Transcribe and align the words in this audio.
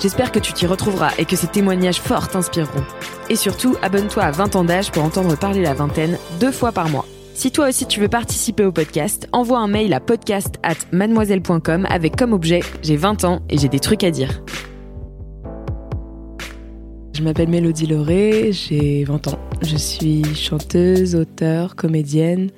J'espère 0.00 0.30
que 0.30 0.38
tu 0.38 0.52
t'y 0.52 0.64
retrouveras 0.64 1.10
et 1.18 1.24
que 1.24 1.34
ces 1.34 1.48
témoignages 1.48 2.00
forts 2.00 2.28
t'inspireront. 2.28 2.84
Et 3.30 3.34
surtout, 3.34 3.74
abonne-toi 3.82 4.22
à 4.22 4.30
20 4.30 4.54
ans 4.54 4.62
d'âge 4.62 4.92
pour 4.92 5.02
entendre 5.02 5.36
parler 5.36 5.60
la 5.60 5.74
vingtaine 5.74 6.18
deux 6.38 6.52
fois 6.52 6.70
par 6.70 6.88
mois. 6.88 7.04
Si 7.34 7.50
toi 7.50 7.68
aussi 7.68 7.84
tu 7.86 7.98
veux 7.98 8.08
participer 8.08 8.64
au 8.64 8.70
podcast, 8.70 9.28
envoie 9.32 9.58
un 9.58 9.66
mail 9.66 9.92
à 9.92 9.98
podcast 9.98 10.54
at 10.62 10.76
mademoiselle.com 10.92 11.84
avec 11.90 12.14
comme 12.14 12.32
objet 12.32 12.60
J'ai 12.82 12.96
20 12.96 13.24
ans 13.24 13.42
et 13.50 13.58
j'ai 13.58 13.68
des 13.68 13.80
trucs 13.80 14.04
à 14.04 14.12
dire. 14.12 14.40
Je 17.12 17.22
m'appelle 17.24 17.48
Mélodie 17.48 17.88
Lauré, 17.88 18.52
j'ai 18.52 19.02
20 19.02 19.26
ans. 19.26 19.38
Je 19.62 19.76
suis 19.76 20.22
chanteuse, 20.36 21.16
auteure, 21.16 21.74
comédienne 21.74 22.50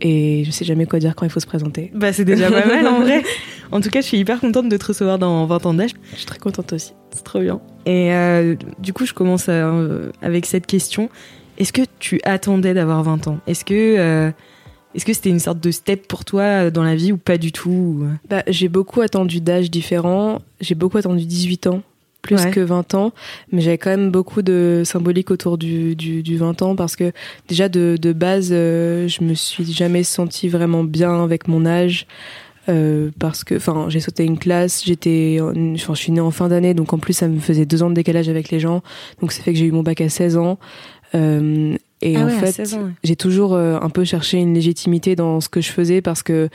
et 0.00 0.44
je 0.46 0.50
sais 0.50 0.64
jamais 0.64 0.86
quoi 0.86 0.98
dire 0.98 1.14
quand 1.14 1.26
il 1.26 1.30
faut 1.30 1.40
se 1.40 1.46
présenter. 1.46 1.90
Bah, 1.94 2.12
c'est 2.14 2.24
déjà 2.24 2.50
pas 2.50 2.64
mal 2.66 2.86
en 2.86 3.00
vrai. 3.00 3.22
En 3.74 3.80
tout 3.80 3.90
cas, 3.90 4.00
je 4.00 4.06
suis 4.06 4.18
hyper 4.18 4.40
contente 4.40 4.68
de 4.68 4.76
te 4.76 4.86
recevoir 4.86 5.18
dans 5.18 5.44
20 5.46 5.66
ans 5.66 5.74
d'âge. 5.74 5.90
Je 6.12 6.16
suis 6.18 6.26
très 6.26 6.38
contente 6.38 6.72
aussi. 6.72 6.92
C'est 7.10 7.24
trop 7.24 7.40
bien. 7.40 7.60
Et 7.86 8.12
euh, 8.14 8.54
du 8.78 8.92
coup, 8.92 9.04
je 9.04 9.12
commence 9.12 9.46
euh, 9.48 10.10
avec 10.22 10.46
cette 10.46 10.66
question. 10.66 11.10
Est-ce 11.58 11.72
que 11.72 11.82
tu 11.98 12.20
attendais 12.24 12.72
d'avoir 12.72 13.02
20 13.02 13.28
ans? 13.28 13.38
Est-ce 13.46 13.64
que 13.64 13.74
euh, 13.98 14.30
est-ce 14.94 15.04
que 15.04 15.12
c'était 15.12 15.28
une 15.30 15.40
sorte 15.40 15.58
de 15.60 15.72
step 15.72 16.06
pour 16.06 16.24
toi 16.24 16.70
dans 16.70 16.84
la 16.84 16.94
vie 16.94 17.10
ou 17.10 17.16
pas 17.16 17.36
du 17.36 17.50
tout 17.50 18.04
Bah, 18.30 18.44
j'ai 18.46 18.68
beaucoup 18.68 19.00
attendu 19.00 19.40
d'âges 19.40 19.70
différents. 19.72 20.40
J'ai 20.60 20.76
beaucoup 20.76 20.98
attendu 20.98 21.24
18 21.26 21.66
ans, 21.66 21.82
plus 22.22 22.36
Ouais. 22.36 22.50
que 22.52 22.60
20 22.60 22.94
ans. 22.94 23.12
Mais 23.50 23.60
j'avais 23.60 23.78
quand 23.78 23.90
même 23.90 24.10
beaucoup 24.12 24.42
de 24.42 24.82
symbolique 24.84 25.32
autour 25.32 25.58
du, 25.58 25.96
du, 25.96 26.22
du 26.22 26.36
20 26.36 26.62
ans 26.62 26.76
parce 26.76 26.94
que 26.94 27.10
déjà 27.48 27.68
de, 27.68 27.96
de 28.00 28.12
base, 28.12 28.50
euh, 28.52 29.08
je 29.08 29.24
me 29.24 29.34
suis 29.34 29.64
jamais 29.72 30.04
sentie 30.04 30.48
vraiment 30.48 30.84
bien 30.84 31.24
avec 31.24 31.48
mon 31.48 31.66
âge. 31.66 32.06
Euh, 32.68 33.10
parce 33.18 33.44
que, 33.44 33.56
enfin, 33.56 33.86
j'ai 33.88 34.00
sauté 34.00 34.24
une 34.24 34.38
classe, 34.38 34.84
j'étais, 34.84 35.38
je 35.38 35.94
suis 35.94 36.12
née 36.12 36.20
en 36.20 36.30
fin 36.30 36.48
d'année, 36.48 36.72
donc 36.72 36.92
en 36.92 36.98
plus 36.98 37.12
ça 37.12 37.28
me 37.28 37.38
faisait 37.38 37.66
deux 37.66 37.82
ans 37.82 37.90
de 37.90 37.94
décalage 37.94 38.28
avec 38.28 38.50
les 38.50 38.58
gens, 38.58 38.82
donc 39.20 39.32
ça 39.32 39.42
fait 39.42 39.52
que 39.52 39.58
j'ai 39.58 39.66
eu 39.66 39.72
mon 39.72 39.82
bac 39.82 40.00
à 40.00 40.08
16 40.08 40.36
ans. 40.38 40.58
Euh, 41.14 41.76
et 42.00 42.16
Ah 42.16 42.22
en 42.22 42.26
ouais, 42.26 42.32
fait, 42.32 42.52
16 42.52 42.74
ans, 42.74 42.82
ouais. 42.84 42.90
j'ai 43.04 43.16
toujours 43.16 43.54
euh, 43.54 43.78
un 43.80 43.90
peu 43.90 44.04
cherché 44.04 44.38
une 44.38 44.54
légitimité 44.54 45.14
dans 45.14 45.40
ce 45.40 45.48
que 45.48 45.60
je 45.60 45.70
faisais 45.70 46.02
parce 46.02 46.22
que 46.22 46.48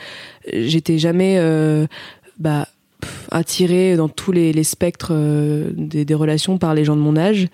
j'étais 0.52 0.98
jamais 0.98 1.38
euh, 1.38 1.88
bah, 2.38 2.68
attirée 3.32 3.96
dans 3.96 4.10
tous 4.10 4.32
les, 4.32 4.52
les 4.54 4.64
spectres 4.64 5.12
euh, 5.12 5.70
des, 5.76 6.06
des 6.06 6.14
relations 6.14 6.58
par 6.58 6.74
les 6.74 6.84
gens 6.86 6.96
de 6.96 7.02
mon 7.02 7.16
âge. 7.16 7.48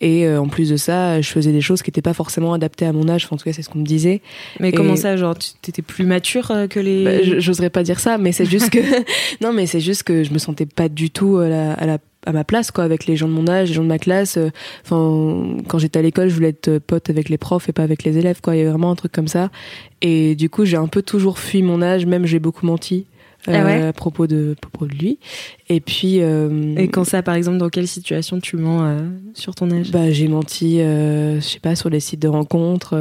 Et 0.00 0.26
euh, 0.26 0.40
en 0.40 0.48
plus 0.48 0.70
de 0.70 0.76
ça, 0.76 1.20
je 1.20 1.28
faisais 1.28 1.52
des 1.52 1.60
choses 1.60 1.82
qui 1.82 1.90
n'étaient 1.90 2.02
pas 2.02 2.12
forcément 2.14 2.52
adaptées 2.52 2.86
à 2.86 2.92
mon 2.92 3.08
âge. 3.08 3.24
Enfin, 3.24 3.34
en 3.36 3.38
tout 3.38 3.44
cas, 3.44 3.52
c'est 3.52 3.62
ce 3.62 3.68
qu'on 3.68 3.78
me 3.78 3.84
disait. 3.86 4.20
Mais 4.60 4.68
Et- 4.70 4.72
comment 4.72 4.96
ça, 4.96 5.16
genre, 5.16 5.36
tu 5.36 5.50
étais 5.68 5.82
plus 5.82 6.04
mature 6.04 6.50
euh, 6.50 6.66
que 6.66 6.80
les. 6.80 7.04
Bah, 7.04 7.38
J'oserais 7.38 7.70
pas 7.70 7.82
dire 7.82 8.00
ça, 8.00 8.18
mais 8.18 8.32
c'est 8.32 8.44
juste 8.46 8.70
que 8.70 8.78
non, 9.42 9.52
mais 9.52 9.66
c'est 9.66 9.80
juste 9.80 10.02
que 10.02 10.22
je 10.24 10.32
me 10.32 10.38
sentais 10.38 10.66
pas 10.66 10.88
du 10.88 11.10
tout 11.10 11.38
à 11.38 11.48
la, 11.48 11.72
à 11.72 11.86
la 11.86 11.98
à 12.28 12.32
ma 12.32 12.42
place 12.42 12.72
quoi 12.72 12.82
avec 12.82 13.06
les 13.06 13.14
gens 13.14 13.28
de 13.28 13.32
mon 13.32 13.46
âge, 13.46 13.68
les 13.68 13.74
gens 13.74 13.84
de 13.84 13.88
ma 13.88 14.00
classe. 14.00 14.36
Enfin, 14.84 15.58
quand 15.68 15.78
j'étais 15.78 16.00
à 16.00 16.02
l'école, 16.02 16.28
je 16.28 16.34
voulais 16.34 16.48
être 16.48 16.78
pote 16.78 17.08
avec 17.08 17.28
les 17.28 17.38
profs 17.38 17.68
et 17.68 17.72
pas 17.72 17.84
avec 17.84 18.02
les 18.02 18.18
élèves 18.18 18.40
quoi. 18.40 18.56
Il 18.56 18.58
y 18.58 18.60
avait 18.62 18.70
vraiment 18.70 18.90
un 18.90 18.96
truc 18.96 19.12
comme 19.12 19.28
ça. 19.28 19.48
Et 20.02 20.34
du 20.34 20.50
coup, 20.50 20.64
j'ai 20.64 20.76
un 20.76 20.88
peu 20.88 21.02
toujours 21.02 21.38
fui 21.38 21.62
mon 21.62 21.82
âge, 21.82 22.04
même 22.04 22.26
j'ai 22.26 22.40
beaucoup 22.40 22.66
menti. 22.66 23.06
Euh, 23.48 23.52
Ah 23.54 23.64
ouais 23.64 23.82
à 23.88 23.92
propos 23.92 24.26
de 24.26 24.54
à 24.56 24.60
propos 24.60 24.86
de 24.86 24.92
lui 24.94 25.18
et 25.68 25.80
puis 25.80 26.20
euh, 26.20 26.74
Et 26.76 26.88
quand 26.88 27.04
ça, 27.04 27.22
par 27.22 27.34
exemple, 27.34 27.58
dans 27.58 27.68
quelle 27.68 27.88
situation 27.88 28.40
tu 28.40 28.56
mens 28.56 28.84
euh, 28.84 28.98
sur 29.34 29.54
ton 29.54 29.70
âge? 29.70 29.90
Bah, 29.90 30.10
j'ai 30.10 30.28
menti, 30.28 30.78
je 30.78 31.38
sais 31.40 31.60
pas, 31.60 31.74
sur 31.76 31.90
les 31.90 32.00
sites 32.00 32.20
de 32.20 32.28
rencontres. 32.28 32.94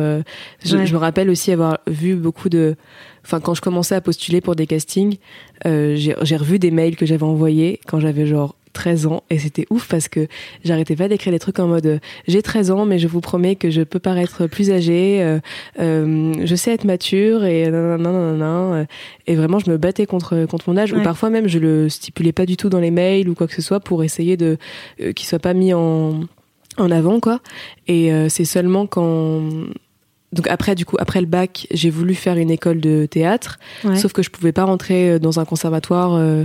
je, 0.64 0.76
Ouais. 0.78 0.86
je 0.86 0.94
me 0.94 0.98
rappelle 1.00 1.30
aussi 1.30 1.52
avoir 1.52 1.80
vu 1.88 2.16
beaucoup 2.16 2.50
de. 2.50 2.76
Enfin, 3.24 3.40
quand 3.40 3.56
je 3.56 3.62
commençais 3.62 3.96
à 3.96 4.02
postuler 4.02 4.40
pour 4.42 4.56
des 4.56 4.68
castings, 4.68 5.18
euh, 5.66 5.96
j'ai 5.96 6.36
revu 6.38 6.60
des 6.60 6.70
mails 6.72 6.96
que 6.96 7.06
j'avais 7.08 7.24
envoyés 7.24 7.80
quand 7.88 8.00
j'avais 8.00 8.28
genre 8.28 8.56
13 8.76 9.08
ans 9.08 9.24
et 9.32 9.40
c'était 9.40 9.66
ouf 9.72 9.88
parce 9.88 10.08
que 10.08 10.28
j'arrêtais 10.64 10.96
pas 10.96 11.08
d'écrire 11.08 11.34
des 11.34 11.40
trucs 11.40 11.58
en 11.60 11.68
mode 11.68 11.86
euh, 11.88 12.00
j'ai 12.28 12.42
13 12.42 12.70
ans 12.72 12.86
mais 12.86 13.00
je 13.00 13.08
vous 13.08 13.22
promets 13.22 13.56
que 13.56 13.72
je 13.72 13.82
peux 13.82 14.00
paraître 14.00 14.46
plus 14.46 14.70
âgée 14.70 15.24
euh, 15.24 15.40
euh, 15.80 16.34
je 16.44 16.56
sais 16.56 16.72
être 16.72 16.84
mature 16.84 17.44
et 17.44 17.70
nanana, 17.72 18.12
nanana, 18.12 18.46
euh, 18.46 18.86
et 19.26 19.36
vraiment 19.36 19.58
je 19.60 19.72
me 19.72 19.78
battais 19.78 20.06
contre 20.06 20.46
contre 20.46 20.70
mon 20.70 20.78
âge 20.78 20.94
ou 20.94 21.02
parfois 21.02 21.30
même 21.30 21.48
je 21.48 21.58
le 21.60 21.90
stipulais 21.90 22.34
pas 22.34 22.46
du 22.46 22.58
tout 22.58 22.70
dans 22.70 22.80
les 22.80 22.92
mails 22.92 23.30
ou 23.30 23.34
quoi 23.34 23.48
que 23.48 23.54
ce 23.54 23.62
soit 23.62 23.80
pour 23.80 24.04
essayer 24.04 24.38
de 24.38 24.58
euh, 25.02 25.14
qu'il 25.14 25.28
soit 25.28 25.40
pas 25.40 25.54
mis 25.54 25.74
en 25.74 26.22
en 26.78 26.92
avant 26.92 27.20
quoi. 27.20 27.40
Et 27.88 28.12
euh, 28.12 28.30
c'est 28.30 28.46
seulement 28.46 28.86
quand 28.86 29.42
donc 30.36 30.48
après 30.48 30.76
du 30.76 30.86
coup 30.86 30.96
après 31.00 31.20
le 31.22 31.26
bac 31.28 31.66
j'ai 31.72 31.90
voulu 31.90 32.14
faire 32.14 32.38
une 32.38 32.52
école 32.52 32.80
de 32.80 33.06
théâtre 33.08 33.58
Ouais. 33.84 33.96
sauf 33.98 34.14
que 34.14 34.22
je 34.22 34.30
pouvais 34.30 34.52
pas 34.52 34.64
rentrer 34.66 35.10
euh, 35.12 35.20
dans 35.20 35.40
un 35.40 35.46
conservatoire 35.46 36.14
euh, 36.14 36.44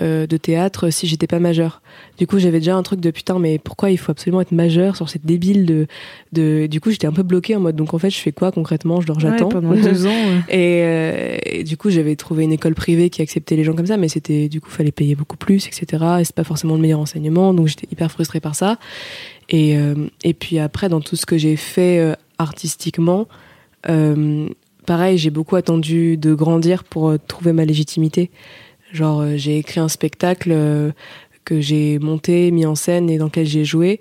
euh, 0.00 0.26
de 0.26 0.36
théâtre 0.36 0.88
si 0.90 1.06
j'étais 1.06 1.26
pas 1.26 1.38
majeure 1.38 1.82
du 2.18 2.26
coup 2.26 2.38
j'avais 2.38 2.58
déjà 2.60 2.74
un 2.76 2.82
truc 2.82 3.00
de 3.00 3.10
putain 3.10 3.38
mais 3.38 3.58
pourquoi 3.58 3.90
il 3.90 3.98
faut 3.98 4.10
absolument 4.12 4.40
être 4.40 4.52
majeur 4.52 4.96
sur 4.96 5.08
cette 5.10 5.26
débile 5.26 5.66
de 5.66 5.86
de 6.32 6.66
du 6.66 6.80
coup 6.80 6.90
j'étais 6.90 7.06
un 7.06 7.12
peu 7.12 7.22
bloquée 7.22 7.54
en 7.56 7.60
mode 7.60 7.76
donc 7.76 7.92
en 7.94 7.98
fait 7.98 8.10
je 8.10 8.18
fais 8.18 8.32
quoi 8.32 8.52
concrètement? 8.52 9.00
Je 9.00 9.06
dors 9.06 9.20
j'attends 9.20 9.46
Ouais, 9.46 9.52
pendant 9.52 9.74
deux 9.74 10.06
ans. 10.06 10.10
ouais. 10.10 10.38
et, 10.48 10.82
euh, 10.84 11.36
et 11.44 11.64
du 11.64 11.76
coup, 11.76 11.90
j'avais 11.90 12.14
trouvé 12.16 12.44
une 12.44 12.52
école 12.52 12.74
privée 12.74 13.10
qui 13.10 13.22
acceptait 13.22 13.56
les 13.56 13.64
gens 13.64 13.74
comme 13.74 13.86
ça, 13.86 13.96
mais 13.96 14.08
c'était 14.08 14.48
du 14.48 14.60
coup, 14.60 14.70
fallait 14.70 14.92
payer 14.92 15.14
beaucoup 15.14 15.36
plus, 15.36 15.66
etc. 15.66 16.04
Et 16.20 16.24
c'est 16.24 16.34
pas 16.34 16.44
forcément 16.44 16.74
le 16.74 16.80
meilleur 16.80 17.00
enseignement, 17.00 17.52
donc 17.54 17.66
j'étais 17.66 17.88
hyper 17.90 18.10
frustrée 18.10 18.40
par 18.40 18.54
ça. 18.54 18.78
Et, 19.48 19.76
euh, 19.76 20.08
et 20.24 20.34
puis 20.34 20.58
après, 20.58 20.88
dans 20.88 21.00
tout 21.00 21.16
ce 21.16 21.26
que 21.26 21.36
j'ai 21.36 21.56
fait 21.56 21.98
euh, 21.98 22.14
artistiquement, 22.38 23.28
euh, 23.88 24.48
pareil, 24.86 25.18
j'ai 25.18 25.30
beaucoup 25.30 25.56
attendu 25.56 26.16
de 26.16 26.34
grandir 26.34 26.84
pour 26.84 27.14
trouver 27.26 27.52
ma 27.52 27.64
légitimité. 27.64 28.30
Genre, 28.92 29.24
j'ai 29.36 29.58
écrit 29.58 29.80
un 29.80 29.88
spectacle 29.88 30.54
que 31.44 31.60
j'ai 31.60 31.98
monté, 31.98 32.50
mis 32.50 32.66
en 32.66 32.74
scène 32.74 33.08
et 33.08 33.16
dans 33.16 33.26
lequel 33.26 33.46
j'ai 33.46 33.64
joué. 33.64 34.00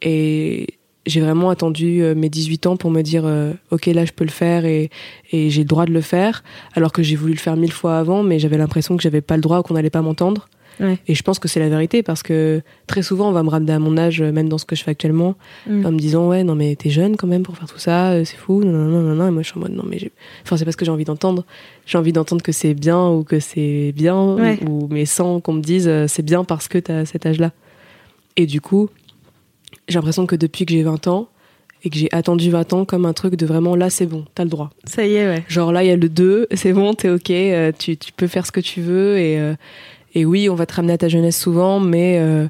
Et 0.00 0.78
j'ai 1.06 1.20
vraiment 1.20 1.48
attendu 1.50 2.02
mes 2.16 2.28
18 2.28 2.66
ans 2.66 2.76
pour 2.76 2.90
me 2.90 3.02
dire 3.02 3.24
ok 3.70 3.86
là 3.86 4.04
je 4.04 4.12
peux 4.12 4.24
le 4.24 4.30
faire 4.30 4.64
et, 4.64 4.90
et 5.32 5.50
j'ai 5.50 5.62
le 5.62 5.68
droit 5.68 5.84
de 5.84 5.92
le 5.92 6.00
faire 6.00 6.44
alors 6.74 6.92
que 6.92 7.02
j'ai 7.02 7.16
voulu 7.16 7.32
le 7.32 7.38
faire 7.38 7.56
mille 7.56 7.72
fois 7.72 7.98
avant 7.98 8.22
mais 8.22 8.38
j'avais 8.38 8.56
l'impression 8.56 8.96
que 8.96 9.02
j'avais 9.02 9.20
pas 9.20 9.34
le 9.34 9.42
droit 9.42 9.58
ou 9.58 9.62
qu'on 9.62 9.74
allait 9.74 9.90
pas 9.90 10.02
m'entendre 10.02 10.48
Ouais. 10.80 10.98
et 11.06 11.14
je 11.14 11.22
pense 11.22 11.38
que 11.38 11.48
c'est 11.48 11.60
la 11.60 11.68
vérité 11.68 12.02
parce 12.02 12.22
que 12.22 12.62
très 12.86 13.02
souvent 13.02 13.28
on 13.28 13.32
va 13.32 13.42
me 13.42 13.50
ramener 13.50 13.72
à 13.72 13.78
mon 13.78 13.96
âge 13.98 14.22
euh, 14.22 14.32
même 14.32 14.48
dans 14.48 14.58
ce 14.58 14.64
que 14.64 14.74
je 14.74 14.82
fais 14.82 14.90
actuellement 14.90 15.34
Mm. 15.66 15.86
en 15.86 15.92
me 15.92 15.98
disant 15.98 16.28
ouais 16.28 16.44
non 16.44 16.54
mais 16.54 16.74
t'es 16.76 16.88
jeune 16.90 17.16
quand 17.16 17.26
même 17.26 17.42
pour 17.42 17.56
faire 17.56 17.68
tout 17.68 17.78
ça 17.78 18.12
euh, 18.12 18.24
c'est 18.24 18.36
fou 18.36 18.64
non 18.64 18.72
non 18.72 18.88
non 18.88 19.02
non 19.02 19.14
non 19.14 19.28
et 19.28 19.30
moi 19.30 19.42
je 19.42 19.48
suis 19.48 19.58
en 19.58 19.60
mode 19.60 19.72
non 19.72 19.84
mais 19.86 19.98
enfin 20.44 20.56
c'est 20.56 20.64
pas 20.64 20.72
ce 20.72 20.76
que 20.76 20.84
j'ai 20.84 20.90
envie 20.90 21.04
d'entendre 21.04 21.44
j'ai 21.86 21.98
envie 21.98 22.12
d'entendre 22.12 22.42
que 22.42 22.52
c'est 22.52 22.74
bien 22.74 23.08
ou 23.10 23.22
que 23.22 23.38
c'est 23.38 23.92
bien 23.94 24.34
Ouais. 24.34 24.58
ou 24.68 24.88
mais 24.90 25.04
sans 25.04 25.40
qu'on 25.40 25.52
me 25.52 25.60
dise 25.62 25.86
euh, 25.88 26.06
c'est 26.08 26.24
bien 26.24 26.42
parce 26.44 26.68
que 26.68 26.78
t'as 26.78 27.04
cet 27.04 27.26
âge 27.26 27.38
là 27.38 27.52
et 28.36 28.46
du 28.46 28.60
coup 28.60 28.88
j'ai 29.88 29.96
l'impression 29.96 30.26
que 30.26 30.36
depuis 30.36 30.64
que 30.64 30.72
j'ai 30.72 30.82
20 30.82 31.06
ans 31.06 31.28
et 31.84 31.90
que 31.90 31.96
j'ai 31.98 32.08
attendu 32.12 32.50
20 32.50 32.72
ans 32.74 32.84
comme 32.84 33.04
un 33.06 33.12
truc 33.12 33.34
de 33.36 33.44
vraiment 33.46 33.74
là 33.76 33.90
c'est 33.90 34.06
bon 34.06 34.24
t'as 34.34 34.44
le 34.44 34.50
droit 34.50 34.70
Ça 34.84 35.04
y 35.04 35.14
est, 35.14 35.26
ouais. 35.28 35.44
Genre 35.48 35.72
là, 35.72 35.82
il 35.82 35.88
y 35.88 35.90
a 35.90 35.96
le 35.96 36.08
2, 36.08 36.46
c'est 36.54 36.72
bon, 36.72 36.94
t'es 36.94 37.08
ok, 37.10 37.32
tu, 37.78 37.96
tu 37.96 38.12
peux 38.12 38.28
faire 38.28 38.46
ce 38.46 38.52
que 38.52 38.60
tu 38.60 38.80
veux. 38.80 39.18
Et, 39.18 39.36
et 40.14 40.24
oui, 40.24 40.48
on 40.48 40.54
va 40.54 40.66
te 40.66 40.74
ramener 40.74 40.92
à 40.92 40.98
ta 40.98 41.08
jeunesse 41.08 41.38
souvent, 41.38 41.80
mais 41.80 42.18
euh, 42.18 42.46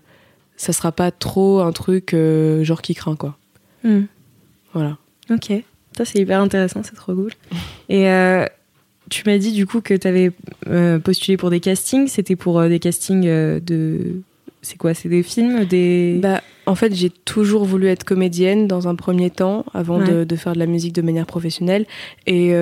ça 0.56 0.72
sera 0.72 0.92
pas 0.92 1.10
trop 1.10 1.60
un 1.60 1.72
truc 1.72 2.14
euh, 2.14 2.64
genre 2.64 2.82
qui 2.82 2.94
craint, 2.94 3.16
quoi. 3.16 3.36
Mm. 3.84 4.02
Voilà. 4.72 4.98
Ok. 5.30 5.52
Ça, 5.96 6.04
c'est 6.04 6.18
hyper 6.18 6.40
intéressant, 6.40 6.82
c'est 6.82 6.94
trop 6.94 7.14
cool. 7.14 7.30
Et 7.88 8.08
euh, 8.08 8.46
tu 9.10 9.22
m'as 9.26 9.38
dit 9.38 9.52
du 9.52 9.66
coup 9.66 9.80
que 9.80 9.94
tu 9.94 10.08
avais 10.08 10.32
postulé 11.00 11.36
pour 11.36 11.50
des 11.50 11.60
castings. 11.60 12.08
C'était 12.08 12.36
pour 12.36 12.60
des 12.62 12.78
castings 12.78 13.26
de. 13.60 14.22
C'est 14.64 14.78
quoi? 14.78 14.94
C'est 14.94 15.08
des 15.08 15.24
films 15.24 15.64
des... 15.64 16.20
Bah, 16.22 16.40
en 16.66 16.76
fait, 16.76 16.94
j'ai 16.94 17.10
toujours 17.10 17.64
voulu 17.64 17.88
être 17.88 18.04
comédienne 18.04 18.68
dans 18.68 18.86
un 18.86 18.94
premier 18.94 19.28
temps, 19.28 19.64
avant 19.74 19.98
de, 19.98 20.22
de, 20.22 20.36
faire 20.36 20.52
de 20.52 20.60
la 20.60 20.66
musique 20.66 20.94
de 20.94 21.02
manière 21.02 21.26
professionnelle. 21.26 21.86
Et. 22.26 22.54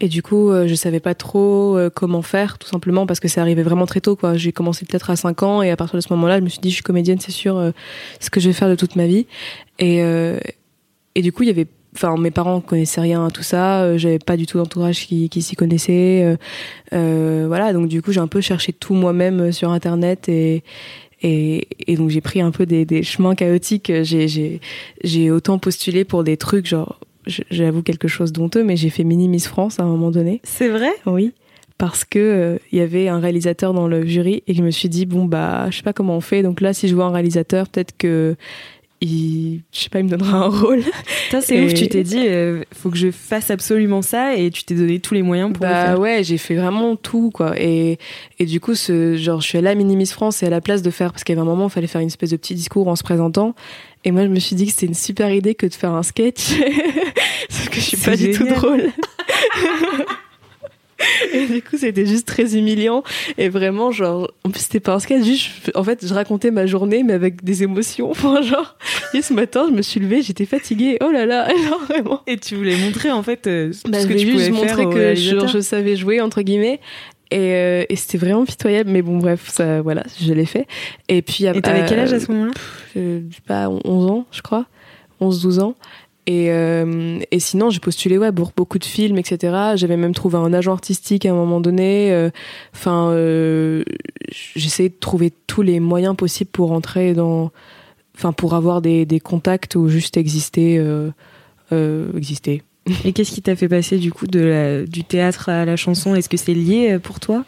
Et 0.00 0.08
du 0.08 0.22
coup, 0.22 0.50
euh, 0.50 0.66
je 0.68 0.74
savais 0.74 1.00
pas 1.00 1.14
trop 1.14 1.76
euh, 1.76 1.88
comment 1.88 2.20
faire, 2.22 2.58
tout 2.58 2.68
simplement 2.68 3.06
parce 3.06 3.20
que 3.20 3.28
ça 3.28 3.40
arrivait 3.40 3.62
vraiment 3.62 3.86
très 3.86 4.00
tôt. 4.00 4.14
Quoi. 4.14 4.36
J'ai 4.36 4.52
commencé 4.52 4.84
peut-être 4.84 5.10
à 5.10 5.16
5 5.16 5.42
ans 5.42 5.62
et 5.62 5.70
à 5.70 5.76
partir 5.76 5.96
de 5.96 6.02
ce 6.02 6.12
moment-là, 6.12 6.38
je 6.38 6.44
me 6.44 6.48
suis 6.48 6.60
dit, 6.60 6.68
je 6.70 6.74
suis 6.74 6.82
comédienne, 6.82 7.18
c'est 7.18 7.32
sûr, 7.32 7.56
euh, 7.56 7.70
ce 8.20 8.28
que 8.28 8.40
je 8.40 8.48
vais 8.48 8.52
faire 8.52 8.68
de 8.68 8.74
toute 8.74 8.96
ma 8.96 9.06
vie. 9.06 9.26
Et, 9.78 9.98
et 11.14 11.22
du 11.22 11.32
coup, 11.32 11.42
il 11.42 11.48
y 11.48 11.50
avait, 11.50 11.66
enfin, 11.94 12.16
mes 12.16 12.30
parents 12.30 12.62
connaissaient 12.62 13.02
rien 13.02 13.26
à 13.26 13.30
tout 13.30 13.42
ça. 13.42 13.98
J'avais 13.98 14.18
pas 14.18 14.38
du 14.38 14.46
tout 14.46 14.56
d'entourage 14.56 15.06
qui, 15.06 15.28
qui 15.28 15.42
s'y 15.42 15.54
connaissait. 15.54 16.38
voilà, 16.92 17.74
donc 17.74 17.88
du 17.88 18.00
coup, 18.00 18.12
j'ai 18.12 18.20
un 18.20 18.26
peu 18.26 18.40
cherché 18.40 18.72
tout 18.72 18.94
moi-même 18.94 19.52
sur 19.52 19.70
Internet 19.70 20.30
et, 20.30 20.64
et, 21.22 21.68
et, 21.86 21.96
donc 21.96 22.08
j'ai 22.08 22.22
pris 22.22 22.40
un 22.40 22.52
peu 22.52 22.64
des, 22.64 22.86
des 22.86 23.02
chemins 23.02 23.34
chaotiques. 23.34 23.92
J'ai, 24.02 24.60
j'ai 25.04 25.30
autant 25.30 25.58
postulé 25.58 26.04
pour 26.04 26.24
des 26.24 26.38
trucs 26.38 26.66
genre 26.66 26.98
j'avoue 27.26 27.82
quelque 27.82 28.08
chose 28.08 28.32
d'honteux, 28.32 28.64
mais 28.64 28.76
j'ai 28.76 28.90
fait 28.90 29.04
Mini 29.04 29.28
Miss 29.28 29.46
France 29.48 29.80
à 29.80 29.82
un 29.82 29.86
moment 29.86 30.10
donné. 30.10 30.40
C'est 30.44 30.68
vrai? 30.68 30.90
Oui. 31.06 31.32
Parce 31.78 32.04
que 32.04 32.58
il 32.72 32.78
euh, 32.78 32.80
y 32.80 32.80
avait 32.80 33.08
un 33.08 33.18
réalisateur 33.18 33.74
dans 33.74 33.86
le 33.86 34.06
jury 34.06 34.42
et 34.46 34.54
je 34.54 34.62
me 34.62 34.70
suis 34.70 34.88
dit 34.88 35.04
bon 35.04 35.26
bah 35.26 35.68
je 35.70 35.76
sais 35.76 35.82
pas 35.82 35.92
comment 35.92 36.16
on 36.16 36.22
fait 36.22 36.42
donc 36.42 36.62
là 36.62 36.72
si 36.72 36.88
je 36.88 36.94
vois 36.94 37.04
un 37.04 37.10
réalisateur 37.10 37.68
peut-être 37.68 37.94
que 37.98 38.34
il, 39.00 39.62
je 39.72 39.80
sais 39.80 39.88
pas, 39.88 39.98
il 39.98 40.04
me 40.04 40.10
donnera 40.10 40.38
un 40.38 40.48
rôle. 40.48 40.82
c'est 41.40 41.64
ouf, 41.64 41.74
tu 41.74 41.88
t'es 41.88 42.02
dit, 42.02 42.26
euh, 42.28 42.62
faut 42.72 42.90
que 42.90 42.96
je 42.96 43.10
fasse 43.10 43.50
absolument 43.50 44.02
ça 44.02 44.36
et 44.36 44.50
tu 44.50 44.64
t'es 44.64 44.74
donné 44.74 45.00
tous 45.00 45.14
les 45.14 45.22
moyens 45.22 45.52
pour 45.52 45.60
bah, 45.60 45.68
le 45.68 45.86
faire. 45.88 46.00
ouais, 46.00 46.24
j'ai 46.24 46.38
fait 46.38 46.54
vraiment 46.54 46.96
tout, 46.96 47.30
quoi. 47.30 47.60
Et, 47.60 47.98
et 48.38 48.46
du 48.46 48.60
coup, 48.60 48.74
ce, 48.74 49.16
genre, 49.16 49.40
je 49.40 49.48
suis 49.48 49.58
allée 49.58 49.68
à 49.68 49.74
Mini 49.74 49.96
Miss 49.96 50.12
France 50.12 50.42
et 50.42 50.46
à 50.46 50.50
la 50.50 50.60
place 50.60 50.82
de 50.82 50.90
faire, 50.90 51.12
parce 51.12 51.24
qu'il 51.24 51.34
y 51.34 51.38
avait 51.38 51.46
un 51.46 51.50
moment, 51.50 51.66
il 51.66 51.70
fallait 51.70 51.86
faire 51.86 52.00
une 52.00 52.06
espèce 52.06 52.30
de 52.30 52.36
petit 52.36 52.54
discours 52.54 52.88
en 52.88 52.96
se 52.96 53.02
présentant. 53.02 53.54
Et 54.06 54.12
moi, 54.12 54.22
je 54.22 54.28
me 54.28 54.38
suis 54.38 54.54
dit 54.54 54.66
que 54.66 54.70
c'était 54.70 54.86
une 54.86 54.94
super 54.94 55.32
idée 55.32 55.56
que 55.56 55.66
de 55.66 55.74
faire 55.74 55.90
un 55.90 56.04
sketch. 56.04 56.60
Parce 57.48 57.68
que 57.68 57.74
je 57.74 57.80
suis 57.80 57.96
pas 57.96 58.16
du 58.16 58.30
tout 58.30 58.46
drôle. 58.46 58.84
et 61.32 61.46
du 61.46 61.60
coup, 61.60 61.76
c'était 61.76 62.06
juste 62.06 62.24
très 62.24 62.56
humiliant. 62.56 63.02
Et 63.36 63.48
vraiment, 63.48 63.90
genre, 63.90 64.30
en 64.44 64.50
plus, 64.50 64.60
c'était 64.60 64.78
pas 64.78 64.94
un 64.94 65.00
sketch, 65.00 65.24
juste, 65.24 65.72
en 65.74 65.82
fait, 65.82 66.06
je 66.06 66.14
racontais 66.14 66.52
ma 66.52 66.66
journée, 66.66 67.02
mais 67.02 67.14
avec 67.14 67.42
des 67.42 67.64
émotions. 67.64 68.08
Enfin, 68.12 68.42
genre, 68.42 68.76
et 69.12 69.22
ce 69.22 69.34
matin, 69.34 69.66
je 69.68 69.74
me 69.74 69.82
suis 69.82 69.98
levée, 69.98 70.22
j'étais 70.22 70.46
fatiguée. 70.46 70.98
Oh 71.04 71.10
là 71.10 71.26
là, 71.26 71.48
genre, 71.68 71.82
vraiment. 71.88 72.22
Et 72.28 72.36
tu 72.36 72.54
voulais 72.54 72.76
montrer, 72.76 73.10
en 73.10 73.24
fait, 73.24 73.48
euh, 73.48 73.72
bah, 73.88 74.02
ce 74.02 74.06
que 74.06 74.14
tu 74.14 74.30
pouvais 74.30 74.50
montrer 74.50 74.84
que 74.84 75.16
je, 75.16 75.48
je, 75.48 75.58
savais 75.58 75.96
jouer, 75.96 76.20
entre 76.20 76.42
guillemets. 76.42 76.78
Et, 77.30 77.54
euh, 77.54 77.84
et 77.88 77.96
c'était 77.96 78.18
vraiment 78.18 78.44
pitoyable, 78.44 78.90
mais 78.90 79.02
bon, 79.02 79.18
bref, 79.18 79.48
ça, 79.48 79.82
voilà, 79.82 80.04
je 80.20 80.32
l'ai 80.32 80.46
fait. 80.46 80.66
Et 81.08 81.22
puis, 81.22 81.44
et 81.44 81.60
t'avais 81.60 81.84
quel 81.86 81.98
âge 81.98 82.12
à 82.12 82.20
ce 82.20 82.30
moment-là? 82.30 82.52
Je 82.94 83.20
sais 83.34 83.42
pas, 83.46 83.68
11 83.68 84.10
ans, 84.10 84.26
je 84.30 84.42
crois. 84.42 84.66
11-12 85.20 85.60
ans. 85.60 85.74
Et, 86.26 86.50
euh, 86.50 87.20
et 87.30 87.38
sinon, 87.38 87.70
j'ai 87.70 87.78
postulé 87.78 88.18
ouais, 88.18 88.32
pour 88.32 88.52
beaucoup 88.56 88.78
de 88.78 88.84
films, 88.84 89.16
etc. 89.18 89.72
J'avais 89.76 89.96
même 89.96 90.14
trouvé 90.14 90.38
un 90.38 90.52
agent 90.52 90.72
artistique 90.72 91.24
à 91.24 91.30
un 91.30 91.34
moment 91.34 91.60
donné. 91.60 92.12
Euh, 92.12 92.30
enfin, 92.74 93.10
euh, 93.10 93.84
j'essayais 94.30 94.88
de 94.88 94.96
trouver 94.98 95.32
tous 95.46 95.62
les 95.62 95.78
moyens 95.78 96.16
possibles 96.16 96.50
pour 96.50 96.72
entrer 96.72 97.14
dans, 97.14 97.52
enfin, 98.16 98.32
pour 98.32 98.54
avoir 98.54 98.82
des, 98.82 99.06
des 99.06 99.20
contacts 99.20 99.76
ou 99.76 99.88
juste 99.88 100.16
exister, 100.16 100.84
exister. 101.70 102.62
Et 103.04 103.12
qu'est-ce 103.12 103.32
qui 103.32 103.42
t'a 103.42 103.56
fait 103.56 103.68
passer 103.68 103.98
du 103.98 104.12
coup 104.12 104.26
de 104.26 104.84
du 104.88 105.04
théâtre 105.04 105.48
à 105.48 105.64
la 105.64 105.76
chanson? 105.76 106.14
Est-ce 106.14 106.28
que 106.28 106.36
c'est 106.36 106.54
lié 106.54 106.92
euh, 106.92 106.98
pour 106.98 107.20
toi? 107.20 107.44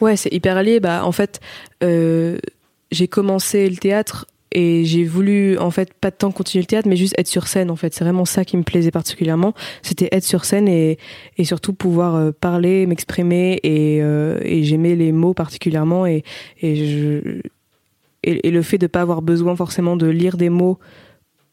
Ouais, 0.00 0.16
c'est 0.16 0.32
hyper 0.32 0.62
lié. 0.62 0.80
Bah, 0.80 1.02
en 1.04 1.12
fait, 1.12 1.40
j'ai 1.80 3.08
commencé 3.08 3.68
le 3.68 3.76
théâtre 3.76 4.26
et 4.54 4.84
j'ai 4.84 5.04
voulu 5.04 5.58
en 5.58 5.70
fait 5.70 5.94
pas 5.94 6.10
de 6.10 6.16
temps 6.16 6.30
continuer 6.30 6.62
le 6.62 6.66
théâtre 6.66 6.88
mais 6.88 6.96
juste 6.96 7.14
être 7.18 7.26
sur 7.28 7.46
scène 7.48 7.70
en 7.70 7.76
fait. 7.76 7.94
C'est 7.94 8.04
vraiment 8.04 8.24
ça 8.24 8.44
qui 8.44 8.56
me 8.56 8.62
plaisait 8.62 8.90
particulièrement. 8.90 9.54
C'était 9.82 10.08
être 10.12 10.24
sur 10.24 10.44
scène 10.44 10.68
et, 10.68 10.98
et 11.38 11.44
surtout 11.44 11.72
pouvoir 11.72 12.14
euh, 12.14 12.30
parler 12.32 12.86
m'exprimer 12.86 13.58
et, 13.62 14.02
euh, 14.02 14.38
j'aimais 14.62 14.94
les 14.94 15.12
mots 15.12 15.34
particulièrement. 15.34 16.06
Et, 16.06 16.22
et 16.60 17.42
et, 18.24 18.52
le 18.52 18.62
fait 18.62 18.78
de 18.78 18.86
pas 18.86 19.00
avoir 19.00 19.20
besoin 19.20 19.56
forcément 19.56 19.96
de 19.96 20.06
lire 20.06 20.36
des 20.36 20.48
mots 20.48 20.78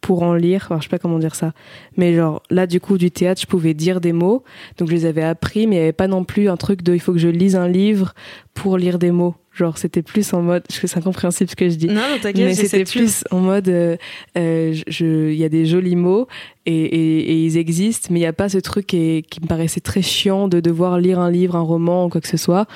pour 0.02 0.24
en 0.24 0.34
lire, 0.34 0.62
enfin, 0.66 0.78
je 0.80 0.84
sais 0.84 0.90
pas 0.90 1.00
comment 1.00 1.20
dire 1.20 1.36
ça, 1.36 1.54
mais 1.98 2.16
genre 2.16 2.42
là 2.50 2.68
du 2.68 2.80
coup 2.80 2.98
du 2.98 3.12
théâtre, 3.12 3.42
je 3.42 3.48
pouvais 3.48 3.74
dire 3.74 4.02
des 4.02 4.14
mots, 4.14 4.44
donc 4.78 4.90
je 4.90 4.94
les 4.94 5.06
avais 5.06 5.24
appris, 5.24 5.68
mais 5.68 5.76
il 5.76 5.80
n'y 5.80 5.84
avait 5.84 5.94
pas 5.94 6.08
non 6.08 6.24
plus 6.24 6.50
un 6.50 6.58
truc 6.58 6.84
de 6.84 6.94
il 6.94 7.00
faut 7.00 7.14
que 7.14 7.20
je 7.20 7.28
lise 7.28 7.56
un 7.56 7.68
livre 7.68 8.14
pour 8.54 8.78
lire 8.78 9.00
des 9.00 9.12
mots. 9.12 9.36
Genre, 9.52 9.78
c'était 9.78 10.04
plus 10.04 10.34
en 10.34 10.42
mode, 10.42 10.64
je 10.72 10.88
c'est 10.88 10.98
incompréhensible 10.98 11.50
ce 11.50 11.56
que 11.56 11.70
je 11.70 11.76
dis. 11.76 11.88
Non, 11.88 12.02
t'inquiète, 12.22 12.46
mais 12.46 12.54
c'était 12.54 12.86
plus 12.86 13.26
en 13.30 13.40
mode, 13.40 13.68
euh, 13.68 13.98
euh, 14.38 14.74
je, 14.88 15.32
il 15.32 15.38
y 15.38 15.44
a 15.44 15.50
des 15.50 15.66
jolis 15.66 15.98
mots 15.98 16.28
et, 16.66 16.74
et, 16.74 17.20
et 17.32 17.46
ils 17.46 17.58
existent, 17.58 18.08
mais 18.12 18.20
il 18.20 18.22
n'y 18.22 18.28
a 18.28 18.34
pas 18.34 18.48
ce 18.48 18.58
truc 18.60 18.88
qui, 18.88 19.24
qui 19.30 19.42
me 19.42 19.48
paraissait 19.48 19.82
très 19.82 20.02
chiant 20.02 20.48
de 20.48 20.62
devoir 20.62 20.98
lire 20.98 21.20
un 21.20 21.30
livre, 21.30 21.58
un 21.58 21.62
roman 21.62 22.06
ou 22.06 22.10
quoi 22.10 22.22
que 22.22 22.28
ce 22.28 22.38
soit. 22.38 22.68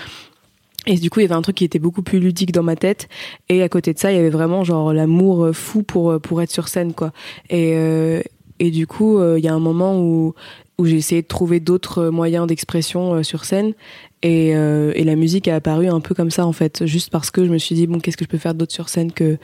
Et 0.85 0.95
du 0.95 1.09
coup, 1.09 1.19
il 1.19 1.23
y 1.23 1.25
avait 1.25 1.35
un 1.35 1.41
truc 1.41 1.55
qui 1.55 1.63
était 1.63 1.79
beaucoup 1.79 2.01
plus 2.01 2.19
ludique 2.19 2.51
dans 2.51 2.63
ma 2.63 2.75
tête. 2.75 3.07
Et 3.49 3.63
à 3.63 3.69
côté 3.69 3.93
de 3.93 3.99
ça, 3.99 4.11
il 4.11 4.15
y 4.15 4.19
avait 4.19 4.29
vraiment 4.29 4.63
genre 4.63 4.93
l'amour 4.93 5.49
fou 5.53 5.83
pour 5.83 6.19
pour 6.19 6.41
être 6.41 6.51
sur 6.51 6.67
scène, 6.67 6.93
quoi. 6.93 7.11
Et 7.49 7.73
euh, 7.75 8.21
et 8.59 8.71
du 8.71 8.87
coup, 8.87 9.17
euh, 9.17 9.39
il 9.39 9.45
y 9.45 9.47
a 9.47 9.53
un 9.53 9.59
moment 9.59 9.99
où 9.99 10.33
où 10.77 10.85
j'ai 10.85 10.95
essayé 10.95 11.21
de 11.21 11.27
trouver 11.27 11.59
d'autres 11.59 12.09
moyens 12.09 12.47
d'expression 12.47 13.15
euh, 13.15 13.23
sur 13.23 13.45
scène. 13.45 13.73
Et, 14.21 14.55
euh, 14.55 14.91
et, 14.95 15.03
la 15.03 15.15
musique 15.15 15.47
a 15.47 15.55
apparu 15.55 15.87
un 15.87 15.99
peu 15.99 16.15
comme 16.15 16.31
ça 16.31 16.45
en 16.45 16.53
fait, 16.53 16.85
juste 16.85 17.09
parce 17.09 17.29
que 17.29 17.45
je 17.45 17.51
me 17.51 17.57
suis 17.57 17.75
dit 17.75 17.87
bon 17.87 17.99
qu'est-ce 17.99 18.17
que 18.17 18.23
je 18.23 18.29
peux 18.29 18.37
faire 18.37 18.55
d'autre 18.55 18.71
sur 18.71 18.87
scène 18.87 19.11
que 19.11 19.37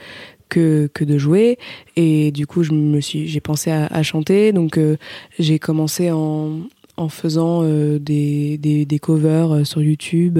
que 0.48 0.88
que 0.94 1.04
de 1.04 1.18
jouer? 1.18 1.58
Et 1.96 2.32
du 2.32 2.46
coup 2.46 2.62
je 2.62 2.72
me 2.72 3.00
suis 3.00 3.28
j'ai 3.28 3.40
pensé 3.40 3.70
à, 3.70 3.86
à, 3.86 4.02
chanter, 4.02 4.52
donc 4.52 4.78
euh, 4.78 4.96
j'ai 5.38 5.58
commencé 5.58 6.10
en 6.10 6.60
en 7.00 7.08
faisant 7.08 7.60
euh, 7.62 7.98
des, 7.98 8.58
des, 8.58 8.84
des, 8.84 8.98
covers 8.98 9.54
euh, 9.54 9.64
sur 9.64 9.82
YouTube. 9.82 10.38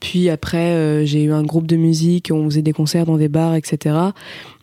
Puis 0.00 0.28
après, 0.28 0.72
euh, 0.72 1.06
j'ai 1.06 1.24
eu 1.24 1.32
un 1.32 1.42
groupe 1.42 1.66
de 1.66 1.76
musique, 1.76 2.30
on 2.30 2.44
faisait 2.44 2.62
des 2.62 2.74
concerts 2.74 3.06
dans 3.06 3.16
des 3.16 3.28
bars, 3.28 3.54
etc. 3.54 3.96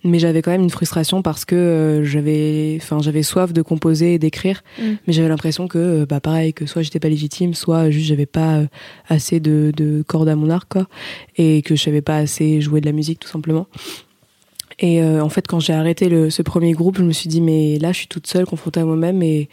Mais 0.04 0.20
j'avais 0.20 0.44
quand 0.44 0.52
même 0.52 0.62
une 0.62 0.70
frustration 0.70 1.24
parce 1.24 1.44
que 1.44 2.02
j'avais, 2.04 2.78
enfin, 2.80 3.00
j'avais 3.02 3.24
soif 3.24 3.54
de 3.54 3.62
composer 3.64 4.14
et 4.14 4.20
d'écrire, 4.20 4.64
mm. 4.80 4.84
mais 5.08 5.14
j'avais 5.14 5.30
l'impression 5.30 5.68
que, 5.68 6.06
bah, 6.06 6.20
pareil, 6.20 6.54
que 6.54 6.68
soit 6.68 6.84
j'étais 6.84 7.00
pas 7.00 7.10
légitime, 7.10 7.56
soit 7.56 7.90
juste 7.90 8.08
j'avais 8.08 8.26
pas 8.28 8.62
assez 9.10 9.40
de, 9.40 9.72
de 9.76 10.04
cordes 10.08 10.30
à 10.30 10.36
mon 10.36 10.50
arc, 10.50 10.70
quoi, 10.70 10.88
et 11.38 11.64
que 11.64 11.76
je 11.76 11.82
savais 11.82 12.02
pas 12.02 12.18
assez 12.18 12.62
jouer 12.62 12.82
de 12.82 12.86
la 12.86 12.92
musique, 12.92 13.20
tout 13.20 13.30
simplement. 13.30 13.68
Et 14.80 15.04
en 15.04 15.30
fait, 15.30 15.46
quand 15.46 15.60
j'ai 15.60 15.74
arrêté 15.74 16.10
le, 16.10 16.32
ce 16.32 16.42
premier 16.42 16.72
groupe, 16.72 16.98
je 16.98 17.04
me 17.04 17.12
suis 17.12 17.30
dit, 17.30 17.39
mais 17.39 17.77
là, 17.77 17.92
je 17.92 18.00
suis 18.00 18.08
toute 18.08 18.25
seule, 18.25 18.46
confrontée 18.46 18.80
à 18.80 18.86
moi-même, 18.86 19.22
et 19.22 19.48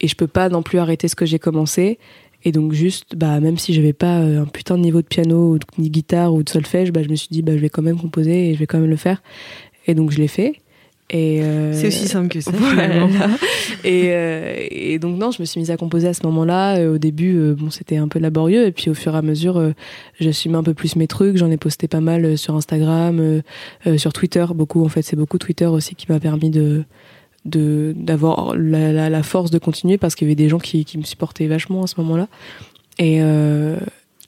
et 0.00 0.08
je 0.08 0.16
peux 0.16 0.26
pas 0.26 0.48
non 0.48 0.62
plus 0.62 0.78
arrêter 0.78 1.08
ce 1.08 1.16
que 1.16 1.26
j'ai 1.26 1.38
commencé. 1.38 1.98
Et 2.44 2.52
donc 2.52 2.72
juste, 2.72 3.16
bah 3.16 3.40
même 3.40 3.58
si 3.58 3.74
j'avais 3.74 3.92
pas 3.92 4.20
euh, 4.20 4.42
un 4.42 4.46
putain 4.46 4.76
de 4.76 4.82
niveau 4.82 5.02
de 5.02 5.06
piano 5.06 5.54
ou 5.54 5.58
de 5.58 5.88
guitare 5.88 6.32
ou 6.32 6.42
de 6.42 6.48
solfège, 6.48 6.92
bah 6.92 7.02
je 7.02 7.08
me 7.08 7.16
suis 7.16 7.28
dit 7.30 7.42
bah 7.42 7.52
je 7.56 7.60
vais 7.60 7.70
quand 7.70 7.82
même 7.82 7.98
composer 7.98 8.50
et 8.50 8.54
je 8.54 8.58
vais 8.58 8.66
quand 8.66 8.78
même 8.78 8.90
le 8.90 8.96
faire. 8.96 9.22
Et 9.86 9.94
donc 9.94 10.10
je 10.10 10.18
l'ai 10.18 10.28
fait. 10.28 10.60
Et 11.08 11.40
euh, 11.42 11.72
c'est 11.72 11.86
aussi 11.86 12.08
simple 12.08 12.28
que 12.28 12.40
ça. 12.40 12.50
Voilà. 12.52 13.06
et, 13.84 14.06
euh, 14.06 14.66
et, 14.70 14.98
donc 14.98 15.18
non, 15.18 15.30
je 15.30 15.40
me 15.40 15.44
suis 15.44 15.60
mise 15.60 15.70
à 15.70 15.76
composer 15.76 16.08
à 16.08 16.14
ce 16.14 16.24
moment-là. 16.24 16.84
Au 16.90 16.98
début, 16.98 17.36
euh, 17.36 17.54
bon, 17.54 17.70
c'était 17.70 17.96
un 17.96 18.08
peu 18.08 18.18
laborieux, 18.18 18.66
et 18.66 18.72
puis 18.72 18.90
au 18.90 18.94
fur 18.94 19.14
et 19.14 19.18
à 19.18 19.22
mesure, 19.22 19.72
j'assumais 20.18 20.56
un 20.56 20.64
peu 20.64 20.74
plus 20.74 20.96
mes 20.96 21.06
trucs. 21.06 21.36
J'en 21.36 21.50
ai 21.50 21.56
posté 21.56 21.86
pas 21.86 22.00
mal 22.00 22.36
sur 22.36 22.56
Instagram, 22.56 23.42
sur 23.96 24.12
Twitter, 24.12 24.44
beaucoup. 24.52 24.84
En 24.84 24.88
fait, 24.88 25.02
c'est 25.02 25.16
beaucoup 25.16 25.38
Twitter 25.38 25.66
aussi 25.66 25.94
qui 25.94 26.06
m'a 26.10 26.18
permis 26.18 26.50
de 26.50 26.84
de 27.46 27.94
d'avoir 27.96 28.56
la, 28.56 28.92
la, 28.92 29.08
la, 29.08 29.22
force 29.22 29.50
de 29.50 29.58
continuer 29.58 29.98
parce 29.98 30.14
qu'il 30.14 30.26
y 30.26 30.30
avait 30.30 30.34
des 30.36 30.48
gens 30.48 30.58
qui, 30.58 30.84
qui 30.84 30.98
me 30.98 31.04
supportaient 31.04 31.46
vachement 31.46 31.84
à 31.84 31.86
ce 31.86 31.94
moment-là. 32.00 32.28
Et 32.98 33.18
euh, 33.20 33.76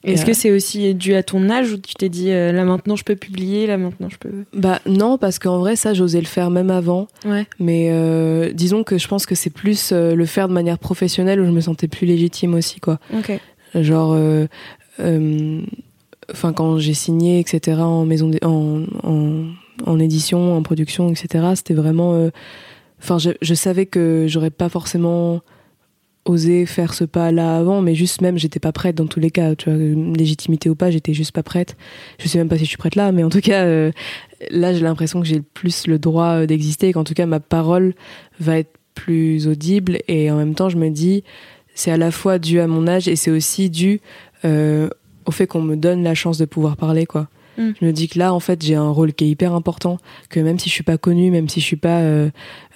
est-ce 0.05 0.25
que 0.25 0.33
c'est 0.33 0.51
aussi 0.51 0.95
dû 0.95 1.15
à 1.15 1.23
ton 1.23 1.51
âge 1.51 1.73
où 1.73 1.77
tu 1.77 1.95
t'es 1.95 2.09
dit 2.09 2.31
euh, 2.31 2.53
là 2.53 2.65
maintenant 2.65 2.97
je 2.97 3.05
peux 3.05 3.17
publier, 3.17 3.67
là 3.67 3.79
maintenant 3.79 4.09
je 4.09 4.17
peux 4.17 4.31
Bah 4.53 4.81
non 4.87 5.19
parce 5.19 5.39
qu'en 5.39 5.59
vrai 5.59 5.77
ça 5.77 5.95
j'osais 5.95 6.21
le 6.21 6.27
faire 6.27 6.51
même 6.51 6.71
avant. 6.71 7.09
Ouais. 7.25 7.47
Mais 7.59 7.89
euh, 7.91 8.53
disons 8.53 8.85
que 8.85 8.99
je 8.99 9.09
pense 9.09 9.27
que 9.27 9.35
c'est 9.35 9.51
plus 9.51 9.91
euh, 9.93 10.15
le 10.15 10.27
faire 10.27 10.49
de 10.49 10.53
manière 10.53 10.79
professionnelle 10.79 11.41
où 11.41 11.47
je 11.47 11.51
me 11.51 11.61
sentais 11.61 11.89
plus 11.89 12.07
légitime 12.07 12.55
aussi 12.55 12.81
quoi. 12.81 12.99
Ok. 13.17 13.33
Genre 13.75 14.17
enfin 16.31 16.53
quand 16.53 16.79
j'ai 16.79 16.95
signé 16.95 17.39
etc 17.39 17.79
en 17.81 18.05
maison 18.05 18.31
en, 18.43 18.85
en, 19.05 19.45
en 19.87 19.99
édition 19.99 20.57
en 20.57 20.63
production 20.63 21.09
etc 21.11 21.53
c'était 21.55 21.75
vraiment 21.75 22.29
Enfin, 23.01 23.19
je, 23.19 23.55
savais 23.55 23.87
que 23.87 24.27
j'aurais 24.29 24.51
pas 24.51 24.69
forcément 24.69 25.41
osé 26.25 26.67
faire 26.67 26.95
ce 26.95 27.05
pas-là 27.05 27.57
avant, 27.57 27.81
mais 27.81 27.95
juste 27.95 28.21
même, 28.21 28.39
j'étais 28.39 28.61
pas 28.61 28.73
prête 28.73 28.97
dans 28.97 29.07
tous 29.07 29.21
les 29.21 29.31
cas. 29.31 29.53
Légitimité 29.67 30.69
ou 30.69 30.75
pas, 30.75 30.91
j'étais 30.91 31.15
juste 31.15 31.33
pas 31.33 31.43
prête. 31.43 31.77
Je 32.19 32.29
sais 32.29 32.39
même 32.39 32.49
pas 32.49 32.59
si 32.59 32.65
je 32.65 32.69
suis 32.69 32.77
prête 32.77 32.97
là, 32.97 33.13
mais 33.13 33.25
en 33.25 33.31
tout 33.31 33.41
cas, 33.41 33.65
euh, 33.65 33.93
là, 34.51 34.75
j'ai 34.75 34.81
l'impression 34.81 35.21
que 35.21 35.27
j'ai 35.27 35.41
plus 35.41 35.87
le 35.87 35.99
droit 35.99 36.45
d'exister 36.47 36.89
et 36.89 36.93
qu'en 36.93 37.05
tout 37.05 37.15
cas, 37.15 37.27
ma 37.27 37.41
parole 37.41 37.95
va 38.41 38.59
être 38.59 38.73
plus 38.95 39.47
audible. 39.47 39.99
Et 40.09 40.31
en 40.31 40.37
même 40.37 40.55
temps, 40.55 40.69
je 40.69 40.77
me 40.77 40.91
dis, 40.91 41.25
c'est 41.75 41.93
à 41.93 41.97
la 41.97 42.11
fois 42.11 42.39
dû 42.39 42.61
à 42.61 42.67
mon 42.67 42.87
âge 42.89 43.09
et 43.09 43.17
c'est 43.17 43.31
aussi 43.31 43.71
dû 43.71 44.01
euh, 44.45 44.89
au 45.25 45.31
fait 45.31 45.47
qu'on 45.47 45.63
me 45.63 45.77
donne 45.77 46.03
la 46.03 46.15
chance 46.15 46.37
de 46.37 46.45
pouvoir 46.45 46.77
parler, 46.77 47.07
quoi. 47.07 47.29
Mm. 47.59 47.73
Je 47.81 47.87
me 47.87 47.93
dis 47.93 48.09
que 48.09 48.19
là, 48.19 48.33
en 48.33 48.41
fait, 48.41 48.65
j'ai 48.65 48.77
un 48.77 48.91
rôle 48.91 49.13
qui 49.13 49.25
est 49.25 49.29
hyper 49.29 49.53
important, 49.53 49.99
que 50.31 50.41
même 50.41 50.59
si 50.59 50.69
je 50.69 50.75
suis 50.75 50.85
pas 50.85 50.97
connue, 50.97 51.31
même 51.31 51.49
si 51.49 51.61
je 51.61 51.65
suis 51.67 51.77
pas, 51.77 52.01
euh, 52.01 52.31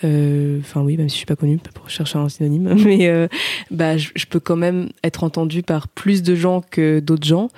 euh, 0.05 0.59
enfin 0.61 0.83
oui, 0.83 0.97
même 0.97 1.09
si 1.09 1.15
je 1.15 1.19
suis 1.19 1.27
pas 1.27 1.37
connue, 1.37 1.59
pour 1.75 1.89
chercher 1.89 2.19
un 2.19 2.29
synonyme, 2.29 2.75
mais 2.85 3.09
euh, 3.09 3.29
bah, 3.71 3.97
je, 3.97 4.11
je 4.15 4.27
peux 4.27 4.41
quand 4.41 4.57
même 4.57 4.91
être 5.05 5.25
entendue 5.25 5.63
par 5.63 5.89
plus 5.89 6.23
de 6.23 6.35
gens 6.35 6.63
que 6.69 7.01
d'autres 7.01 7.27
gens, 7.27 7.49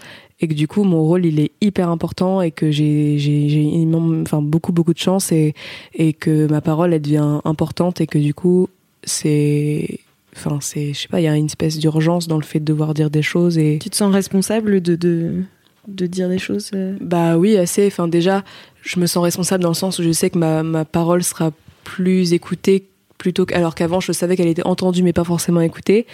et 0.40 0.48
que 0.48 0.54
du 0.54 0.68
coup, 0.68 0.84
mon 0.84 1.02
rôle, 1.02 1.24
il 1.24 1.40
est 1.40 1.52
hyper 1.60 1.88
important, 1.88 2.42
et 2.42 2.50
que 2.50 2.70
j'ai, 2.70 3.18
j'ai, 3.18 3.48
j'ai 3.48 3.86
enfin 3.94 4.42
beaucoup, 4.42 4.72
beaucoup 4.72 4.92
de 4.94 4.98
chance, 4.98 5.32
et 5.32 5.54
et 5.94 6.12
que 6.12 6.46
ma 6.46 6.60
parole, 6.60 6.92
elle 6.92 7.02
devient 7.02 7.40
importante, 7.44 8.00
et 8.00 8.06
que 8.06 8.18
du 8.18 8.34
coup, 8.34 8.68
c'est, 9.04 10.00
enfin 10.36 10.58
c'est, 10.60 10.92
je 10.92 11.00
sais 11.00 11.08
pas, 11.08 11.20
il 11.20 11.24
y 11.24 11.28
a 11.28 11.36
une 11.36 11.46
espèce 11.46 11.78
d'urgence 11.78 12.28
dans 12.28 12.36
le 12.36 12.42
fait 12.44 12.60
de 12.60 12.64
devoir 12.64 12.94
dire 12.94 13.10
des 13.10 13.22
choses 13.22 13.58
et 13.58 13.78
Tu 13.80 13.90
te 13.90 13.96
sens 13.96 14.12
responsable 14.12 14.80
de, 14.80 14.96
de, 14.96 15.44
de 15.88 16.06
dire 16.06 16.28
des 16.28 16.38
choses 16.38 16.70
euh 16.74 16.96
Bah 17.00 17.36
oui, 17.36 17.56
assez. 17.56 17.86
Enfin, 17.86 18.08
déjà, 18.08 18.44
je 18.82 18.98
me 19.00 19.06
sens 19.06 19.22
responsable 19.22 19.62
dans 19.62 19.70
le 19.70 19.74
sens 19.74 19.98
où 19.98 20.02
je 20.02 20.12
sais 20.12 20.30
que 20.30 20.38
ma, 20.38 20.62
ma 20.62 20.84
parole 20.84 21.22
sera 21.22 21.52
plus 21.84 22.32
écoutée 22.32 22.86
plutôt 23.18 23.46
que. 23.46 23.54
Alors 23.54 23.74
qu'avant, 23.74 24.00
je 24.00 24.12
savais 24.12 24.36
qu'elle 24.36 24.48
était 24.48 24.66
entendue 24.66 25.02
mais 25.02 25.12
pas 25.12 25.24
forcément 25.24 25.60
écoutée. 25.60 26.06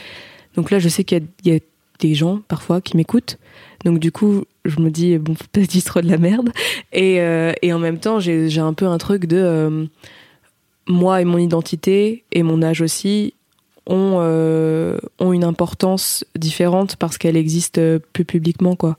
Donc 0.57 0.71
là, 0.71 0.79
je 0.79 0.89
sais 0.89 1.05
qu'il 1.05 1.19
y 1.19 1.21
a, 1.21 1.25
il 1.45 1.53
y 1.53 1.57
a 1.57 1.61
des 2.01 2.15
gens 2.15 2.41
parfois 2.49 2.81
qui 2.81 2.97
m'écoutent. 2.97 3.39
Donc 3.85 3.99
du 3.99 4.13
coup, 4.13 4.45
je 4.65 4.81
me 4.81 4.91
dis, 4.91 5.17
bon, 5.19 5.35
pas 5.53 5.61
dire 5.61 5.85
trop 5.85 6.01
de 6.01 6.09
la 6.09 6.19
merde. 6.19 6.51
Et, 6.93 7.21
euh, 7.21 7.53
et 7.63 7.73
en 7.73 7.79
même 7.79 7.99
temps, 7.99 8.21
j'ai 8.21 8.59
un 8.59 8.73
peu 8.73 8.87
un 8.87 8.99
truc 8.99 9.27
de. 9.27 9.37
euh, 9.37 9.87
moi 10.89 11.21
et 11.21 11.25
mon 11.25 11.39
identité 11.39 12.25
et 12.33 12.43
mon 12.43 12.63
âge 12.63 12.81
aussi 12.81 13.35
ont, 13.87 14.17
euh, 14.21 14.99
ont 15.19 15.33
une 15.33 15.45
importance 15.45 16.25
différente 16.37 16.97
parce 16.97 17.17
qu'elle 17.17 17.37
existe 17.37 17.81
plus 18.13 18.25
publiquement, 18.25 18.77
quoi. 18.77 18.99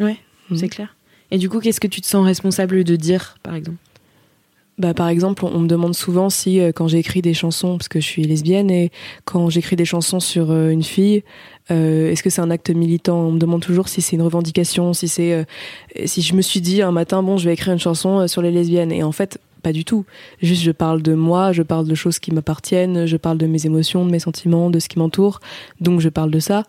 Ouais, 0.00 0.16
Mhm. 0.50 0.56
c'est 0.56 0.68
clair. 0.68 0.94
Et 1.30 1.38
du 1.38 1.48
coup, 1.48 1.60
qu'est-ce 1.60 1.80
que 1.80 1.86
tu 1.86 2.00
te 2.00 2.06
sens 2.06 2.24
responsable 2.24 2.84
de 2.84 2.96
dire, 2.96 3.36
par 3.42 3.54
exemple? 3.54 3.76
Bah, 4.78 4.94
par 4.94 5.08
exemple, 5.08 5.44
on, 5.44 5.48
on 5.56 5.58
me 5.58 5.66
demande 5.66 5.94
souvent 5.94 6.30
si, 6.30 6.60
euh, 6.60 6.70
quand 6.72 6.86
j'écris 6.86 7.20
des 7.20 7.34
chansons, 7.34 7.76
parce 7.76 7.88
que 7.88 8.00
je 8.00 8.06
suis 8.06 8.22
lesbienne, 8.22 8.70
et 8.70 8.92
quand 9.24 9.50
j'écris 9.50 9.74
des 9.74 9.84
chansons 9.84 10.20
sur 10.20 10.52
euh, 10.52 10.70
une 10.70 10.84
fille, 10.84 11.24
euh, 11.72 12.10
est-ce 12.12 12.22
que 12.22 12.30
c'est 12.30 12.40
un 12.40 12.50
acte 12.50 12.70
militant? 12.70 13.18
On 13.18 13.32
me 13.32 13.38
demande 13.40 13.60
toujours 13.60 13.88
si 13.88 14.00
c'est 14.00 14.14
une 14.14 14.22
revendication, 14.22 14.94
si 14.94 15.08
c'est, 15.08 15.44
si 16.06 16.22
je 16.22 16.32
me 16.34 16.42
suis 16.42 16.60
dit 16.60 16.80
un 16.80 16.92
matin, 16.92 17.22
bon, 17.24 17.36
je 17.38 17.46
vais 17.48 17.54
écrire 17.54 17.72
une 17.72 17.80
chanson 17.80 18.28
sur 18.28 18.40
les 18.40 18.52
lesbiennes. 18.52 18.92
Et 18.92 19.02
en 19.02 19.10
fait, 19.12 19.40
pas 19.64 19.72
du 19.72 19.84
tout. 19.84 20.04
Juste, 20.40 20.62
je 20.62 20.70
parle 20.70 21.02
de 21.02 21.12
moi, 21.14 21.50
je 21.52 21.62
parle 21.64 21.88
de 21.88 21.94
choses 21.96 22.20
qui 22.20 22.30
m'appartiennent, 22.30 23.04
je 23.06 23.16
parle 23.16 23.36
de 23.36 23.46
mes 23.48 23.66
émotions, 23.66 24.06
de 24.06 24.10
mes 24.12 24.20
sentiments, 24.20 24.70
de 24.70 24.78
ce 24.78 24.88
qui 24.88 25.00
m'entoure. 25.00 25.40
Donc, 25.80 26.00
je 26.00 26.08
parle 26.08 26.30
de 26.30 26.38
ça. 26.38 26.62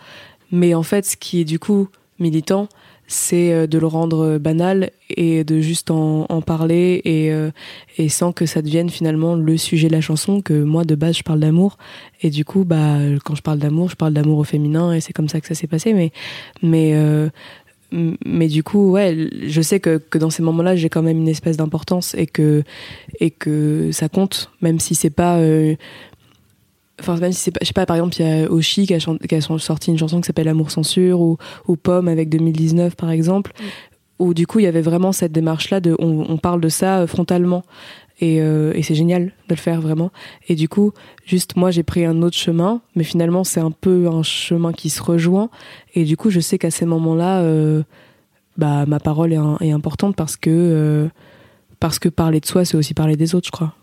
Mais 0.51 0.74
en 0.74 0.83
fait, 0.83 1.05
ce 1.05 1.15
qui 1.15 1.39
est 1.41 1.45
du 1.45 1.59
coup 1.59 1.88
militant, 2.17 2.67
c'est 3.10 3.51
euh, 3.51 3.68
de 3.68 3.80
le 3.80 3.88
rendre 3.88 4.24
euh, 4.24 4.39
banal 4.39 4.92
et 5.10 5.44
de 5.44 5.60
juste 5.60 5.89
en, 5.89 6.28
en 6.30 6.42
parler 6.42 7.01
et, 7.04 7.34
euh, 7.34 7.50
et 7.98 8.08
sans 8.08 8.32
que 8.32 8.46
ça 8.46 8.62
devienne 8.62 8.89
finalement 8.89 9.36
le 9.36 9.58
sujet 9.58 9.88
de 9.88 9.94
la 9.94 10.00
chanson 10.00 10.42
que 10.42 10.63
moi 10.63 10.86
de 10.86 10.94
base 10.94 11.18
je 11.18 11.24
parle 11.24 11.39
d'amour. 11.39 11.78
Et 12.22 12.30
du 12.30 12.46
coup 12.46 12.66
bah 12.66 12.98
quand 13.25 13.34
je 13.34 13.42
parle 13.42 13.58
d'amour 13.58 13.89
je 13.89 13.96
parle 13.96 14.13
d'amour 14.13 14.38
au 14.38 14.44
féminin 14.44 14.94
et 14.94 15.01
c'est 15.01 15.12
comme 15.13 15.28
ça 15.28 15.42
que 15.42 15.48
ça 15.48 15.56
s'est 15.56 15.68
passé. 15.68 15.94
Mais 15.94 16.12
mais 16.62 16.96
mais 17.92 18.48
du 18.48 18.62
coup 18.62 18.92
ouais 18.92 19.30
je 19.48 19.62
sais 19.62 19.80
que, 19.80 19.98
que 19.98 20.20
dans 20.20 20.30
ces 20.30 20.44
moments-là 20.44 20.75
j'ai 20.75 20.89
quand 20.89 21.01
même 21.01 21.18
une 21.18 21.28
espèce 21.28 21.58
d'importance 21.58 22.13
et 22.13 22.28
que 22.28 22.63
et 23.20 23.32
que 23.32 23.89
ça 23.92 24.08
compte 24.08 24.51
même 24.62 24.80
si 24.80 24.94
c'est 24.94 25.10
pas 25.10 25.39
Enfin, 27.00 27.15
même 27.18 27.32
si 27.32 27.39
c'est 27.39 27.51
pas, 27.51 27.60
je 27.62 27.68
sais 27.68 27.74
pas, 27.74 27.86
par 27.86 27.96
exemple, 27.96 28.15
il 28.20 28.27
y 28.27 28.44
a 28.44 28.51
Oshi 28.51 28.86
qui 28.86 28.94
a, 28.94 29.00
sorti 29.60 29.91
une 29.91 29.98
chanson 29.98 30.22
qui 30.22 30.27
s'appelle 30.27 30.48
Amour 30.48 30.72
Censure 30.72 31.22
ou, 31.22 31.38
Pomme 31.82 32.08
avec 32.08 32.29
2019, 32.29 32.96
par 32.96 33.12
exemple, 33.12 33.51
où 34.20 34.34
du 34.34 34.48
coup, 34.48 34.60
il 34.60 34.63
y 34.63 34.68
avait 34.68 34.82
vraiment 34.82 35.12
cette 35.12 35.32
démarche-là 35.32 35.79
de, 35.79 35.96
on, 36.00 36.38
parle 36.38 36.62
de 36.62 36.70
ça 36.70 37.00
euh, 37.00 37.08
frontalement. 37.08 37.63
Et, 38.22 38.41
euh, 38.41 38.74
et 38.75 38.84
c'est 38.84 38.96
génial 38.96 39.27
de 39.27 39.32
le 39.51 39.56
faire 39.56 39.79
vraiment. 39.79 40.12
Et 40.50 40.56
du 40.56 40.68
coup, 40.68 40.91
juste 41.25 41.56
moi, 41.56 41.72
j'ai 41.72 41.84
pris 41.84 42.03
un 42.03 42.22
autre 42.22 42.36
chemin, 42.36 42.82
mais 42.96 43.06
finalement, 43.06 43.46
c'est 43.46 43.62
un 43.62 43.72
peu 43.72 44.10
un 44.10 44.24
chemin 44.24 44.74
qui 44.74 44.89
se 44.89 45.01
rejoint. 45.01 45.50
Et 45.96 46.03
du 46.03 46.18
coup, 46.18 46.29
je 46.29 46.41
sais 46.41 46.58
qu'à 46.58 46.70
ces 46.70 46.86
moments-là, 46.86 47.39
euh, 47.39 47.82
bah, 48.58 48.86
ma 48.86 49.00
parole 49.00 49.32
est, 49.32 49.72
importante 49.72 50.18
parce 50.18 50.36
que, 50.36 51.10
parce 51.79 51.98
que 51.98 52.10
parler 52.10 52.41
de 52.41 52.46
soi, 52.46 52.65
c'est 52.65 52.75
aussi 52.75 52.94
parler 52.94 53.15
des 53.15 53.36
autres, 53.36 53.48
je 53.48 53.51
crois. 53.51 53.74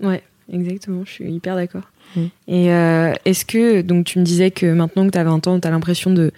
Ouais, 0.00 0.22
exactement, 0.50 1.02
je 1.04 1.10
suis 1.10 1.30
hyper 1.30 1.56
d'accord. 1.56 1.82
Mm. 2.16 2.20
Et 2.48 2.72
euh, 2.72 3.12
est-ce 3.24 3.44
que, 3.44 3.82
donc 3.82 4.06
tu 4.06 4.18
me 4.18 4.24
disais 4.24 4.50
que 4.50 4.66
maintenant 4.72 5.06
que 5.06 5.12
tu 5.12 5.18
as 5.18 5.24
20 5.24 5.46
ans, 5.46 5.60
tu 5.60 5.66
as 5.68 5.70
l'impression 5.70 6.10
de 6.10 6.32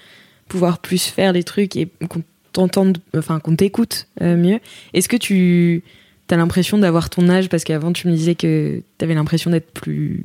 pouvoir 0.49 0.79
plus 0.79 1.05
faire 1.07 1.33
les 1.33 1.45
trucs 1.45 1.77
et 1.77 1.89
qu'on 2.09 2.23
t'entende, 2.53 2.99
enfin 3.17 3.39
qu'on 3.41 3.55
t'écoute 3.57 4.09
euh, 4.21 4.37
mieux. 4.37 4.59
Est-ce 4.95 5.09
que 5.09 5.17
tu 5.17 5.83
as 6.31 6.37
l'impression 6.37 6.79
d'avoir 6.79 7.11
ton 7.11 7.29
âge? 7.29 7.49
Parce 7.49 7.65
qu'avant 7.65 7.93
tu 7.93 8.09
me 8.09 8.13
disais 8.13 8.35
que 8.35 8.83
tu 8.99 9.05
avais 9.05 9.15
l'impression 9.15 9.51
d'être 9.51 9.71
plus 9.73 10.25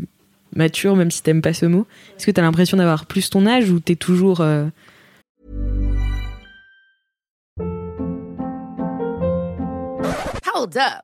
mature, 0.56 0.96
même 0.96 1.12
si 1.12 1.22
t'aimes 1.22 1.42
pas 1.42 1.54
ce 1.54 1.66
mot. 1.66 1.86
Est-ce 2.18 2.26
que 2.26 2.32
tu 2.32 2.40
as 2.40 2.44
l'impression 2.44 2.78
d'avoir 2.78 3.06
plus 3.06 3.30
ton 3.30 3.46
âge 3.46 3.70
ou 3.70 3.80
t'es 3.80 3.96
toujours... 3.96 4.42
euh, 4.42 4.66
Hold 10.56 10.78
up. 10.78 11.04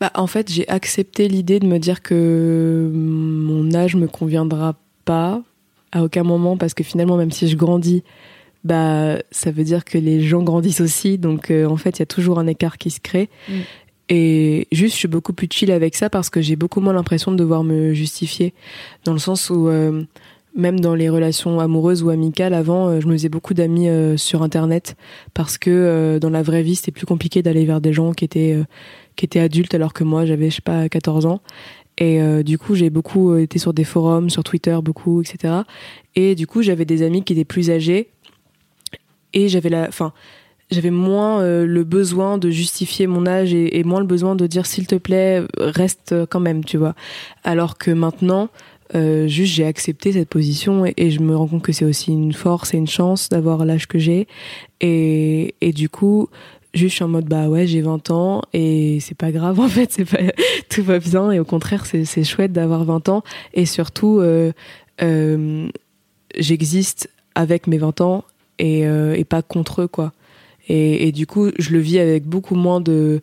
Bah, 0.00 0.10
en 0.14 0.26
fait, 0.26 0.50
j'ai 0.52 0.68
accepté 0.68 1.28
l'idée 1.28 1.58
de 1.58 1.66
me 1.66 1.78
dire 1.78 2.02
que 2.02 2.90
mon 2.92 3.74
âge 3.74 3.96
me 3.96 4.06
conviendra 4.06 4.74
pas 5.04 5.42
à 5.92 6.02
aucun 6.02 6.22
moment 6.22 6.56
parce 6.56 6.74
que 6.74 6.84
finalement, 6.84 7.16
même 7.16 7.30
si 7.30 7.48
je 7.48 7.56
grandis, 7.56 8.02
bah, 8.64 9.18
ça 9.30 9.50
veut 9.50 9.64
dire 9.64 9.84
que 9.84 9.96
les 9.96 10.20
gens 10.20 10.42
grandissent 10.42 10.80
aussi. 10.80 11.18
Donc, 11.18 11.50
euh, 11.50 11.66
en 11.66 11.76
fait, 11.76 11.98
il 11.98 12.00
y 12.00 12.02
a 12.02 12.06
toujours 12.06 12.38
un 12.38 12.46
écart 12.46 12.78
qui 12.78 12.90
se 12.90 13.00
crée. 13.00 13.30
Mm. 13.48 13.52
Et 14.08 14.68
juste, 14.70 14.94
je 14.94 14.98
suis 14.98 15.08
beaucoup 15.08 15.32
plus 15.32 15.48
chill 15.50 15.70
avec 15.70 15.96
ça 15.96 16.10
parce 16.10 16.30
que 16.30 16.40
j'ai 16.40 16.56
beaucoup 16.56 16.80
moins 16.80 16.92
l'impression 16.92 17.32
de 17.32 17.36
devoir 17.36 17.64
me 17.64 17.92
justifier. 17.92 18.54
Dans 19.04 19.12
le 19.12 19.18
sens 19.18 19.50
où, 19.50 19.68
euh, 19.68 20.02
même 20.56 20.80
dans 20.80 20.94
les 20.94 21.08
relations 21.08 21.60
amoureuses 21.60 22.02
ou 22.02 22.08
amicales, 22.08 22.54
avant, 22.54 22.88
euh, 22.88 23.00
je 23.00 23.06
me 23.06 23.12
faisais 23.12 23.28
beaucoup 23.28 23.54
d'amis 23.54 23.88
euh, 23.88 24.16
sur 24.16 24.42
Internet 24.42 24.96
parce 25.34 25.58
que 25.58 25.70
euh, 25.70 26.18
dans 26.18 26.30
la 26.30 26.42
vraie 26.42 26.62
vie, 26.62 26.74
c'était 26.74 26.92
plus 26.92 27.06
compliqué 27.06 27.42
d'aller 27.42 27.66
vers 27.66 27.80
des 27.80 27.92
gens 27.92 28.12
qui 28.12 28.24
étaient, 28.24 28.58
qui 29.14 29.26
étaient 29.26 29.40
adultes 29.40 29.74
alors 29.74 29.92
que 29.92 30.02
moi, 30.02 30.24
j'avais, 30.24 30.50
je 30.50 30.56
sais 30.56 30.62
pas, 30.62 30.88
14 30.88 31.26
ans. 31.26 31.40
Et 31.98 32.20
du 32.44 32.58
coup, 32.58 32.74
j'ai 32.74 32.90
beaucoup 32.90 33.34
été 33.36 33.58
sur 33.58 33.72
des 33.72 33.84
forums, 33.84 34.28
sur 34.28 34.44
Twitter, 34.44 34.76
beaucoup, 34.82 35.22
etc. 35.22 35.62
Et 36.14 36.34
du 36.34 36.46
coup, 36.46 36.60
j'avais 36.60 36.84
des 36.84 37.02
amis 37.02 37.24
qui 37.24 37.32
étaient 37.32 37.46
plus 37.46 37.70
âgés. 37.70 38.10
Et 39.32 39.48
j'avais 39.48 39.70
la, 39.70 39.88
enfin, 39.88 40.12
j'avais 40.70 40.90
moins 40.90 41.42
le 41.42 41.84
besoin 41.84 42.36
de 42.36 42.50
justifier 42.50 43.06
mon 43.06 43.26
âge 43.26 43.54
et, 43.54 43.78
et 43.78 43.82
moins 43.82 44.00
le 44.00 44.06
besoin 44.06 44.36
de 44.36 44.46
dire 44.46 44.66
s'il 44.66 44.86
te 44.86 44.96
plaît, 44.96 45.42
reste 45.56 46.14
quand 46.28 46.40
même, 46.40 46.66
tu 46.66 46.76
vois. 46.76 46.94
Alors 47.44 47.78
que 47.78 47.90
maintenant, 47.90 48.50
euh, 48.94 49.26
juste 49.26 49.54
j'ai 49.54 49.64
accepté 49.64 50.12
cette 50.12 50.28
position 50.28 50.84
et, 50.96 51.10
je 51.10 51.20
me 51.20 51.36
rends 51.36 51.48
compte 51.48 51.62
que 51.62 51.72
c'est 51.72 51.84
aussi 51.84 52.12
une 52.12 52.32
force 52.32 52.74
et 52.74 52.76
une 52.76 52.86
chance 52.86 53.28
d'avoir 53.28 53.64
l'âge 53.64 53.86
que 53.86 53.98
j'ai. 53.98 54.28
Et, 54.80 55.54
et 55.60 55.72
du 55.72 55.88
coup, 55.88 56.28
juste 56.76 56.90
je 56.90 56.94
suis 56.96 57.04
en 57.04 57.08
mode 57.08 57.26
bah 57.26 57.48
ouais, 57.48 57.66
j'ai 57.66 57.80
20 57.80 58.10
ans 58.10 58.42
et 58.52 58.98
c'est 59.00 59.16
pas 59.16 59.32
grave 59.32 59.58
en 59.60 59.68
fait, 59.68 59.92
c'est 59.92 60.04
pas 60.04 60.18
tout 60.68 60.82
va 60.82 60.98
bien 60.98 61.32
et 61.32 61.40
au 61.40 61.44
contraire, 61.44 61.86
c'est 61.86 62.04
c'est 62.04 62.24
chouette 62.24 62.52
d'avoir 62.52 62.84
20 62.84 63.08
ans 63.08 63.22
et 63.54 63.66
surtout 63.66 64.20
euh, 64.20 64.52
euh, 65.02 65.68
j'existe 66.36 67.10
avec 67.34 67.66
mes 67.66 67.78
20 67.78 68.00
ans 68.00 68.24
et, 68.58 68.86
euh, 68.86 69.14
et 69.14 69.24
pas 69.24 69.42
contre 69.42 69.82
eux 69.82 69.88
quoi. 69.88 70.12
Et, 70.68 71.08
et 71.08 71.12
du 71.12 71.26
coup, 71.26 71.50
je 71.58 71.70
le 71.70 71.78
vis 71.78 71.98
avec 71.98 72.24
beaucoup 72.24 72.56
moins 72.56 72.80
de 72.80 73.20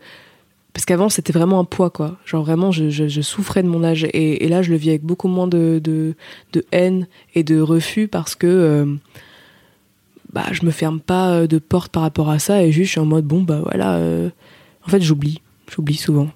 parce 0.74 0.86
qu'avant 0.86 1.10
c'était 1.10 1.34
vraiment 1.34 1.60
un 1.60 1.66
poids 1.66 1.90
quoi 1.90 2.18
genre 2.26 2.44
vraiment 2.44 2.72
je, 2.72 2.90
je, 2.90 3.08
je 3.08 3.22
souffrais 3.22 3.64
de 3.64 3.68
mon 3.68 3.84
âge 3.84 4.04
et, 4.06 4.46
et 4.46 4.48
là 4.48 4.62
je 4.62 4.72
le 4.72 4.78
vis 4.78 4.90
avec 4.90 5.04
beaucoup 5.04 5.28
moins 5.28 5.48
de, 5.48 5.80
de, 5.84 6.16
de 6.54 6.66
haine 6.72 7.08
et 7.36 7.44
de 7.44 7.60
refus 7.60 8.08
parce 8.08 8.36
que 8.36 8.48
euh, 8.48 8.86
bah 10.32 10.46
je 10.52 10.66
me 10.66 10.72
ferme 10.72 11.00
pas 11.00 11.32
euh, 11.32 11.48
de 11.48 11.60
porte 11.60 11.92
par 11.92 12.04
rapport 12.04 12.30
à 12.30 12.40
ça 12.40 12.64
et 12.64 12.72
juste 12.72 12.88
je 12.88 12.92
suis 12.92 13.00
en 13.00 13.06
mode 13.06 13.26
bon 13.26 13.42
bah 13.42 13.62
voilà 13.64 13.96
euh, 13.96 14.30
en 14.86 14.90
fait 14.90 15.02
j'oublie 15.02 15.42
j'oublie 15.70 15.96
souvent 15.98 16.30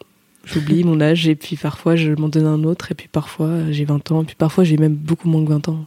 J'oublie 0.48 0.86
mon 0.86 1.02
âge 1.02 1.28
et 1.28 1.36
puis 1.36 1.58
parfois 1.58 1.98
je 1.98 2.14
m'en 2.14 2.30
donne 2.30 2.46
un 2.46 2.64
autre 2.64 2.92
et 2.92 2.96
puis 2.96 3.10
parfois 3.10 3.70
j'ai 3.70 3.84
20 3.84 4.12
ans 4.12 4.22
et 4.22 4.26
puis 4.26 4.36
parfois 4.36 4.64
j'ai 4.64 4.78
même 4.78 4.96
beaucoup 4.96 5.28
moins 5.28 5.44
que 5.44 5.50
20 5.50 5.68
ans. 5.68 5.86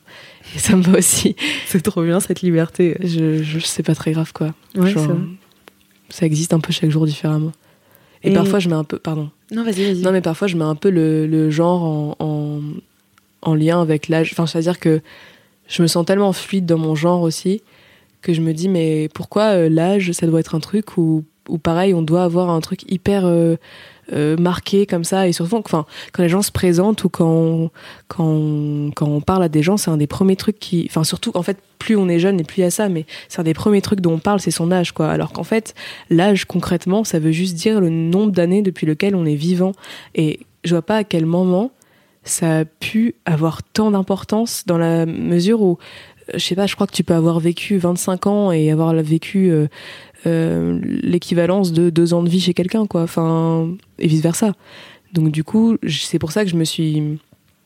Et 0.55 0.59
ça 0.59 0.77
me 0.77 0.83
va 0.83 0.99
aussi. 0.99 1.35
C'est 1.67 1.81
trop 1.81 2.03
bien 2.03 2.21
cette 2.21 2.43
liberté. 2.43 2.97
Je, 3.03 3.43
je 3.43 3.59
c'est 3.61 3.83
pas 3.83 3.95
très 3.95 4.13
grave 4.13 4.33
quoi. 4.35 4.53
Ouais, 4.75 4.91
Genre, 4.91 5.17
ça 6.11 6.27
existe 6.27 6.53
un 6.53 6.61
peu 6.61 6.73
chaque 6.73 6.91
jour 6.91 7.07
différemment. 7.07 7.53
Et, 8.23 8.31
Et- 8.31 8.35
parfois 8.35 8.59
je 8.59 8.69
mets 8.69 8.75
un 8.75 8.85
peu, 8.85 8.99
pardon. 8.99 9.31
Non, 9.51 9.65
vas-y, 9.65 9.85
vas-y. 9.85 10.03
Non 10.03 10.13
mais 10.13 10.21
parfois 10.21 10.47
je 10.49 10.57
mets 10.57 10.65
un 10.65 10.75
peu 10.75 10.91
le, 10.91 11.27
le 11.27 11.51
genre 11.51 11.83
en, 11.83 12.17
en, 12.21 12.61
en 13.43 13.55
lien 13.55 13.81
avec 13.81 14.09
l'âge. 14.09 14.31
Enfin 14.33 14.47
c'est-à-dire 14.47 14.79
que 14.79 15.01
je 15.69 15.83
me 15.83 15.87
sens 15.87 16.05
tellement 16.05 16.33
fluide 16.33 16.67
dans 16.67 16.79
mon 16.79 16.95
genre 16.95 17.23
aussi 17.23 17.63
que 18.23 18.33
je 18.35 18.41
me 18.43 18.53
dis 18.53 18.69
mais 18.69 19.09
pourquoi 19.15 19.55
euh, 19.55 19.69
l'âge 19.69 20.13
ça 20.13 20.27
doit 20.27 20.41
être 20.41 20.55
un 20.55 20.61
truc 20.61 20.99
où, 20.99 21.25
où 21.49 21.59
pareil 21.59 21.95
on 21.95 22.03
doit 22.03 22.23
avoir 22.25 22.51
un 22.51 22.61
truc 22.61 22.83
hyper 22.93 23.25
euh, 23.25 23.57
euh, 24.13 24.37
marqué 24.37 24.87
comme 24.87 25.05
ça. 25.05 25.29
Et 25.29 25.33
surtout 25.33 25.63
quand 25.63 25.87
les 26.19 26.29
gens 26.29 26.43
se 26.43 26.53
présentent 26.53 27.05
ou 27.05 27.09
quand 27.09 27.31
on, 27.31 27.71
quand 28.09 28.91
quand 28.95 29.07
on 29.07 29.21
parle 29.21 29.43
à 29.43 29.49
des 29.49 29.63
gens 29.63 29.77
c'est 29.77 29.91
un 29.91 29.97
des 29.97 30.07
premiers 30.07 30.37
trucs 30.37 30.59
qui 30.59 30.87
enfin 30.89 31.05
surtout 31.05 31.33
en 31.35 31.43
fait 31.43 31.59
plus 31.79 31.97
on 31.97 32.09
est 32.09 32.19
jeune 32.19 32.41
et 32.41 32.45
plus 32.45 32.59
il 32.59 32.63
y 32.63 32.65
a 32.65 32.71
ça 32.71 32.89
mais 32.89 33.07
c'est 33.29 33.41
un 33.41 33.45
des 33.45 33.55
premiers 33.55 33.81
trucs 33.81 34.01
dont 34.01 34.13
on 34.13 34.19
parle 34.19 34.41
c'est 34.41 34.51
son 34.51 34.73
âge 34.73 34.93
quoi. 34.93 35.11
Alors 35.11 35.33
qu'en 35.33 35.45
fait 35.45 35.75
l'âge 36.11 36.45
concrètement 36.45 37.05
ça 37.05 37.19
veut 37.19 37.33
juste 37.33 37.55
dire 37.57 37.81
le 37.81 37.91
nombre 37.91 38.33
d'années 38.33 38.63
depuis 38.63 38.87
lequel 38.87 39.15
on 39.15 39.25
est 39.27 39.35
vivant. 39.35 39.73
Et 40.15 40.41
je 40.65 40.75
vois 40.75 40.83
pas 40.83 40.97
à 40.97 41.05
quel 41.05 41.27
moment 41.27 41.73
ça 42.25 42.61
a 42.61 42.65
pu 42.65 43.15
avoir 43.25 43.63
tant 43.63 43.91
d'importance 43.91 44.65
dans 44.67 44.79
la 44.79 45.07
mesure 45.07 45.63
où 45.63 45.79
euh, 46.29 46.39
je 46.39 46.45
sais 46.45 46.55
pas, 46.55 46.67
je 46.67 46.75
crois 46.75 46.87
que 46.87 46.93
tu 46.93 47.05
peux 47.05 47.15
avoir 47.15 47.41
vécu 47.41 47.79
25 47.79 48.27
ans 48.27 48.53
et 48.53 48.71
avoir 48.71 48.93
vécu 48.95 49.51
euh, 49.51 49.69
l'équivalence 50.25 51.73
de 51.73 51.91
deux 51.91 52.15
ans 52.15 52.23
de 52.23 52.29
vie 52.29 52.41
chez 52.41 52.55
quelqu'un, 52.55 52.87
quoi. 52.87 53.03
Enfin, 53.03 53.71
et 53.99 54.07
vice 54.07 54.23
versa. 54.23 54.55
Donc 55.13 55.31
du 55.31 55.45
coup, 55.45 55.77
c'est 55.89 56.19
pour 56.19 56.33
ça 56.33 56.45
que 56.45 56.51
je 56.51 56.57
me 56.57 56.65
suis 56.65 57.19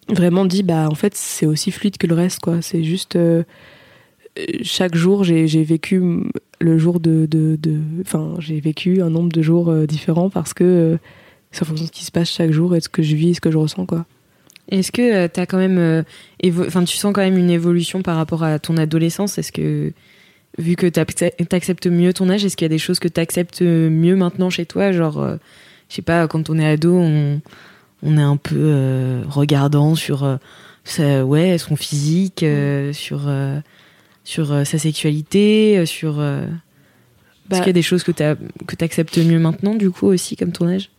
vraiment 0.08 0.44
dit, 0.44 0.62
bah 0.62 0.88
en 0.90 0.94
fait, 0.94 1.14
c'est 1.14 1.46
aussi 1.46 1.70
fluide 1.70 1.96
que 1.98 2.06
le 2.06 2.14
reste, 2.14 2.40
quoi. 2.40 2.62
C'est 2.62 2.84
juste 2.84 3.16
euh, 3.16 3.42
euh, 4.38 4.44
chaque 4.62 4.94
jour, 4.94 5.24
j'ai 5.24 5.46
vécu 5.64 6.02
le 6.60 6.78
jour 6.78 7.00
de, 7.00 7.26
de, 7.26 7.58
enfin, 8.00 8.34
j'ai 8.38 8.60
vécu 8.60 9.02
un 9.02 9.10
nombre 9.10 9.30
de 9.32 9.42
jours 9.42 9.68
euh, 9.68 9.86
différents 9.86 10.30
parce 10.30 10.54
que 10.54 10.64
euh, 10.64 10.96
c'est 11.50 11.62
en 11.62 11.66
fonction 11.66 11.84
de 11.84 11.88
ce 11.88 11.92
qui 11.92 12.04
se 12.04 12.10
passe 12.10 12.30
chaque 12.30 12.50
jour 12.50 12.74
et 12.74 12.78
de 12.78 12.84
ce 12.84 12.88
que 12.88 13.02
je 13.02 13.14
vis, 13.14 13.30
et 13.30 13.34
ce 13.34 13.40
que 13.40 13.50
je 13.50 13.58
ressens, 13.58 13.86
quoi. 13.86 14.06
Est-ce 14.70 14.90
que 14.92 15.26
tu 15.26 15.40
as 15.40 15.46
quand 15.46 15.58
même. 15.58 15.76
euh, 15.78 16.02
Enfin, 16.66 16.84
tu 16.84 16.96
sens 16.96 17.12
quand 17.12 17.20
même 17.20 17.36
une 17.36 17.50
évolution 17.50 18.00
par 18.02 18.16
rapport 18.16 18.42
à 18.42 18.58
ton 18.58 18.78
adolescence? 18.78 19.36
Est-ce 19.36 19.52
que. 19.52 19.92
Vu 20.58 20.76
que 20.76 20.86
tu 20.86 21.00
acceptes 21.54 21.86
mieux 21.86 22.12
ton 22.12 22.30
âge, 22.30 22.44
est-ce 22.44 22.56
qu'il 22.56 22.64
y 22.64 22.66
a 22.66 22.68
des 22.68 22.78
choses 22.78 23.00
que 23.00 23.08
tu 23.08 23.20
acceptes 23.20 23.62
mieux 23.62 24.14
maintenant 24.14 24.50
chez 24.50 24.66
toi? 24.66 24.92
Genre, 24.92 25.20
euh, 25.20 25.36
je 25.88 25.96
sais 25.96 26.02
pas, 26.02 26.28
quand 26.28 26.48
on 26.50 26.58
est 26.58 26.66
ado, 26.66 26.96
on, 26.96 27.40
on 28.04 28.18
est 28.18 28.22
un 28.22 28.36
peu 28.36 28.56
euh, 28.56 29.22
regardant 29.28 29.94
sur 29.94 30.24
euh, 30.24 30.36
sa, 30.84 31.24
ouais, 31.24 31.58
son 31.58 31.74
physique, 31.74 32.42
euh, 32.42 32.92
sur, 32.92 33.30
sur 34.22 34.66
sa 34.66 34.78
sexualité, 34.78 35.84
sur. 35.86 36.16
Bah, 36.16 36.46
Est-ce 37.50 37.58
qu'il 37.60 37.66
y 37.66 37.70
a 37.70 37.72
des 37.72 37.82
choses 37.82 38.04
que 38.04 38.12
tu 38.12 38.84
acceptes 38.84 39.18
mieux 39.18 39.38
maintenant, 39.38 39.74
du 39.74 39.90
coup, 39.90 40.06
aussi, 40.06 40.36
comme 40.36 40.52
ton 40.52 40.68
âge? 40.68 40.90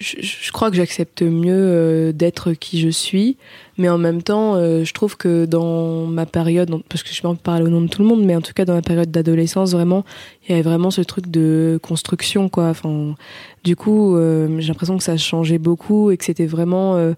Je, 0.00 0.16
je 0.20 0.50
crois 0.52 0.70
que 0.70 0.76
j'accepte 0.76 1.22
mieux 1.22 1.52
euh, 1.54 2.12
d'être 2.12 2.52
qui 2.54 2.80
je 2.80 2.88
suis, 2.88 3.36
mais 3.76 3.88
en 3.88 3.98
même 3.98 4.22
temps, 4.22 4.54
euh, 4.54 4.82
je 4.82 4.94
trouve 4.94 5.16
que 5.16 5.44
dans 5.44 6.06
ma 6.06 6.24
période, 6.24 6.70
parce 6.88 7.02
que 7.02 7.12
je 7.12 7.20
pas 7.20 7.34
parler 7.34 7.64
au 7.64 7.68
nom 7.68 7.82
de 7.82 7.88
tout 7.88 8.02
le 8.02 8.08
monde, 8.08 8.24
mais 8.24 8.34
en 8.34 8.40
tout 8.40 8.54
cas 8.54 8.64
dans 8.64 8.72
ma 8.74 8.82
période 8.82 9.10
d'adolescence, 9.10 9.72
vraiment, 9.72 10.04
il 10.42 10.52
y 10.52 10.54
avait 10.54 10.62
vraiment 10.62 10.90
ce 10.90 11.02
truc 11.02 11.30
de 11.30 11.78
construction, 11.82 12.48
quoi. 12.48 12.68
Enfin, 12.68 13.14
du 13.62 13.76
coup, 13.76 14.16
euh, 14.16 14.48
j'ai 14.58 14.68
l'impression 14.68 14.96
que 14.96 15.04
ça 15.04 15.18
changeait 15.18 15.58
beaucoup 15.58 16.10
et 16.10 16.16
que 16.16 16.24
c'était 16.24 16.46
vraiment, 16.46 16.96
euh, 16.96 17.12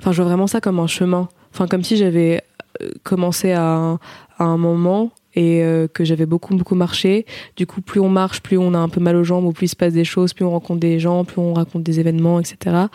enfin, 0.00 0.12
je 0.12 0.16
vois 0.20 0.26
vraiment 0.26 0.46
ça 0.46 0.60
comme 0.60 0.80
un 0.80 0.86
chemin. 0.86 1.28
Enfin, 1.54 1.66
comme 1.66 1.82
si 1.82 1.96
j'avais 1.96 2.42
euh, 2.82 2.90
commencé 3.04 3.52
à 3.52 3.98
à 4.38 4.44
un 4.44 4.56
moment 4.56 5.12
et 5.34 5.62
euh, 5.62 5.88
que 5.88 6.04
j'avais 6.04 6.26
beaucoup 6.26 6.54
beaucoup 6.56 6.74
marché. 6.74 7.26
Du 7.56 7.66
coup, 7.66 7.80
plus 7.80 8.00
on 8.00 8.08
marche, 8.08 8.40
plus 8.40 8.58
on 8.58 8.74
a 8.74 8.78
un 8.78 8.88
peu 8.88 9.00
mal 9.00 9.16
aux 9.16 9.24
jambes, 9.24 9.44
ou 9.44 9.52
plus 9.52 9.66
il 9.66 9.70
se 9.70 9.76
passe 9.76 9.92
des 9.92 10.04
choses, 10.04 10.34
plus 10.34 10.44
on 10.44 10.50
rencontre 10.50 10.80
des 10.80 10.98
gens, 10.98 11.24
plus 11.24 11.40
on 11.40 11.54
raconte 11.54 11.82
des 11.82 12.00
événements, 12.00 12.40
etc. 12.40 12.86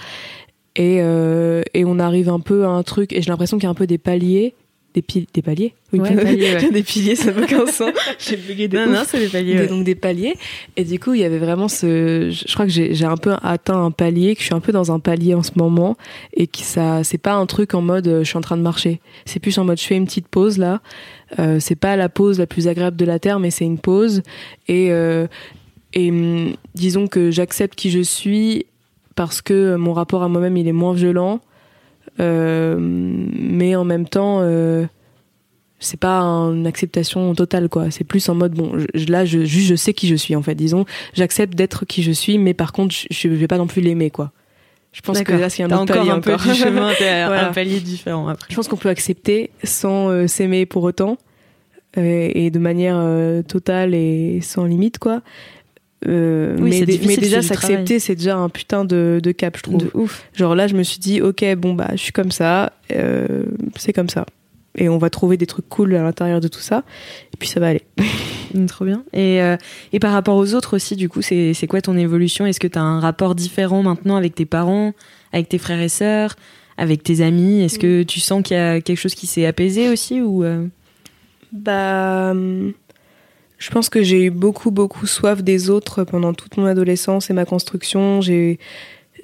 Et, 0.75 0.98
euh, 1.01 1.64
et 1.74 1.85
on 1.85 2.00
arrive 2.00 2.29
un 2.29 2.40
peu 2.40 2.66
à 2.66 2.70
un 2.70 2.83
truc, 2.83 3.14
et 3.14 3.22
j'ai 3.22 3.29
l'impression 3.29 3.57
qu'il 3.57 3.64
y 3.64 3.68
a 3.68 3.72
un 3.72 3.75
peu 3.75 3.88
des 3.88 3.98
paliers. 3.98 4.53
Des, 5.33 5.42
paliers 5.44 5.74
Oui, 5.94 6.00
Ouais, 6.00 6.16
paliers, 6.16 6.55
ouais. 6.62 6.72
des 6.72 6.83
piliers, 6.83 7.16
ça 7.16 7.31
n'a 7.31 7.42
aucun 7.44 7.66
sens. 7.68 7.92
J'ai 8.20 8.36
bugué 8.38 8.68
des 8.68 8.77
Non, 8.77 8.88
non, 8.92 9.03
c'est 9.07 9.27
paliers. 9.29 9.53
des- 9.53 9.60
ouais. 9.62 9.68
donc 9.68 9.83
des 9.83 9.96
paliers. 9.96 10.33
Et 10.75 10.83
du 10.83 11.00
coup, 11.00 11.14
il 11.14 11.22
y 11.22 11.24
avait 11.24 11.38
vraiment 11.38 11.68
ce. 11.68 12.29
Je 12.31 12.53
crois 12.53 12.66
que 12.66 12.72
j'ai 12.72 12.94
j'ai 12.96 13.05
un 13.05 13.18
peu 13.18 13.33
atteint 13.44 13.83
un 13.83 13.92
palier, 13.92 14.33
que 14.36 14.42
je 14.42 14.46
suis 14.48 14.55
un 14.55 14.60
peu 14.60 14.72
dans 14.72 14.92
un 14.92 15.00
palier 15.00 15.33
en 15.36 15.44
ce 15.44 15.51
moment, 15.55 15.96
et 16.33 16.48
que 16.48 16.60
ça, 16.60 17.03
c'est 17.03 17.18
pas 17.20 17.33
un 17.33 17.46
truc 17.46 17.74
en 17.75 17.81
mode 17.81 18.07
euh, 18.07 18.24
je 18.24 18.29
suis 18.29 18.38
en 18.38 18.42
train 18.42 18.57
de 18.57 18.62
marcher. 18.64 19.00
C'est 19.25 19.40
plus 19.40 19.57
en 19.60 19.66
mode 19.66 19.79
je 19.79 19.86
fais 19.86 19.96
une 19.96 20.05
petite 20.05 20.27
pause 20.27 20.57
là. 20.57 20.81
Euh, 21.40 21.60
c'est 21.60 21.75
pas 21.75 21.96
la 21.96 22.10
pause 22.10 22.40
la 22.40 22.48
plus 22.48 22.68
agréable 22.68 22.98
de 22.98 23.05
la 23.05 23.20
terre, 23.20 23.40
mais 23.40 23.51
c'est 23.51 23.66
une 23.66 23.77
pause. 23.79 24.24
Et 24.68 24.92
euh, 24.92 25.27
et 25.94 26.10
hum, 26.10 26.53
disons 26.75 27.07
que 27.07 27.29
j'accepte 27.31 27.75
qui 27.75 27.92
je 27.92 28.00
suis 28.01 28.66
parce 29.16 29.42
que 29.42 29.75
mon 29.75 29.94
rapport 29.94 30.24
à 30.24 30.27
moi-même 30.27 30.57
il 30.57 30.68
est 30.68 30.72
moins 30.74 30.94
violent. 30.94 31.40
Euh, 32.20 32.75
mais 32.80 33.75
en 33.75 33.84
même 33.84 34.08
temps. 34.08 34.40
euh, 34.42 34.86
c'est 35.80 36.00
pas 36.00 36.22
une 36.22 36.66
acceptation 36.66 37.36
totale 37.36 37.70
quoi 37.70 37.92
c'est 37.92 38.03
plus 38.03 38.27
en 38.30 38.34
mode 38.34 38.53
bon 38.56 38.72
je- 38.96 39.12
là 39.12 39.25
je 39.25 39.44
juste 39.46 39.68
je 39.68 39.75
sais 39.75 39.94
qui 39.94 40.08
je 40.08 40.16
suis 40.16 40.36
en 40.36 40.42
fait 40.42 40.56
disons 40.56 40.86
j'accepte 41.14 41.53
d'être 41.53 41.86
qui 41.86 42.01
je 42.01 42.12
suis 42.12 42.40
mais 42.40 42.56
par 42.56 42.72
contre 42.72 42.96
je, 42.96 43.06
je 43.12 43.27
vais 43.27 43.46
pas 43.46 43.60
non 43.60 43.68
plus 43.68 43.84
l'aimer 43.84 44.10
quoi 44.10 44.32
je 44.92 45.01
pense 45.01 45.22
que 45.22 45.34
là 45.34 45.51
c'est 45.51 45.62
un 45.62 45.68
autre 45.68 45.82
encore 45.82 45.98
palier 45.98 46.10
un 46.10 46.20
peu 46.20 46.36
du 46.36 46.56
chemin, 46.56 46.92
Voilà. 47.00 47.50
un 47.50 47.53
palier 47.53 47.80
différent 47.80 48.27
après. 48.27 48.48
je 48.50 48.56
pense 48.56 48.68
qu'on 48.68 48.75
peut 48.75 48.90
accepter 48.90 49.51
sans 49.64 50.10
euh, 50.10 50.25
s'aimer 50.25 50.66
pour 50.66 50.82
autant 50.82 51.20
euh, 52.00 52.32
et 52.34 52.50
de 52.50 52.58
manière 52.58 52.98
euh, 52.98 53.44
totale 53.44 53.94
et 53.94 54.40
sans 54.42 54.66
limite 54.66 54.98
quoi 54.98 55.22
Euh, 56.05 56.55
Oui, 56.60 56.83
mais, 57.05 57.18
déjà 57.18 57.42
s'accepter 57.42 58.00
c'est 58.00 58.16
déjà 58.16 58.38
un 58.38 58.50
putain 58.50 58.86
de, 58.86 59.20
de 59.22 59.31
cap 59.31 59.57
je 59.57 59.64
trouve. 59.64 59.77
De 59.77 59.92
ouf. 59.96 60.27
Genre 60.33 60.53
là, 60.55 60.68
je 60.68 60.75
me 60.75 60.83
suis 60.83 61.00
dit, 61.00 61.22
ok, 61.22 61.44
bon 61.55 61.74
bah, 61.74 61.90
je 61.94 61.98
suis 61.98 62.12
comme 62.12 62.31
ça, 62.31 62.74
euh, 62.94 63.44
c'est 63.75 63.94
comme 63.94 64.10
ça, 64.10 64.25
et 64.75 64.90
on 64.90 65.00
va 65.00 65.10
trouver 65.10 65.38
des 65.38 65.48
trucs 65.48 65.68
cool 65.70 65.96
à 65.96 66.03
l'intérieur 66.03 66.40
de 66.40 66.48
tout 66.48 66.60
ça, 66.60 66.83
et 67.33 67.38
puis 67.38 67.48
ça 67.48 67.60
va 67.60 67.70
aller. 67.70 67.81
Trop 68.68 68.86
bien. 68.86 69.03
Et, 69.12 69.42
euh, 69.42 69.57
et 69.92 70.00
par 70.00 70.14
rapport 70.14 70.38
aux 70.38 70.53
autres 70.53 70.75
aussi, 70.75 70.96
du 70.96 71.10
coup, 71.10 71.22
c'est 71.22 71.68
quoi 71.68 71.81
ton 71.81 71.98
évolution? 71.98 72.46
Est-ce 72.46 72.60
que 72.60 72.68
tu 72.68 72.77
as 72.77 72.83
un 72.83 73.00
rapport 73.00 73.36
différent 73.36 73.83
maintenant 73.83 74.16
avec 74.16 74.36
tes 74.36 74.46
parents, 74.46 74.94
avec 75.33 75.50
tes 75.50 75.57
frères 75.57 75.81
et 75.81 75.90
sœurs, 75.90 76.36
avec 76.77 77.03
tes 77.03 77.22
amis? 77.22 77.62
Est-ce 77.62 77.77
que 77.77 78.03
tu 78.03 78.20
sens 78.20 78.44
qu'il 78.44 78.55
y 78.55 78.60
a 78.60 78.79
quelque 78.81 79.00
chose 79.00 79.16
qui 79.16 79.27
s'est 79.27 79.46
apaisé 79.46 79.90
aussi 79.90 80.22
ou 80.22 80.46
Bah, 81.51 82.31
hum, 82.31 82.72
je 83.57 83.70
pense 83.72 83.89
que 83.89 84.03
j'ai 84.03 84.24
eu 84.25 84.29
beaucoup, 84.29 84.72
beaucoup 84.72 85.07
soif 85.07 85.43
des 85.43 85.70
autres 85.70 86.03
pendant 86.03 86.33
toute 86.33 86.57
mon 86.57 86.65
adolescence 86.65 87.29
et 87.29 87.33
ma 87.33 87.46
construction. 87.46 88.22
J'ai 88.22 88.59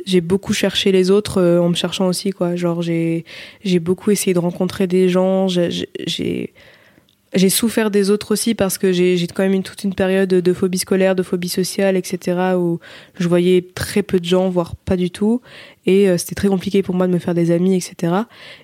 j'ai 0.05 0.21
beaucoup 0.21 0.53
cherché 0.53 0.91
les 0.91 1.11
autres 1.11 1.39
euh, 1.41 1.59
en 1.61 1.69
me 1.69 1.75
cherchant 1.75 2.07
aussi 2.07 2.31
quoi. 2.31 2.55
Genre 2.55 2.81
j'ai 2.81 3.25
j'ai 3.63 3.79
beaucoup 3.79 4.11
essayé 4.11 4.33
de 4.33 4.39
rencontrer 4.39 4.87
des 4.87 5.09
gens. 5.09 5.47
J'ai- 5.47 6.53
J'ai 7.35 7.49
souffert 7.49 7.89
des 7.89 8.11
autres 8.11 8.31
aussi 8.31 8.53
parce 8.53 8.77
que 8.77 8.91
j'ai 8.91 9.17
quand 9.33 9.41
même 9.41 9.53
une 9.53 9.63
toute 9.63 9.83
une 9.83 9.95
période 9.95 10.29
de 10.29 10.53
phobie 10.53 10.77
scolaire, 10.77 11.15
de 11.15 11.23
phobie 11.23 11.49
sociale, 11.49 11.97
etc. 11.97 12.55
où 12.55 12.79
je 13.19 13.27
voyais 13.27 13.65
très 13.73 14.03
peu 14.03 14.19
de 14.19 14.25
gens, 14.25 14.49
voire 14.49 14.75
pas 14.75 14.95
du 14.95 15.09
tout, 15.09 15.41
et 15.87 16.07
euh, 16.07 16.17
c'était 16.17 16.35
très 16.35 16.47
compliqué 16.47 16.83
pour 16.83 16.93
moi 16.93 17.07
de 17.07 17.11
me 17.11 17.17
faire 17.17 17.33
des 17.33 17.49
amis, 17.49 17.75
etc. 17.75 18.13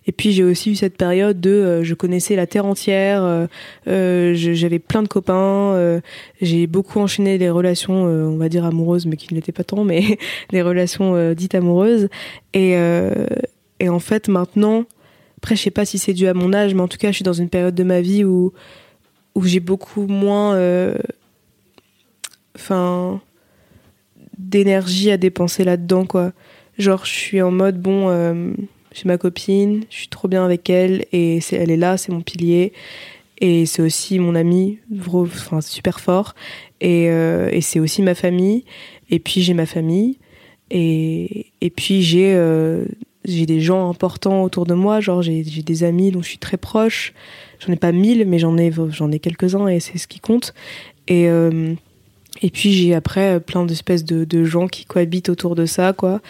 Et 0.05 0.11
puis 0.11 0.31
j'ai 0.33 0.43
aussi 0.43 0.71
eu 0.71 0.75
cette 0.75 0.97
période 0.97 1.41
de 1.41 1.49
euh, 1.49 1.83
je 1.83 1.95
connaissais 1.95 2.35
la 2.35 2.45
terre 2.45 2.67
entière, 2.67 3.23
euh, 3.23 3.47
euh, 3.87 4.33
j'avais 4.35 4.79
plein 4.79 5.01
de 5.01 5.07
copains, 5.07 5.73
euh, 5.73 5.99
j'ai 6.39 6.67
beaucoup 6.67 6.99
enchaîné 6.99 7.39
des 7.39 7.49
relations, 7.49 8.05
euh, 8.07 8.25
on 8.25 8.37
va 8.37 8.49
dire 8.49 8.65
amoureuses, 8.65 9.07
mais 9.07 9.17
qui 9.17 9.33
ne 9.33 9.39
l'étaient 9.39 9.51
pas 9.51 9.63
tant, 9.63 9.83
mais 9.83 10.19
des 10.51 10.61
relations 10.61 11.33
dites 11.33 11.55
amoureuses. 11.55 12.07
Et, 12.53 12.75
et 13.79 13.89
en 13.89 13.99
fait 13.99 14.27
maintenant, 14.27 14.85
après 15.41 15.55
je 15.55 15.61
sais 15.61 15.71
pas 15.71 15.85
si 15.85 15.97
c'est 15.97 16.13
dû 16.13 16.27
à 16.27 16.33
mon 16.33 16.53
âge, 16.53 16.73
mais 16.73 16.81
en 16.81 16.89
tout 16.89 16.97
cas 16.97 17.11
je 17.11 17.15
suis 17.15 17.23
dans 17.23 17.33
une 17.33 17.49
période 17.49 17.73
de 17.73 17.83
ma 17.83 18.01
vie 18.01 18.25
où 18.25 18.51
où 19.35 19.43
j'ai 19.45 19.61
beaucoup 19.61 20.05
moins, 20.05 20.55
euh, 20.55 20.95
enfin, 22.55 23.21
d'énergie 24.37 25.11
à 25.11 25.17
dépenser 25.17 25.63
là-dedans 25.63 26.05
quoi. 26.05 26.33
Genre 26.77 27.05
je 27.05 27.11
suis 27.11 27.41
en 27.41 27.51
mode 27.51 27.81
bon. 27.81 28.09
euh, 28.09 28.51
j'ai 28.91 29.07
ma 29.07 29.17
copine, 29.17 29.85
je 29.89 29.95
suis 29.95 30.07
trop 30.09 30.27
bien 30.27 30.43
avec 30.43 30.69
elle 30.69 31.05
et 31.13 31.39
elle 31.51 31.71
est 31.71 31.77
là, 31.77 31.95
c'est 31.97 32.11
mon 32.11 32.21
pilier 32.21 32.73
et 33.39 33.65
c'est 33.65 33.81
aussi 33.81 34.19
mon 34.19 34.35
ami, 34.35 34.79
super 35.61 35.99
fort 36.01 36.35
et, 36.81 37.09
euh, 37.09 37.49
et 37.51 37.61
c'est 37.61 37.79
aussi 37.79 38.01
ma 38.01 38.15
famille 38.15 38.65
et 39.09 39.19
puis 39.19 39.41
j'ai 39.41 39.53
ma 39.53 39.65
famille 39.65 40.17
et, 40.71 41.47
et 41.61 41.69
puis 41.69 42.01
j'ai 42.01 42.33
euh, 42.35 42.83
j'ai 43.25 43.45
des 43.45 43.59
gens 43.59 43.89
importants 43.89 44.43
autour 44.43 44.65
de 44.65 44.73
moi, 44.73 45.01
genre 45.01 45.21
j'ai, 45.21 45.43
des 45.43 45.83
amis 45.83 46.11
dont 46.11 46.21
je 46.21 46.29
suis 46.29 46.37
très 46.37 46.57
proche. 46.57 47.13
J'en 47.59 47.73
ai 47.73 47.75
pas 47.75 47.91
mille, 47.91 48.25
mais 48.25 48.39
j'en 48.39 48.57
ai 48.57 48.71
j'en 48.91 49.11
ai 49.11 49.19
quelques 49.19 49.55
uns 49.55 49.67
et 49.67 49.79
c'est 49.79 49.97
ce 49.97 50.07
qui 50.07 50.19
compte. 50.19 50.53
Et 51.07 51.27
euh, 51.29 51.73
Et 52.41 52.49
puis 52.49 52.71
j'ai 52.71 52.93
après 52.93 53.39
plein 53.41 53.65
d'espèces 53.65 54.05
de, 54.05 54.23
de, 54.23 54.43
gens 54.45 54.67
qui 54.67 54.85
cohabitent 54.85 55.29
autour 55.29 55.55
de 55.55 55.65
ça, 55.65 55.91
quoi, 55.93 56.21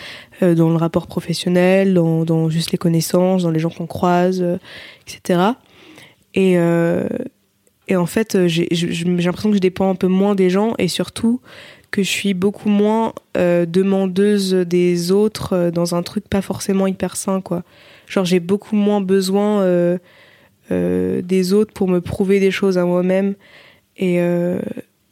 euh, 0.41 0.55
dans 0.55 0.69
le 0.69 0.77
rapport 0.77 1.05
professionnel, 1.05 1.93
dans, 1.93 2.25
dans, 2.25 2.49
juste 2.49 2.71
les 2.71 2.77
connaissances, 2.79 3.43
dans 3.43 3.51
les 3.51 3.59
gens 3.59 3.69
qu'on 3.69 3.87
croise, 3.87 4.43
etc. 5.05 5.41
Et, 6.33 6.57
euh, 6.57 7.07
et 7.87 7.95
en 7.95 8.05
fait, 8.05 8.47
j'ai 8.47 8.67
l'impression 9.05 9.49
que 9.49 9.55
je 9.55 9.61
dépends 9.61 9.89
un 9.89 9.95
peu 9.95 10.07
moins 10.07 10.35
des 10.35 10.49
gens 10.49 10.73
et 10.77 10.87
surtout 10.87 11.41
que 11.91 12.03
je 12.03 12.09
suis 12.09 12.33
beaucoup 12.33 12.69
moins 12.69 13.13
euh, 13.37 13.65
demandeuse 13.65 14.53
des 14.53 15.11
autres 15.11 15.71
dans 15.73 15.95
un 15.95 16.03
truc 16.03 16.27
pas 16.29 16.41
forcément 16.41 16.87
hyper 16.87 17.15
sain, 17.15 17.41
quoi. 17.41 17.63
Genre 18.07 18.25
j'ai 18.25 18.39
beaucoup 18.39 18.75
moins 18.75 19.01
besoin 19.01 19.63
des 20.71 21.53
autres 21.53 21.73
pour 21.73 21.87
me 21.87 21.99
prouver 21.99 22.39
des 22.39 22.51
choses 22.51 22.77
à 22.77 22.85
moi-même 22.85 23.35
et 23.97 24.19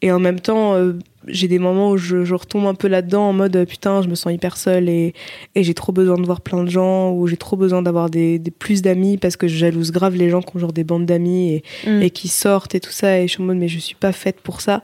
et 0.02 0.12
en 0.12 0.20
même 0.20 0.40
temps, 0.40 0.76
euh, 0.76 0.94
j'ai 1.28 1.48
des 1.48 1.60
moments 1.60 1.92
où 1.92 1.98
je, 1.98 2.24
je, 2.24 2.34
retombe 2.34 2.66
un 2.66 2.74
peu 2.74 2.88
là-dedans 2.88 3.30
en 3.30 3.34
mode 3.34 3.56
euh, 3.56 3.66
putain, 3.66 4.02
je 4.02 4.08
me 4.08 4.16
sens 4.16 4.34
hyper 4.34 4.58
seule 4.58 4.90
et, 4.90 5.14
et 5.56 5.64
j'ai 5.64 5.74
trop 5.74 5.92
besoin 5.92 6.18
de 6.18 6.26
voir 6.26 6.42
plein 6.42 6.64
de 6.64 6.70
gens 6.70 7.12
ou 7.12 7.28
j'ai 7.28 7.38
trop 7.38 7.58
besoin 7.58 7.82
d'avoir 7.82 8.10
des, 8.10 8.40
des, 8.40 8.52
plus 8.52 8.82
d'amis 8.82 9.18
parce 9.18 9.36
que 9.36 9.48
je 9.48 9.56
jalouse 9.56 9.92
grave 9.92 10.16
les 10.16 10.30
gens 10.30 10.42
qui 10.42 10.56
ont 10.56 10.60
genre 10.60 10.74
des 10.74 10.84
bandes 10.84 11.06
d'amis 11.06 11.54
et, 11.54 11.64
mm. 11.90 12.02
et 12.02 12.10
qui 12.10 12.28
sortent 12.28 12.76
et 12.76 12.80
tout 12.80 12.92
ça. 12.92 13.20
Et 13.20 13.28
je 13.28 13.34
suis 13.34 13.44
en 13.44 13.46
mode 13.46 13.58
mais 13.58 13.68
je 13.68 13.80
suis 13.80 13.96
pas 13.96 14.12
faite 14.12 14.42
pour 14.42 14.62
ça. 14.62 14.84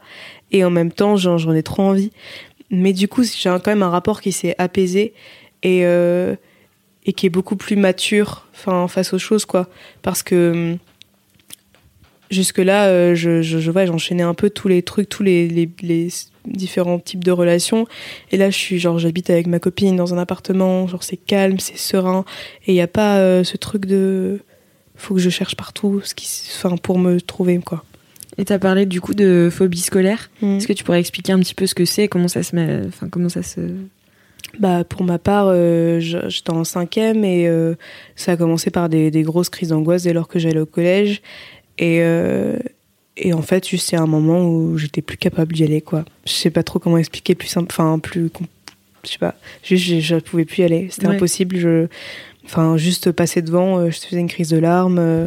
Et 0.51 0.63
en 0.63 0.69
même 0.69 0.91
temps, 0.91 1.17
j'en 1.17 1.53
ai 1.53 1.63
trop 1.63 1.83
envie. 1.83 2.11
Mais 2.69 2.93
du 2.93 3.07
coup, 3.07 3.23
j'ai 3.23 3.49
quand 3.49 3.67
même 3.67 3.83
un 3.83 3.89
rapport 3.89 4.21
qui 4.21 4.31
s'est 4.31 4.55
apaisé 4.57 5.13
et, 5.63 5.85
euh, 5.85 6.35
et 7.05 7.13
qui 7.13 7.25
est 7.25 7.29
beaucoup 7.29 7.55
plus 7.55 7.75
mature 7.75 8.47
face 8.53 9.13
aux 9.13 9.19
choses, 9.19 9.45
quoi. 9.45 9.67
Parce 10.01 10.23
que 10.23 10.51
hum, 10.51 10.77
jusque-là, 12.33 12.87
euh, 12.87 13.15
je, 13.15 13.41
je, 13.41 13.59
je 13.59 13.71
ouais, 13.71 13.87
j'enchaînais 13.87 14.23
un 14.23 14.33
peu 14.33 14.49
tous 14.49 14.67
les 14.67 14.81
trucs, 14.81 15.09
tous 15.09 15.23
les, 15.23 15.47
les, 15.47 15.69
les, 15.81 16.09
différents 16.45 16.99
types 16.99 17.23
de 17.23 17.31
relations. 17.31 17.87
Et 18.31 18.37
là, 18.37 18.49
je 18.49 18.57
suis 18.57 18.79
genre, 18.79 18.99
j'habite 18.99 19.29
avec 19.29 19.47
ma 19.47 19.59
copine 19.59 19.95
dans 19.95 20.13
un 20.13 20.17
appartement, 20.17 20.87
genre 20.87 21.03
c'est 21.03 21.17
calme, 21.17 21.59
c'est 21.59 21.77
serein, 21.77 22.25
et 22.67 22.71
il 22.71 22.75
n'y 22.75 22.81
a 22.81 22.87
pas 22.87 23.19
euh, 23.19 23.43
ce 23.43 23.55
truc 23.55 23.85
de, 23.85 24.39
faut 24.95 25.15
que 25.15 25.21
je 25.21 25.29
cherche 25.29 25.55
partout, 25.55 26.01
ce 26.03 26.13
qui, 26.13 26.27
enfin, 26.57 26.75
pour 26.77 26.99
me 26.99 27.21
trouver 27.21 27.59
quoi. 27.59 27.85
Et 28.37 28.45
tu 28.45 28.51
as 28.51 28.59
parlé 28.59 28.85
du 28.87 28.99
coup 28.99 29.13
de 29.13 29.49
phobie 29.51 29.79
scolaire. 29.79 30.31
Mmh. 30.41 30.57
Est-ce 30.57 30.67
que 30.67 30.73
tu 30.73 30.83
pourrais 30.83 30.99
expliquer 30.99 31.33
un 31.33 31.39
petit 31.39 31.53
peu 31.53 31.67
ce 31.67 31.75
que 31.75 31.85
c'est, 31.85 32.07
comment 32.07 32.27
ça 32.27 32.41
se 32.41 32.55
met, 32.55 32.81
enfin 32.87 33.07
comment 33.07 33.29
ça 33.29 33.43
se 33.43 33.61
bah, 34.59 34.83
pour 34.83 35.03
ma 35.03 35.17
part, 35.17 35.47
euh, 35.47 35.99
j'étais 35.99 36.51
en 36.51 36.63
cinquième 36.63 37.25
et 37.25 37.47
euh, 37.47 37.75
ça 38.15 38.33
a 38.33 38.37
commencé 38.37 38.69
par 38.69 38.87
des, 38.87 39.09
des 39.09 39.23
grosses 39.23 39.49
crises 39.49 39.69
d'angoisse 39.69 40.03
dès 40.03 40.13
lors 40.13 40.27
que 40.27 40.37
j'allais 40.37 40.59
au 40.59 40.65
collège. 40.65 41.21
Et, 41.77 41.99
euh, 42.01 42.57
et 43.17 43.33
en 43.33 43.41
fait, 43.41 43.67
juste 43.67 43.89
c'est 43.89 43.97
un 43.97 44.07
moment 44.07 44.47
où 44.47 44.77
j'étais 44.77 45.01
plus 45.01 45.17
capable 45.17 45.53
d'y 45.53 45.63
aller, 45.63 45.81
quoi. 45.81 46.05
Je 46.25 46.31
sais 46.31 46.49
pas 46.49 46.63
trop 46.63 46.79
comment 46.79 46.97
expliquer 46.97 47.35
plus 47.35 47.47
simple, 47.47 47.67
enfin, 47.71 47.99
plus. 47.99 48.29
Je 49.03 49.09
sais 49.11 49.17
pas, 49.17 49.35
juste 49.63 49.85
je, 49.85 49.99
je 49.99 50.15
pouvais 50.15 50.45
plus 50.45 50.61
y 50.61 50.63
aller. 50.63 50.87
C'était 50.89 51.07
ouais. 51.07 51.15
impossible. 51.15 51.57
Je, 51.57 51.87
enfin, 52.45 52.77
juste 52.77 53.11
passer 53.11 53.41
devant, 53.41 53.77
euh, 53.77 53.89
je 53.89 53.99
faisais 53.99 54.19
une 54.19 54.27
crise 54.27 54.49
de 54.49 54.57
larmes. 54.57 54.99
Euh, 54.99 55.25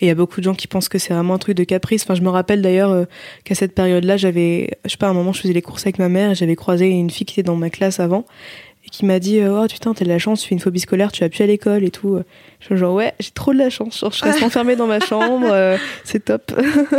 et 0.00 0.06
il 0.06 0.08
y 0.08 0.10
a 0.10 0.14
beaucoup 0.14 0.40
de 0.40 0.44
gens 0.44 0.54
qui 0.54 0.66
pensent 0.66 0.88
que 0.88 0.98
c'est 0.98 1.14
vraiment 1.14 1.34
un 1.34 1.38
truc 1.38 1.56
de 1.56 1.64
caprice. 1.64 2.02
Enfin, 2.02 2.14
je 2.14 2.22
me 2.22 2.28
rappelle 2.28 2.62
d'ailleurs 2.62 2.90
euh, 2.90 3.04
qu'à 3.44 3.54
cette 3.54 3.74
période-là, 3.74 4.16
j'avais, 4.16 4.70
je 4.84 4.90
sais 4.90 4.96
pas, 4.96 5.06
à 5.06 5.10
un 5.10 5.14
moment, 5.14 5.32
je 5.32 5.40
faisais 5.40 5.54
les 5.54 5.62
courses 5.62 5.82
avec 5.86 5.98
ma 5.98 6.08
mère 6.08 6.32
et 6.32 6.34
j'avais 6.34 6.56
croisé 6.56 6.88
une 6.88 7.10
fille 7.10 7.26
qui 7.26 7.40
était 7.40 7.46
dans 7.46 7.56
ma 7.56 7.70
classe 7.70 8.00
avant 8.00 8.24
qui 8.98 9.06
m'a 9.06 9.18
dit 9.18 9.40
oh 9.44 9.66
putain 9.68 9.94
t'as 9.94 10.04
de 10.04 10.10
la 10.10 10.18
chance 10.18 10.42
tu 10.42 10.48
fais 10.48 10.54
une 10.54 10.60
phobie 10.60 10.80
scolaire 10.80 11.12
tu 11.12 11.22
vas 11.22 11.28
plus 11.28 11.42
à 11.42 11.46
l'école 11.46 11.84
et 11.84 11.90
tout. 11.90 12.20
Je 12.60 12.66
suis 12.66 12.76
genre 12.76 12.94
ouais 12.94 13.14
j'ai 13.20 13.30
trop 13.30 13.52
de 13.52 13.58
la 13.58 13.70
chance 13.70 13.98
genre, 14.00 14.12
je 14.12 14.24
reste 14.24 14.42
enfermée 14.42 14.76
dans 14.76 14.86
ma 14.86 15.00
chambre 15.00 15.48
euh, 15.50 15.76
c'est 16.04 16.24
top. 16.24 16.52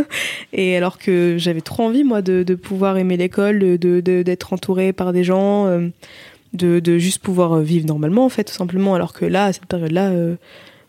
Et 0.54 0.78
alors 0.78 0.98
que 0.98 1.36
j'avais 1.38 1.62
trop 1.62 1.84
envie 1.84 2.04
moi 2.04 2.22
de, 2.22 2.44
de 2.44 2.56
pouvoir 2.56 2.98
aimer 2.98 3.18
l'école 3.18 3.60
de 3.60 4.00
d'être 4.02 4.54
entourée 4.54 4.94
par 4.94 5.14
des 5.14 5.24
gens 5.24 5.68
euh, 5.68 5.90
de, 6.56 6.80
de 6.80 6.98
juste 6.98 7.22
pouvoir 7.22 7.60
vivre 7.60 7.86
normalement 7.86 8.26
en 8.26 8.30
fait 8.30 8.46
tout 8.46 8.54
simplement. 8.54 8.96
Alors 8.96 9.14
que 9.14 9.26
là 9.26 9.46
à 9.46 9.54
cette 9.54 9.66
période 9.66 9.92
là 9.92 10.10
euh, 10.10 10.36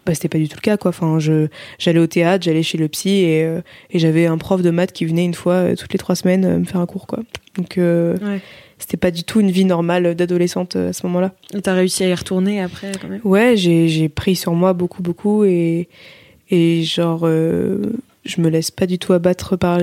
bah, 0.05 0.15
c'était 0.15 0.29
pas 0.29 0.39
du 0.39 0.49
tout 0.49 0.57
le 0.57 0.63
cas 0.63 0.77
quoi. 0.77 0.91
Enfin 0.91 1.19
je 1.19 1.49
j'allais 1.79 1.99
au 1.99 2.07
théâtre 2.07 2.45
j'allais 2.45 2.63
chez 2.63 2.79
le 2.79 2.89
psy 2.89 3.11
et, 3.11 3.45
euh, 3.45 3.61
et 3.91 3.99
j'avais 3.99 4.27
un 4.27 4.39
prof 4.39 4.63
de 4.63 4.71
maths 4.71 4.93
qui 4.93 5.05
venait 5.05 5.25
une 5.25 5.35
fois 5.35 5.55
euh, 5.55 5.75
toutes 5.77 5.93
les 5.93 5.99
trois 5.99 6.15
semaines 6.15 6.61
me 6.61 6.65
faire 6.65 6.81
un 6.81 6.87
cours 6.87 7.07
quoi. 7.07 7.21
Donc 7.57 7.75
ouais 7.77 8.41
c'était 8.79 8.97
pas 8.97 9.11
du 9.11 9.25
tout 9.25 9.41
une 9.41 9.51
vie 9.51 9.65
normale 9.65 10.15
d'adolescente 10.15 10.77
à 10.77 10.93
ce 10.93 11.07
moment-là. 11.07 11.33
Et 11.55 11.63
t'as 11.63 11.75
réussi 11.75 12.05
à 12.05 12.09
y 12.09 12.15
retourner 12.15 12.61
après 12.61 12.93
quand 13.01 13.09
même? 13.09 13.21
Ouais, 13.25 13.57
j'ai, 13.57 13.89
j'ai 13.89 14.09
pris 14.09 14.37
sur 14.37 14.53
moi 14.53 14.73
beaucoup, 14.75 15.03
beaucoup 15.03 15.45
et, 15.45 15.89
et 16.51 16.83
genre, 16.83 17.23
euh, 17.25 17.93
je 18.25 18.41
me 18.41 18.49
laisse 18.49 18.71
pas 18.71 18.87
du 18.87 18.99
tout 18.99 19.13
abattre 19.13 19.57
par 19.57 19.79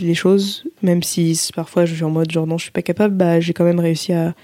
les 0.00 0.14
choses, 0.14 0.64
même 0.82 1.02
si 1.02 1.38
parfois 1.54 1.84
je 1.84 1.94
suis 1.94 2.04
en 2.04 2.10
mode 2.10 2.30
genre 2.30 2.46
non, 2.46 2.56
je 2.58 2.62
suis 2.62 2.72
pas 2.72 2.82
capable, 2.82 3.14
bah 3.14 3.40
j'ai 3.40 3.52
quand 3.52 3.64
même 3.64 3.80
réussi 3.80 4.12
à, 4.12 4.34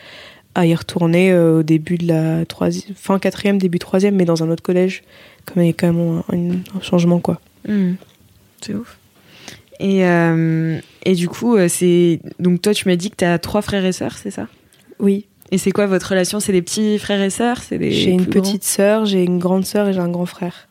à 0.54 0.66
y 0.66 0.74
retourner 0.74 1.32
euh, 1.32 1.60
au 1.60 1.62
début 1.62 1.96
de 1.96 2.06
la 2.06 2.44
troisième, 2.46 2.94
fin 2.94 3.18
quatrième, 3.18 3.58
début 3.58 3.78
troisième, 3.78 4.16
mais 4.16 4.24
dans 4.24 4.42
un 4.42 4.50
autre 4.50 4.62
collège, 4.62 5.02
comme 5.46 5.62
il 5.62 5.66
y 5.66 5.70
a 5.70 5.72
quand 5.72 5.92
même 5.92 6.22
un, 6.32 6.76
un 6.76 6.80
changement 6.82 7.20
quoi. 7.20 7.40
Mmh. 7.66 7.92
C'est 8.60 8.74
ouf. 8.74 8.98
Et, 9.80 10.06
euh, 10.06 10.78
et 11.04 11.14
du 11.14 11.28
coup, 11.28 11.56
euh, 11.56 11.68
c'est 11.68 12.20
donc 12.38 12.62
toi, 12.62 12.74
tu 12.74 12.88
m'as 12.88 12.96
dit 12.96 13.10
que 13.10 13.16
tu 13.16 13.24
as 13.24 13.38
trois 13.38 13.62
frères 13.62 13.84
et 13.84 13.92
sœurs, 13.92 14.16
c'est 14.16 14.30
ça? 14.30 14.46
Oui. 14.98 15.26
Et 15.50 15.58
c'est 15.58 15.72
quoi 15.72 15.86
votre 15.86 16.08
relation? 16.08 16.40
C'est 16.40 16.52
des 16.52 16.62
petits 16.62 16.98
frères 16.98 17.22
et 17.22 17.30
sœurs? 17.30 17.62
C'est 17.62 17.78
des 17.78 17.90
J'ai 17.90 18.10
une 18.10 18.26
petite 18.26 18.64
sœur, 18.64 19.04
j'ai 19.04 19.24
une 19.24 19.38
grande 19.38 19.64
sœur 19.64 19.88
et 19.88 19.92
j'ai 19.92 20.00
un 20.00 20.08
grand 20.08 20.26
frère. 20.26 20.68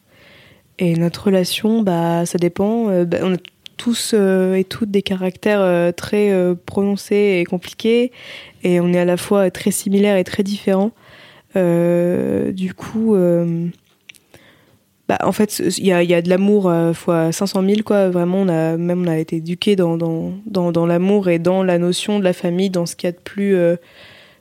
Et 0.80 0.96
notre 0.96 1.26
relation, 1.26 1.82
bah, 1.82 2.26
ça 2.26 2.38
dépend. 2.38 2.90
Euh, 2.90 3.06
bah, 3.06 3.20
on 3.22 3.34
a 3.34 3.38
tous 3.78 4.14
euh, 4.14 4.56
et 4.56 4.64
toutes 4.64 4.92
des 4.92 5.02
caractères 5.02 5.62
euh, 5.62 5.92
très 5.92 6.32
prononcés 6.66 7.40
et 7.40 7.44
compliqués, 7.44 8.12
et 8.64 8.80
on 8.80 8.94
est 8.94 9.00
à 9.00 9.06
la 9.06 9.18
fois 9.18 9.52
très 9.52 9.72
similaires 9.72 10.18
et 10.18 10.24
très 10.24 10.44
différents. 10.44 10.92
du 11.56 12.74
coup 12.74 13.16
bah, 15.14 15.28
en 15.28 15.32
fait, 15.32 15.62
il 15.78 15.86
y 15.86 15.92
a, 15.92 16.02
y 16.02 16.14
a, 16.14 16.22
de 16.24 16.30
l'amour 16.30 16.70
euh, 16.70 16.94
fois 16.94 17.32
500 17.32 17.64
000, 17.64 17.82
quoi. 17.86 18.10
Vraiment, 18.10 18.42
on 18.42 18.50
a, 18.50 18.78
même 18.78 19.04
on 19.04 19.08
a 19.08 19.18
été 19.20 19.36
éduqué 19.36 19.76
dans, 19.76 19.96
dans, 19.96 20.34
dans, 20.48 20.72
dans 20.72 20.88
l'amour 20.88 21.30
et 21.30 21.38
dans 21.38 21.62
la 21.62 21.78
notion 21.78 22.18
de 22.18 22.24
la 22.24 22.34
famille, 22.34 22.72
dans 22.72 22.88
ce 22.88 22.96
qu'il 22.96 23.08
y 23.08 23.10
a 23.10 23.12
de 23.12 23.22
plus, 23.24 23.56
euh, 23.56 23.76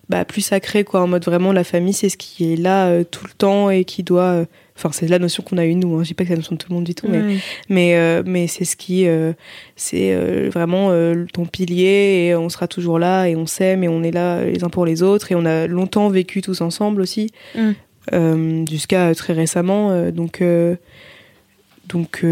bah, 0.09 0.25
plus 0.25 0.41
sacré, 0.41 0.85
quoi. 0.85 1.03
En 1.03 1.09
mode 1.09 1.25
vraiment, 1.25 1.53
la 1.53 1.65
famille, 1.65 1.93
c'est 1.93 2.09
ce 2.09 2.17
qui 2.17 2.53
est 2.53 2.57
là 2.57 2.87
euh, 2.87 3.05
tout 3.05 3.27
le 3.27 3.33
temps 3.33 3.69
et 3.69 3.85
qui 3.85 4.03
doit. 4.03 4.23
Euh, 4.23 4.45
enfin, 4.79 4.89
c'est 4.93 5.07
la 5.09 5.19
notion 5.19 5.43
qu'on 5.43 5.59
a 5.59 5.67
eue, 5.67 5.75
nous. 5.75 5.95
Hein. 5.97 6.05
Je 6.05 6.09
dis 6.09 6.15
pas 6.15 6.25
que 6.25 6.29
c'est 6.29 6.35
la 6.35 6.39
notion 6.39 6.55
de 6.55 6.61
tout 6.61 6.69
le 6.71 6.75
monde 6.77 6.85
du 6.85 6.95
tout, 6.95 7.07
mais, 7.07 7.37
mais, 7.69 8.23
mais 8.23 8.47
c'est 8.47 8.65
ce 8.65 8.77
qui. 8.77 9.07
c'est 9.77 10.49
vraiment 10.49 10.91
ton 11.35 11.45
pilier 11.45 12.29
et 12.29 12.35
on 12.35 12.49
sera 12.49 12.67
toujours 12.67 12.99
là 12.99 13.27
et 13.27 13.37
on 13.37 13.45
s'aime 13.45 13.85
et 13.85 13.89
on 13.89 14.03
est 14.03 14.11
là 14.11 14.43
les 14.43 14.65
uns 14.65 14.71
pour 14.71 14.87
les 14.87 15.03
autres 15.03 15.33
et 15.33 15.35
on 15.35 15.45
a 15.45 15.67
longtemps 15.67 16.09
vécu 16.09 16.41
tous 16.41 16.63
ensemble 16.63 17.03
aussi. 17.03 17.31
Mm. 17.55 17.73
Euh, 18.13 18.65
jusqu'à 18.69 19.15
très 19.15 19.33
récemment. 19.33 19.91
Euh, 19.91 20.11
donc, 20.11 20.41
euh, 20.41 20.75
donc, 21.89 22.25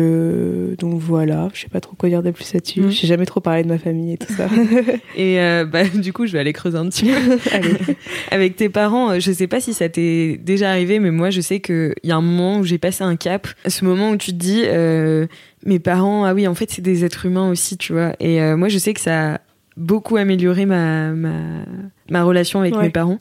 donc 0.78 1.00
voilà, 1.00 1.50
je 1.52 1.60
sais 1.60 1.68
pas 1.68 1.80
trop 1.80 1.94
quoi 1.94 2.08
dire 2.08 2.22
de 2.22 2.30
plus 2.30 2.52
là-dessus. 2.54 2.80
Mmh. 2.80 2.90
J'ai 2.90 3.06
jamais 3.06 3.26
trop 3.26 3.40
parlé 3.40 3.62
de 3.62 3.68
ma 3.68 3.78
famille 3.78 4.14
et 4.14 4.16
tout 4.16 4.32
ça. 4.32 4.48
et 5.16 5.36
bah, 5.70 5.84
du 5.94 6.12
coup, 6.12 6.26
je 6.26 6.32
vais 6.32 6.38
aller 6.38 6.52
creuser 6.52 6.78
un 6.78 6.88
petit 6.88 7.04
peu. 7.10 7.38
Avec 8.30 8.56
tes 8.56 8.68
parents, 8.68 9.20
je 9.20 9.32
sais 9.32 9.48
pas 9.48 9.60
si 9.60 9.74
ça 9.74 9.88
t'est 9.88 10.38
déjà 10.38 10.70
arrivé, 10.70 10.98
mais 10.98 11.10
moi, 11.10 11.30
je 11.30 11.40
sais 11.40 11.60
qu'il 11.60 11.94
y 12.04 12.10
a 12.10 12.16
un 12.16 12.22
moment 12.22 12.58
où 12.58 12.64
j'ai 12.64 12.78
passé 12.78 13.04
un 13.04 13.16
cap. 13.16 13.48
Ce 13.66 13.84
moment 13.84 14.10
où 14.10 14.16
tu 14.16 14.32
te 14.32 14.36
dis, 14.36 14.62
mes 15.66 15.78
parents, 15.78 16.24
ah 16.24 16.32
oui, 16.32 16.48
en 16.48 16.54
fait, 16.54 16.70
c'est 16.70 16.82
des 16.82 17.04
êtres 17.04 17.26
humains 17.26 17.50
aussi, 17.50 17.76
tu 17.76 17.92
vois. 17.92 18.14
Et 18.18 18.40
moi, 18.54 18.68
je 18.68 18.78
sais 18.78 18.94
que 18.94 19.00
ça 19.00 19.34
a 19.34 19.40
beaucoup 19.76 20.16
amélioré 20.16 20.64
ma, 20.64 21.10
ma, 21.10 21.64
ma 22.08 22.22
relation 22.22 22.60
avec 22.60 22.74
ouais. 22.76 22.84
mes 22.84 22.90
parents. 22.90 23.18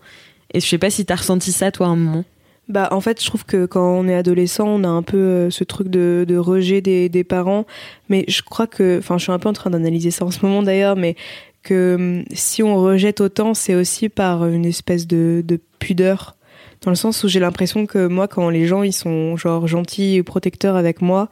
Et 0.53 0.61
je 0.61 0.65
sais 0.65 0.77
pas 0.77 0.89
si 0.89 1.05
t'as 1.05 1.15
ressenti 1.15 1.51
ça, 1.51 1.71
toi, 1.71 1.87
à 1.87 1.89
un 1.89 1.95
moment. 1.95 2.23
Bah, 2.69 2.87
en 2.91 3.01
fait, 3.01 3.21
je 3.21 3.25
trouve 3.25 3.45
que 3.45 3.65
quand 3.65 3.97
on 3.97 4.07
est 4.07 4.13
adolescent, 4.13 4.67
on 4.67 4.83
a 4.83 4.87
un 4.87 5.01
peu 5.01 5.17
euh, 5.17 5.49
ce 5.49 5.63
truc 5.63 5.87
de, 5.89 6.23
de 6.27 6.37
rejet 6.37 6.81
des, 6.81 7.09
des, 7.09 7.23
parents. 7.23 7.65
Mais 8.09 8.25
je 8.27 8.43
crois 8.43 8.67
que, 8.67 8.99
enfin, 8.99 9.17
je 9.17 9.23
suis 9.23 9.31
un 9.31 9.39
peu 9.39 9.49
en 9.49 9.53
train 9.53 9.71
d'analyser 9.71 10.11
ça 10.11 10.23
en 10.23 10.31
ce 10.31 10.45
moment 10.45 10.61
d'ailleurs, 10.61 10.95
mais 10.95 11.15
que 11.63 11.95
hum, 11.95 12.25
si 12.31 12.61
on 12.61 12.79
rejette 12.81 13.21
autant, 13.21 13.55
c'est 13.55 13.73
aussi 13.73 14.07
par 14.07 14.45
une 14.45 14.65
espèce 14.65 15.07
de, 15.07 15.43
de 15.45 15.59
pudeur. 15.79 16.35
Dans 16.81 16.91
le 16.91 16.95
sens 16.95 17.23
où 17.23 17.27
j'ai 17.27 17.39
l'impression 17.39 17.87
que 17.87 18.07
moi, 18.07 18.27
quand 18.27 18.49
les 18.49 18.65
gens 18.65 18.83
ils 18.83 18.93
sont 18.93 19.35
genre 19.35 19.67
gentils 19.67 20.15
et 20.15 20.23
protecteurs 20.23 20.77
avec 20.77 21.01
moi, 21.01 21.27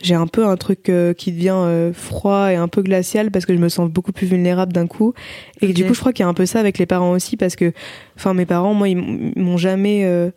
j'ai 0.00 0.14
un 0.14 0.26
peu 0.26 0.46
un 0.46 0.56
truc 0.56 0.88
euh, 0.88 1.12
qui 1.12 1.32
devient 1.32 1.54
euh, 1.54 1.92
froid 1.92 2.52
et 2.52 2.56
un 2.56 2.68
peu 2.68 2.82
glacial 2.82 3.30
parce 3.30 3.46
que 3.46 3.54
je 3.54 3.58
me 3.58 3.68
sens 3.68 3.90
beaucoup 3.90 4.12
plus 4.12 4.26
vulnérable 4.26 4.72
d'un 4.72 4.86
coup. 4.86 5.12
Et 5.60 5.66
okay. 5.66 5.72
du 5.74 5.84
coup, 5.84 5.94
je 5.94 6.00
crois 6.00 6.12
qu'il 6.12 6.22
y 6.22 6.26
a 6.26 6.28
un 6.28 6.34
peu 6.34 6.46
ça 6.46 6.60
avec 6.60 6.78
les 6.78 6.86
parents 6.86 7.12
aussi 7.12 7.36
parce 7.36 7.56
que, 7.56 7.72
enfin, 8.16 8.34
mes 8.34 8.46
parents, 8.46 8.74
moi, 8.74 8.88
ils 8.88 8.96
m'ont 8.96 9.56
jamais 9.56 10.04
euh, 10.04 10.30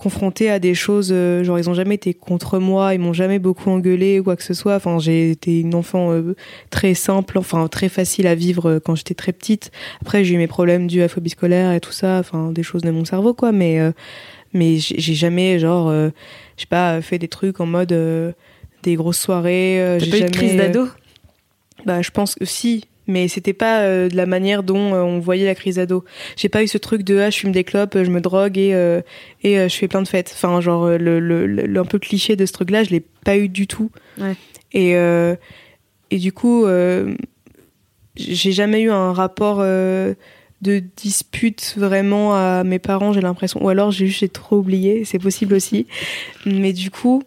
confronté 0.00 0.50
à 0.50 0.58
des 0.58 0.74
choses 0.74 1.10
euh, 1.12 1.44
genre 1.44 1.58
ils 1.58 1.68
ont 1.68 1.74
jamais 1.74 1.96
été 1.96 2.14
contre 2.14 2.58
moi 2.58 2.94
ils 2.94 3.00
m'ont 3.00 3.12
jamais 3.12 3.38
beaucoup 3.38 3.70
engueulé 3.70 4.20
ou 4.20 4.24
quoi 4.24 4.36
que 4.36 4.42
ce 4.42 4.54
soit. 4.54 4.74
Enfin 4.76 4.98
j'ai 4.98 5.30
été 5.30 5.60
une 5.60 5.74
enfant 5.74 6.12
euh, 6.12 6.34
très 6.70 6.94
simple 6.94 7.38
enfin 7.38 7.68
très 7.68 7.88
facile 7.88 8.26
à 8.26 8.34
vivre 8.34 8.68
euh, 8.68 8.80
quand 8.80 8.94
j'étais 8.94 9.14
très 9.14 9.32
petite. 9.32 9.70
Après 10.00 10.24
j'ai 10.24 10.34
eu 10.34 10.38
mes 10.38 10.46
problèmes 10.46 10.86
dus 10.86 11.00
à 11.00 11.02
la 11.02 11.08
phobie 11.08 11.30
scolaire 11.30 11.72
et 11.72 11.80
tout 11.80 11.92
ça 11.92 12.18
enfin 12.18 12.50
des 12.50 12.62
choses 12.62 12.82
de 12.82 12.90
mon 12.90 13.04
cerveau 13.04 13.34
quoi. 13.34 13.52
Mais 13.52 13.78
euh, 13.78 13.92
mais 14.52 14.78
j'ai 14.78 15.14
jamais 15.14 15.58
genre 15.58 15.88
euh, 15.88 16.10
je 16.56 16.62
sais 16.62 16.68
pas 16.68 17.00
fait 17.02 17.18
des 17.18 17.28
trucs 17.28 17.60
en 17.60 17.66
mode 17.66 17.92
euh, 17.92 18.32
des 18.82 18.94
grosses 18.94 19.20
soirées 19.20 19.98
j'ai 20.00 20.10
jamais 20.10 20.22
eu 20.22 20.24
de 20.24 20.30
crise 20.30 20.56
d'ado? 20.56 20.88
bah 21.86 22.02
je 22.02 22.10
pense 22.10 22.34
que 22.34 22.44
si 22.44 22.84
mais 23.10 23.28
c'était 23.28 23.52
pas 23.52 23.80
euh, 23.80 24.08
de 24.08 24.16
la 24.16 24.26
manière 24.26 24.62
dont 24.62 24.94
euh, 24.94 25.02
on 25.02 25.18
voyait 25.18 25.44
la 25.44 25.54
crise 25.54 25.78
ado. 25.78 26.04
J'ai 26.36 26.48
pas 26.48 26.62
eu 26.62 26.68
ce 26.68 26.78
truc 26.78 27.02
de 27.02 27.18
ah 27.18 27.30
je 27.30 27.38
fume 27.38 27.52
des 27.52 27.64
clopes, 27.64 28.02
je 28.02 28.10
me 28.10 28.20
drogue 28.20 28.56
et 28.56 28.74
euh, 28.74 29.02
et 29.42 29.68
je 29.68 29.76
fais 29.76 29.88
plein 29.88 30.02
de 30.02 30.08
fêtes. 30.08 30.32
Enfin 30.34 30.60
genre 30.60 30.88
le, 30.88 31.20
le, 31.20 31.46
le, 31.46 31.80
un 31.80 31.84
peu 31.84 31.98
cliché 31.98 32.36
de 32.36 32.46
ce 32.46 32.52
truc 32.52 32.70
là, 32.70 32.84
je 32.84 32.90
l'ai 32.90 33.04
pas 33.24 33.36
eu 33.36 33.48
du 33.48 33.66
tout. 33.66 33.90
Ouais. 34.18 34.34
Et 34.72 34.94
et 36.10 36.18
du 36.18 36.32
coup 36.32 36.66
j'ai 38.16 38.52
jamais 38.52 38.82
eu 38.82 38.90
un 38.90 39.12
rapport 39.12 39.58
de 39.58 40.82
dispute 40.96 41.74
vraiment 41.76 42.34
à 42.34 42.64
mes 42.64 42.78
parents, 42.78 43.12
j'ai 43.12 43.20
l'impression. 43.20 43.64
Ou 43.64 43.68
alors 43.68 43.90
j'ai 43.90 44.06
juste 44.06 44.32
trop 44.32 44.58
oublié, 44.58 45.04
c'est 45.04 45.18
possible 45.18 45.54
aussi. 45.54 45.86
Mais 46.46 46.72
du 46.72 46.90
coup, 46.90 47.22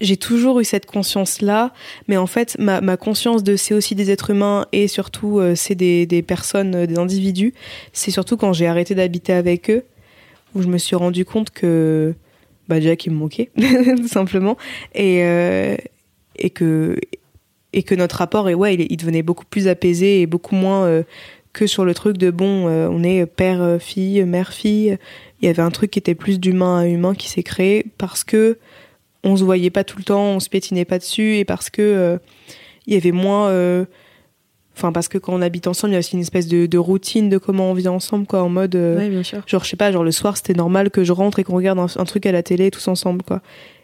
j'ai 0.00 0.16
toujours 0.16 0.60
eu 0.60 0.64
cette 0.64 0.86
conscience-là, 0.86 1.72
mais 2.08 2.16
en 2.16 2.26
fait, 2.26 2.56
ma, 2.58 2.96
conscience 2.96 3.42
de 3.42 3.56
c'est 3.56 3.74
aussi 3.74 3.94
des 3.94 4.10
êtres 4.10 4.30
humains 4.30 4.66
et 4.72 4.88
surtout 4.88 5.38
euh, 5.38 5.54
c'est 5.54 5.74
des, 5.74 6.24
personnes, 6.26 6.74
euh, 6.74 6.86
des 6.86 6.98
individus, 6.98 7.54
c'est 7.92 8.10
surtout 8.10 8.36
quand 8.36 8.52
j'ai 8.52 8.66
arrêté 8.66 8.94
d'habiter 8.94 9.32
avec 9.32 9.70
eux, 9.70 9.84
où 10.54 10.62
je 10.62 10.68
me 10.68 10.78
suis 10.78 10.96
rendu 10.96 11.24
compte 11.24 11.50
que, 11.50 12.14
bah 12.68 12.80
déjà 12.80 12.96
qu'ils 12.96 13.12
me 13.12 13.18
manquaient, 13.18 13.50
tout 13.96 14.08
simplement, 14.08 14.56
et, 14.94 15.22
euh, 15.24 15.76
et, 16.36 16.50
que, 16.50 16.96
et 17.72 17.82
que 17.82 17.94
notre 17.94 18.16
rapport, 18.16 18.48
et 18.48 18.54
ouais, 18.54 18.74
il, 18.74 18.86
il, 18.90 18.96
devenait 18.96 19.22
beaucoup 19.22 19.44
plus 19.44 19.68
apaisé 19.68 20.22
et 20.22 20.26
beaucoup 20.26 20.54
moins 20.54 21.02
que 21.52 21.66
sur 21.66 21.84
le 21.84 21.94
truc 21.94 22.16
de 22.16 22.30
bon, 22.30 22.68
on 22.68 23.02
est 23.02 23.26
père-fille, 23.26 24.24
mère-fille. 24.24 24.98
Il 25.42 25.46
y 25.46 25.48
avait 25.48 25.62
un 25.62 25.70
truc 25.70 25.90
qui 25.90 25.98
était 25.98 26.14
plus 26.14 26.38
d'humain 26.38 26.80
à 26.80 26.86
humain 26.86 27.14
qui 27.14 27.28
s'est 27.28 27.42
créé 27.42 27.86
parce 27.98 28.24
que 28.24 28.58
on 29.24 29.36
se 29.36 29.44
voyait 29.44 29.70
pas 29.70 29.84
tout 29.84 29.98
le 29.98 30.04
temps, 30.04 30.24
on 30.24 30.40
se 30.40 30.48
pétinait 30.48 30.84
pas 30.84 30.98
dessus 30.98 31.36
et 31.36 31.44
parce 31.44 31.70
que 31.70 31.82
euh, 31.82 32.18
il 32.86 32.94
y 32.94 32.96
avait 32.96 33.12
moins 33.12 33.48
euh, 33.48 33.84
enfin 34.76 34.92
parce 34.92 35.08
que 35.08 35.18
quand 35.18 35.34
on 35.34 35.42
habite 35.42 35.66
ensemble 35.66 35.92
il 35.92 35.94
y 35.94 35.96
a 35.96 35.98
aussi 35.98 36.14
une 36.14 36.22
espèce 36.22 36.48
de, 36.48 36.78
routine 36.78 37.28
de 37.28 37.38
comment 37.38 37.70
on 37.70 37.74
vit 37.74 37.88
ensemble 37.88 38.26
quoi 38.26 38.42
en 38.42 38.48
mode 38.48 38.74
euh, 38.74 39.08
bien 39.08 39.22
sûr. 39.22 39.42
genre 39.46 39.64
je 39.64 39.68
sais 39.68 39.76
pas 39.76 39.92
genre 39.92 40.04
le 40.04 40.12
soir 40.12 40.36
c'était 40.36 40.54
normal 40.54 40.90
que 40.90 41.04
je 41.04 41.12
rentre 41.12 41.38
et 41.38 41.44
qu'on 41.44 41.56
regarde 41.56 41.78
un, 41.78 42.04
truc 42.04 42.26
à 42.26 42.32
la 42.32 42.42
télé 42.42 42.70
tous 42.70 42.88
ensemble 42.88 43.22
quoi 43.22 43.42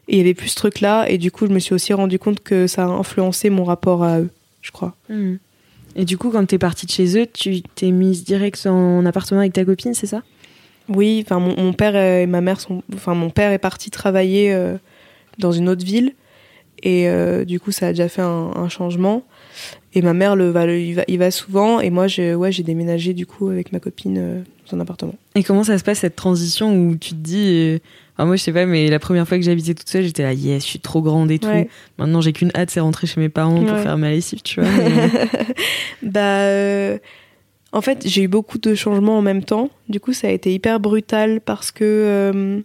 et 0.09 0.15
il 0.15 0.19
y 0.19 0.21
avait 0.21 0.35
plus 0.35 0.49
ce 0.49 0.57
truc 0.57 0.81
là 0.81 1.07
et 1.09 1.19
du 1.19 1.31
coup 1.31 1.47
je 1.47 1.53
me 1.53 1.59
suis 1.59 1.75
aussi 1.75 1.93
rendu 1.93 2.19
compte 2.19 2.41
que 2.41 2.67
ça 2.67 2.85
a 2.85 2.89
influencé 2.89 3.51
mon 3.51 3.65
rapport 3.65 4.03
à 4.03 4.21
eux 4.21 4.31
je 4.63 4.71
crois 4.71 4.95
hmm. 5.09 5.35
et 5.97 6.05
du 6.05 6.17
coup 6.17 6.31
quand 6.31 6.47
t'es 6.47 6.59
partie 6.59 6.87
de 6.87 6.93
chez 6.93 7.21
eux 7.21 7.27
tu 7.27 7.63
t'es 7.63 7.91
mise 7.91 8.25
direct 8.25 8.67
en 8.67 9.05
appartement 9.05 9.41
avec 9.41 9.53
ta 9.53 9.65
copine 9.65 9.95
c'est 9.95 10.07
ça? 10.07 10.23
Oui 10.89 11.25
enfin 11.25 11.41
mon, 11.41 11.73
père 11.73 11.97
et 11.97 12.27
ma 12.27 12.41
mère 12.41 12.61
sont 12.61 12.83
enfin 12.95 13.15
mon 13.15 13.31
père 13.31 13.51
est 13.51 13.59
parti 13.59 13.91
travailler 13.91 14.55
dans 15.39 15.53
une 15.53 15.69
autre 15.69 15.85
ville. 15.85 16.13
Et 16.83 17.09
euh, 17.09 17.45
du 17.45 17.59
coup, 17.59 17.73
ça 17.73 17.89
a 17.89 17.91
déjà 17.91 18.09
fait 18.09 18.23
un, 18.23 18.69
changement. 18.69 19.23
Et 19.95 20.03
ma 20.03 20.13
mère 20.13 20.37
le, 20.37 20.51
va, 20.51 20.67
il, 20.67 20.95
va, 20.95 21.05
il 21.09 21.19
va 21.19 21.31
souvent. 21.31 21.81
Et 21.81 21.91
moi, 21.91 22.07
j'ai 22.07 22.35
ouais, 22.35 22.51
déménagé 22.51 23.15
du 23.15 23.27
coup 23.27 23.49
avec 23.49 23.73
ma 23.73 23.81
copine 23.81 24.19
euh, 24.19 24.43
dans 24.71 24.77
un 24.77 24.81
appartement. 24.81 25.15
Et 25.35 25.43
comment 25.43 25.65
ça 25.65 25.79
se 25.79 25.85
passe 25.85 26.01
cette 26.01 26.17
transition 26.17 26.77
où 26.77 26.97
tu 26.97 27.11
te 27.11 27.15
dis. 27.15 27.51
Euh, 27.55 27.79
enfin, 28.15 28.27
moi, 28.27 28.37
je 28.37 28.43
sais 28.43 28.53
pas, 28.53 28.67
mais 28.67 28.89
la 28.89 28.99
première 28.99 29.27
fois 29.27 29.39
que 29.39 29.45
j'habitais 29.45 29.75
toute 29.75 29.89
seule, 29.89 30.05
j'étais 30.05 30.23
là, 30.23 30.35
yes, 30.35 30.63
je 30.63 30.69
suis 30.69 30.81
trop 30.81 31.01
grande 31.01 31.31
et 31.31 31.39
tout. 31.39 31.49
Maintenant, 31.99 32.21
j'ai 32.21 32.33
qu'une 32.33 32.51
hâte, 32.55 32.71
c'est 32.71 32.81
rentrer 32.81 33.07
chez 33.07 33.21
mes 33.21 33.31
parents 33.31 33.65
pour 33.65 33.79
faire 33.79 33.97
ma 33.97 34.11
lessive, 34.11 34.43
tu 34.43 34.61
vois. 34.61 34.71
bah. 36.03 36.99
En 37.73 37.83
fait, 37.83 38.07
j'ai 38.07 38.23
eu 38.23 38.29
beaucoup 38.29 38.57
de 38.59 38.75
changements 38.75 39.19
en 39.19 39.23
même 39.23 39.43
temps. 39.43 39.71
Du 39.91 40.01
coup, 40.01 40.13
ça 40.13 40.29
a 40.29 40.31
été 40.31 40.55
hyper 40.55 40.81
brutal 40.81 41.41
parce 41.43 41.73
que 41.73 42.63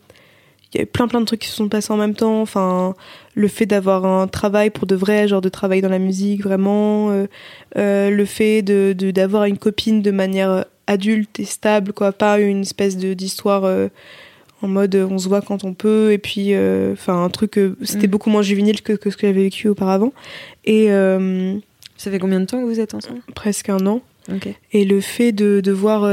il 0.74 0.80
y 0.80 0.84
a 0.84 0.86
plein 0.86 1.08
plein 1.08 1.20
de 1.20 1.26
trucs 1.26 1.42
qui 1.42 1.50
se 1.50 1.56
sont 1.56 1.68
passés 1.68 1.92
en 1.92 1.98
même 1.98 2.16
temps. 2.16 2.42
Enfin, 2.42 2.96
le 3.36 3.48
fait 3.48 3.66
d'avoir 3.66 4.06
un 4.06 4.28
travail 4.28 4.70
pour 4.70 4.88
de 4.88 4.96
vrai, 4.96 5.28
genre 5.28 5.42
de 5.42 5.50
travailler 5.50 5.82
dans 5.82 5.90
la 5.90 6.00
musique 6.00 6.44
vraiment, 6.44 7.12
euh, 7.12 7.28
euh, 7.78 8.10
le 8.10 8.26
fait 8.26 8.62
de 8.62 8.94
d'avoir 9.12 9.46
une 9.46 9.58
copine 9.58 10.02
de 10.02 10.12
manière 10.12 10.66
adulte 10.88 11.40
et 11.40 11.46
stable, 11.46 11.94
quoi, 11.94 12.12
pas 12.12 12.40
une 12.40 12.62
espèce 12.62 12.98
de 12.98 13.14
d'histoire 13.14 13.66
euh, 13.66 13.90
en 14.62 14.68
mode 14.68 14.96
on 14.96 15.18
se 15.18 15.28
voit 15.28 15.42
quand 15.42 15.64
on 15.64 15.74
peut 15.74 16.12
et 16.12 16.20
puis 16.20 16.54
enfin 16.92 17.24
un 17.24 17.30
truc 17.30 17.60
c'était 17.82 18.08
mm. 18.08 18.12
beaucoup 18.12 18.30
moins 18.30 18.44
juvénile 18.44 18.84
que, 18.84 18.94
que 18.94 19.10
ce 19.10 19.18
que 19.18 19.28
j'avais 19.28 19.44
vécu 19.44 19.68
auparavant. 19.68 20.14
Et 20.66 20.88
ça 21.98 22.10
fait 22.10 22.20
combien 22.20 22.40
de 22.40 22.46
temps 22.46 22.60
que 22.60 22.66
vous 22.66 22.80
êtes 22.80 22.94
ensemble? 22.94 23.22
Presque 23.36 23.70
un 23.70 23.86
an. 23.88 24.02
Okay. 24.32 24.56
Et 24.72 24.86
le 24.86 25.02
fait 25.02 25.32
de, 25.32 25.62
de 25.62 25.72
voir 25.72 26.04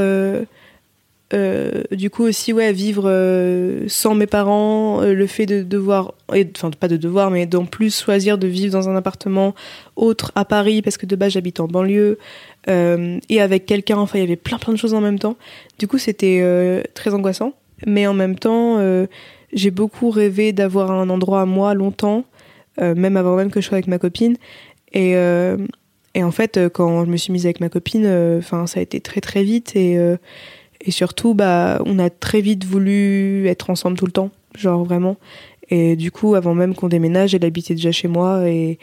euh, 1.31 1.83
du 1.91 2.09
coup 2.09 2.23
aussi 2.23 2.53
ouais 2.53 2.73
vivre 2.73 3.03
euh, 3.05 3.83
sans 3.87 4.15
mes 4.15 4.25
parents 4.25 5.03
euh, 5.03 5.13
le 5.13 5.27
fait 5.27 5.45
de 5.45 5.61
devoir 5.61 6.15
enfin 6.27 6.71
pas 6.71 6.87
de 6.87 6.97
devoir 6.97 7.29
mais 7.29 7.45
d'en 7.45 7.65
plus 7.65 8.01
choisir 8.01 8.39
de 8.39 8.47
vivre 8.47 8.73
dans 8.73 8.89
un 8.89 8.95
appartement 8.95 9.53
autre 9.95 10.31
à 10.33 10.43
Paris 10.43 10.81
parce 10.81 10.97
que 10.97 11.05
de 11.05 11.15
base 11.15 11.33
j'habite 11.33 11.59
en 11.59 11.67
banlieue 11.67 12.17
et 12.67 13.41
avec 13.41 13.65
quelqu'un 13.65 13.97
enfin 13.97 14.17
il 14.17 14.21
y 14.21 14.23
avait 14.23 14.35
plein 14.35 14.57
plein 14.57 14.73
de 14.73 14.77
choses 14.77 14.93
en 14.93 15.01
même 15.01 15.17
temps. 15.17 15.37
Du 15.79 15.87
coup 15.87 15.97
c'était 15.97 16.83
très 16.93 17.15
angoissant. 17.15 17.53
Mais 17.87 18.05
en 18.05 18.13
même 18.13 18.37
temps 18.37 18.77
j'ai 19.53 19.71
beaucoup 19.71 20.11
rêvé 20.11 20.53
d'avoir 20.53 20.91
un 20.91 21.09
endroit 21.09 21.41
à 21.41 21.45
moi 21.45 21.73
longtemps 21.73 22.25
même 22.79 23.17
avant 23.17 23.35
même 23.35 23.49
que 23.49 23.59
je 23.59 23.65
sois 23.65 23.77
avec 23.77 23.87
ma 23.87 23.97
copine. 23.97 24.37
Et 24.93 25.13
et 25.13 26.23
en 26.23 26.31
fait 26.31 26.59
quand 26.71 27.05
je 27.05 27.09
me 27.09 27.17
suis 27.17 27.33
mise 27.33 27.47
avec 27.47 27.59
ma 27.59 27.69
copine 27.69 28.05
enfin 28.37 28.67
ça 28.67 28.79
a 28.79 28.83
été 28.83 28.99
très 28.99 29.21
très 29.21 29.43
vite. 29.43 29.75
Et 29.75 29.97
et 30.81 30.91
surtout, 30.91 31.33
bah, 31.33 31.81
on 31.85 31.99
a 31.99 32.09
très 32.09 32.41
vite 32.41 32.65
voulu 32.65 33.47
être 33.47 33.69
ensemble 33.69 33.97
tout 33.97 34.05
le 34.05 34.11
temps, 34.11 34.31
genre 34.57 34.83
vraiment. 34.83 35.17
Et 35.69 35.95
du 35.95 36.11
coup, 36.11 36.35
avant 36.35 36.55
même 36.55 36.73
qu'on 36.73 36.87
déménage, 36.87 37.35
elle 37.35 37.45
habitait 37.45 37.75
déjà 37.75 37.91
chez 37.91 38.07
moi 38.07 38.49
et, 38.49 38.79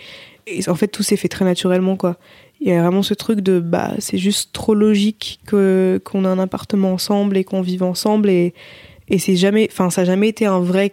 en 0.69 0.75
fait, 0.75 0.89
tout 0.89 1.03
s'est 1.03 1.17
fait 1.17 1.29
très 1.29 1.45
naturellement, 1.45 1.97
quoi. 1.97 2.17
Il 2.61 2.69
y 2.69 2.73
a 2.73 2.81
vraiment 2.81 3.03
ce 3.03 3.13
truc 3.13 3.41
de, 3.41 3.61
bah, 3.61 3.93
c'est 3.99 4.19
juste 4.19 4.53
trop 4.53 4.75
logique 4.75 5.41
que 5.47 6.01
qu'on 6.05 6.25
a 6.25 6.29
un 6.29 6.39
appartement 6.39 6.93
ensemble 6.93 7.37
et 7.37 7.45
qu'on 7.45 7.61
vive 7.61 7.83
ensemble 7.83 8.31
et 8.31 8.55
et 9.09 9.19
c'est 9.19 9.37
jamais, 9.37 9.69
enfin, 9.71 9.91
ça 9.91 10.03
a 10.03 10.05
jamais 10.05 10.29
été 10.29 10.47
un 10.47 10.61
vrai, 10.61 10.93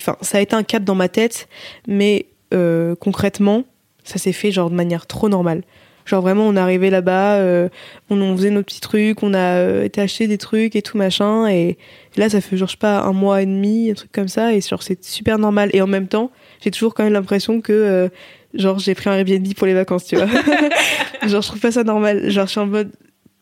enfin, 0.00 0.16
ça 0.22 0.38
a 0.38 0.40
été 0.40 0.54
un 0.54 0.62
cap 0.62 0.84
dans 0.84 0.94
ma 0.94 1.08
tête, 1.08 1.48
mais 1.86 2.26
euh, 2.54 2.94
concrètement, 2.94 3.64
ça 4.04 4.18
s'est 4.18 4.32
fait 4.32 4.50
genre 4.50 4.70
de 4.70 4.74
manière 4.74 5.06
trop 5.06 5.28
normale. 5.28 5.62
Genre 6.04 6.20
vraiment, 6.20 6.46
on 6.46 6.56
arrivé 6.56 6.90
là-bas, 6.90 7.36
euh, 7.36 7.68
on, 8.10 8.36
faisait 8.36 8.50
nos 8.50 8.62
petits 8.62 8.80
trucs, 8.80 9.22
on 9.22 9.32
a 9.32 9.38
euh, 9.38 9.84
été 9.84 10.02
acheter 10.02 10.26
des 10.26 10.36
trucs 10.36 10.76
et 10.76 10.82
tout 10.82 10.98
machin. 10.98 11.48
Et, 11.48 11.78
là, 12.16 12.28
ça 12.28 12.40
fait 12.40 12.56
genre, 12.56 12.68
je 12.68 12.72
sais 12.72 12.78
pas, 12.78 13.00
un 13.00 13.12
mois 13.12 13.40
et 13.40 13.46
demi, 13.46 13.90
un 13.90 13.94
truc 13.94 14.12
comme 14.12 14.28
ça. 14.28 14.52
Et 14.54 14.60
genre, 14.60 14.82
c'est 14.82 15.02
super 15.02 15.38
normal. 15.38 15.70
Et 15.72 15.80
en 15.80 15.86
même 15.86 16.06
temps, 16.06 16.30
j'ai 16.62 16.70
toujours 16.70 16.94
quand 16.94 17.04
même 17.04 17.12
l'impression 17.12 17.60
que, 17.60 17.72
euh, 17.72 18.08
genre, 18.52 18.78
j'ai 18.78 18.94
pris 18.94 19.08
un 19.08 19.14
Airbnb 19.14 19.54
pour 19.54 19.66
les 19.66 19.74
vacances, 19.74 20.04
tu 20.04 20.16
vois. 20.16 20.26
genre, 21.26 21.40
je 21.40 21.48
trouve 21.48 21.60
pas 21.60 21.72
ça 21.72 21.84
normal. 21.84 22.30
Genre, 22.30 22.46
je 22.46 22.50
suis 22.50 22.60
en 22.60 22.66
mode, 22.66 22.92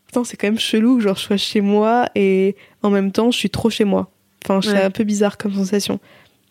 putain, 0.07 0.23
c'est 0.23 0.37
quand 0.37 0.47
même 0.47 0.59
chelou 0.59 0.99
que 0.99 1.03
genre, 1.03 1.17
je 1.17 1.23
sois 1.23 1.37
chez 1.37 1.61
moi 1.61 2.07
et 2.15 2.55
en 2.83 2.91
même 2.91 3.11
temps, 3.11 3.33
je 3.33 3.39
suis 3.39 3.51
trop 3.51 3.71
chez 3.71 3.85
moi. 3.85 4.11
Enfin, 4.45 4.61
c'est 4.61 4.83
un 4.83 4.91
peu 4.91 5.05
bizarre 5.05 5.37
comme 5.37 5.55
sensation. 5.55 6.01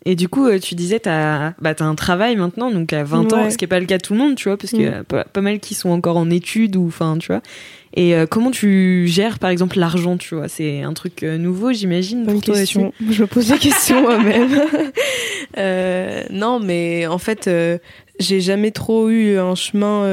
Et 0.04 0.16
du 0.16 0.28
coup, 0.28 0.46
euh, 0.46 0.58
tu 0.58 0.74
disais, 0.74 0.98
t'as 0.98 1.52
bah, 1.60 1.74
as 1.78 1.84
un 1.84 1.94
travail 1.94 2.34
maintenant, 2.34 2.70
donc 2.70 2.92
à 2.92 3.04
20 3.04 3.32
ans, 3.32 3.50
ce 3.50 3.56
qui 3.56 3.64
n'est 3.64 3.68
pas 3.68 3.78
le 3.78 3.86
cas 3.86 3.98
de 3.98 4.02
tout 4.02 4.14
le 4.14 4.18
monde, 4.18 4.34
tu 4.34 4.48
vois, 4.48 4.56
parce 4.56 4.70
qu'il 4.72 4.82
y 4.82 4.86
a 4.86 5.04
pas, 5.04 5.40
mal 5.40 5.60
qui 5.60 5.74
sont 5.74 5.90
encore 5.90 6.16
en 6.16 6.28
études 6.28 6.76
ou, 6.76 6.86
enfin, 6.88 7.16
tu 7.18 7.28
vois. 7.28 7.40
Et 7.94 8.16
euh, 8.16 8.26
comment 8.26 8.50
tu 8.50 9.06
gères, 9.06 9.38
par 9.38 9.50
exemple, 9.50 9.78
l'argent, 9.78 10.16
tu 10.16 10.34
vois? 10.34 10.48
C'est 10.48 10.82
un 10.82 10.92
truc 10.92 11.22
euh, 11.22 11.38
nouveau, 11.38 11.72
j'imagine. 11.72 12.24
Bonne 12.24 12.40
question. 12.40 12.92
Je 13.10 13.22
me 13.22 13.26
pose 13.26 13.50
la 13.50 13.58
question 13.58 14.02
moi-même. 14.02 14.50
non, 16.30 16.58
mais 16.58 17.06
en 17.06 17.18
fait, 17.18 17.48
j'ai 18.18 18.40
jamais 18.40 18.72
trop 18.72 19.08
eu 19.08 19.38
un 19.38 19.54
chemin 19.54 20.04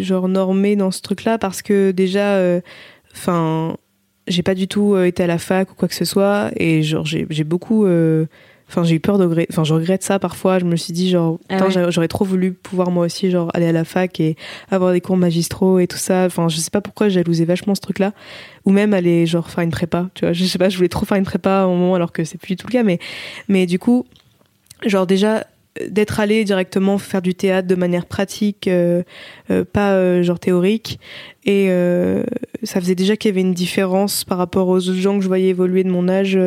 genre 0.00 0.28
normé 0.28 0.76
dans 0.76 0.90
ce 0.90 1.00
truc-là 1.00 1.38
parce 1.38 1.62
que 1.62 1.92
déjà, 1.92 2.60
enfin, 3.14 3.76
j'ai 4.26 4.42
pas 4.42 4.54
du 4.54 4.68
tout 4.68 4.98
été 4.98 5.22
à 5.22 5.26
la 5.26 5.38
fac 5.38 5.70
ou 5.70 5.74
quoi 5.74 5.88
que 5.88 5.94
ce 5.94 6.04
soit, 6.04 6.50
et 6.56 6.82
genre 6.82 7.06
j'ai 7.06 7.44
beaucoup 7.44 7.86
enfin 8.68 8.84
j'ai 8.84 8.96
eu 8.96 9.00
peur 9.00 9.18
de 9.18 9.46
enfin 9.50 9.64
je 9.64 9.74
regrette 9.74 10.02
ça 10.02 10.18
parfois. 10.18 10.58
Je 10.58 10.64
me 10.64 10.76
suis 10.76 10.92
dit 10.92 11.10
genre 11.10 11.38
ah 11.48 11.68
j'aurais 11.90 12.08
trop 12.08 12.24
voulu 12.24 12.52
pouvoir 12.52 12.90
moi 12.90 13.06
aussi 13.06 13.30
genre 13.30 13.50
aller 13.54 13.66
à 13.66 13.72
la 13.72 13.84
fac 13.84 14.20
et 14.20 14.36
avoir 14.70 14.92
des 14.92 15.00
cours 15.00 15.16
magistraux 15.16 15.78
et 15.78 15.86
tout 15.86 15.96
ça. 15.96 16.24
Enfin 16.26 16.48
je 16.48 16.56
sais 16.56 16.70
pas 16.70 16.80
pourquoi 16.80 17.08
jalousais 17.08 17.44
vachement 17.44 17.74
ce 17.74 17.80
truc 17.80 17.98
là 17.98 18.12
ou 18.64 18.70
même 18.70 18.94
aller 18.94 19.26
genre 19.26 19.50
faire 19.50 19.64
une 19.64 19.70
prépa 19.70 20.08
tu 20.14 20.24
vois. 20.24 20.32
Je 20.38 20.44
sais 20.44 20.58
pas 20.58 20.68
je 20.68 20.76
voulais 20.76 20.88
trop 20.88 21.06
faire 21.06 21.18
une 21.18 21.24
prépa 21.24 21.64
au 21.64 21.70
moment 21.70 21.94
alors 21.94 22.12
que 22.12 22.24
c'est 22.24 22.38
plus 22.38 22.54
du 22.54 22.56
tout 22.56 22.66
le 22.66 22.72
cas 22.72 22.82
mais 22.82 22.98
mais 23.48 23.66
du 23.66 23.78
coup 23.78 24.06
genre 24.86 25.06
déjà 25.06 25.44
d'être 25.86 26.20
allé 26.20 26.44
directement 26.44 26.98
faire 26.98 27.22
du 27.22 27.34
théâtre 27.34 27.68
de 27.68 27.74
manière 27.74 28.06
pratique, 28.06 28.68
euh, 28.68 29.02
euh, 29.50 29.64
pas 29.64 29.92
euh, 29.92 30.22
genre 30.22 30.38
théorique. 30.38 30.98
Et 31.44 31.68
ça 32.62 32.80
faisait 32.80 32.94
déjà 32.94 33.16
qu'il 33.16 33.28
y 33.30 33.32
avait 33.32 33.40
une 33.40 33.54
différence 33.54 34.24
par 34.24 34.38
rapport 34.38 34.68
aux 34.68 34.76
autres 34.76 34.94
gens 34.94 35.16
que 35.16 35.22
je 35.22 35.28
voyais 35.28 35.48
évoluer 35.48 35.84
de 35.84 35.90
mon 35.90 36.08
âge, 36.08 36.38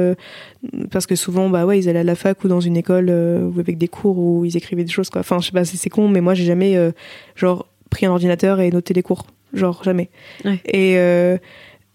parce 0.91 1.05
que 1.05 1.15
souvent, 1.15 1.49
bah 1.49 1.65
ouais, 1.65 1.79
ils 1.79 1.89
allaient 1.89 1.99
à 1.99 2.03
la 2.03 2.15
fac 2.15 2.43
ou 2.43 2.47
dans 2.47 2.59
une 2.59 2.77
école 2.77 3.09
ou 3.09 3.59
avec 3.59 3.77
des 3.77 3.87
cours 3.87 4.17
où 4.17 4.43
ils 4.45 4.57
écrivaient 4.57 4.83
des 4.83 4.91
choses 4.91 5.09
quoi. 5.09 5.21
Enfin, 5.21 5.39
je 5.39 5.47
sais 5.47 5.51
pas, 5.51 5.65
c'est 5.65 5.89
con, 5.89 6.07
mais 6.07 6.21
moi 6.21 6.33
j'ai 6.33 6.45
jamais 6.45 6.77
genre 7.35 7.67
pris 7.89 8.05
un 8.05 8.11
ordinateur 8.11 8.59
et 8.59 8.71
noté 8.71 8.93
les 8.93 9.03
cours, 9.03 9.25
genre 9.53 9.83
jamais. 9.83 10.09
Ouais. 10.45 10.59
Et 10.65 10.97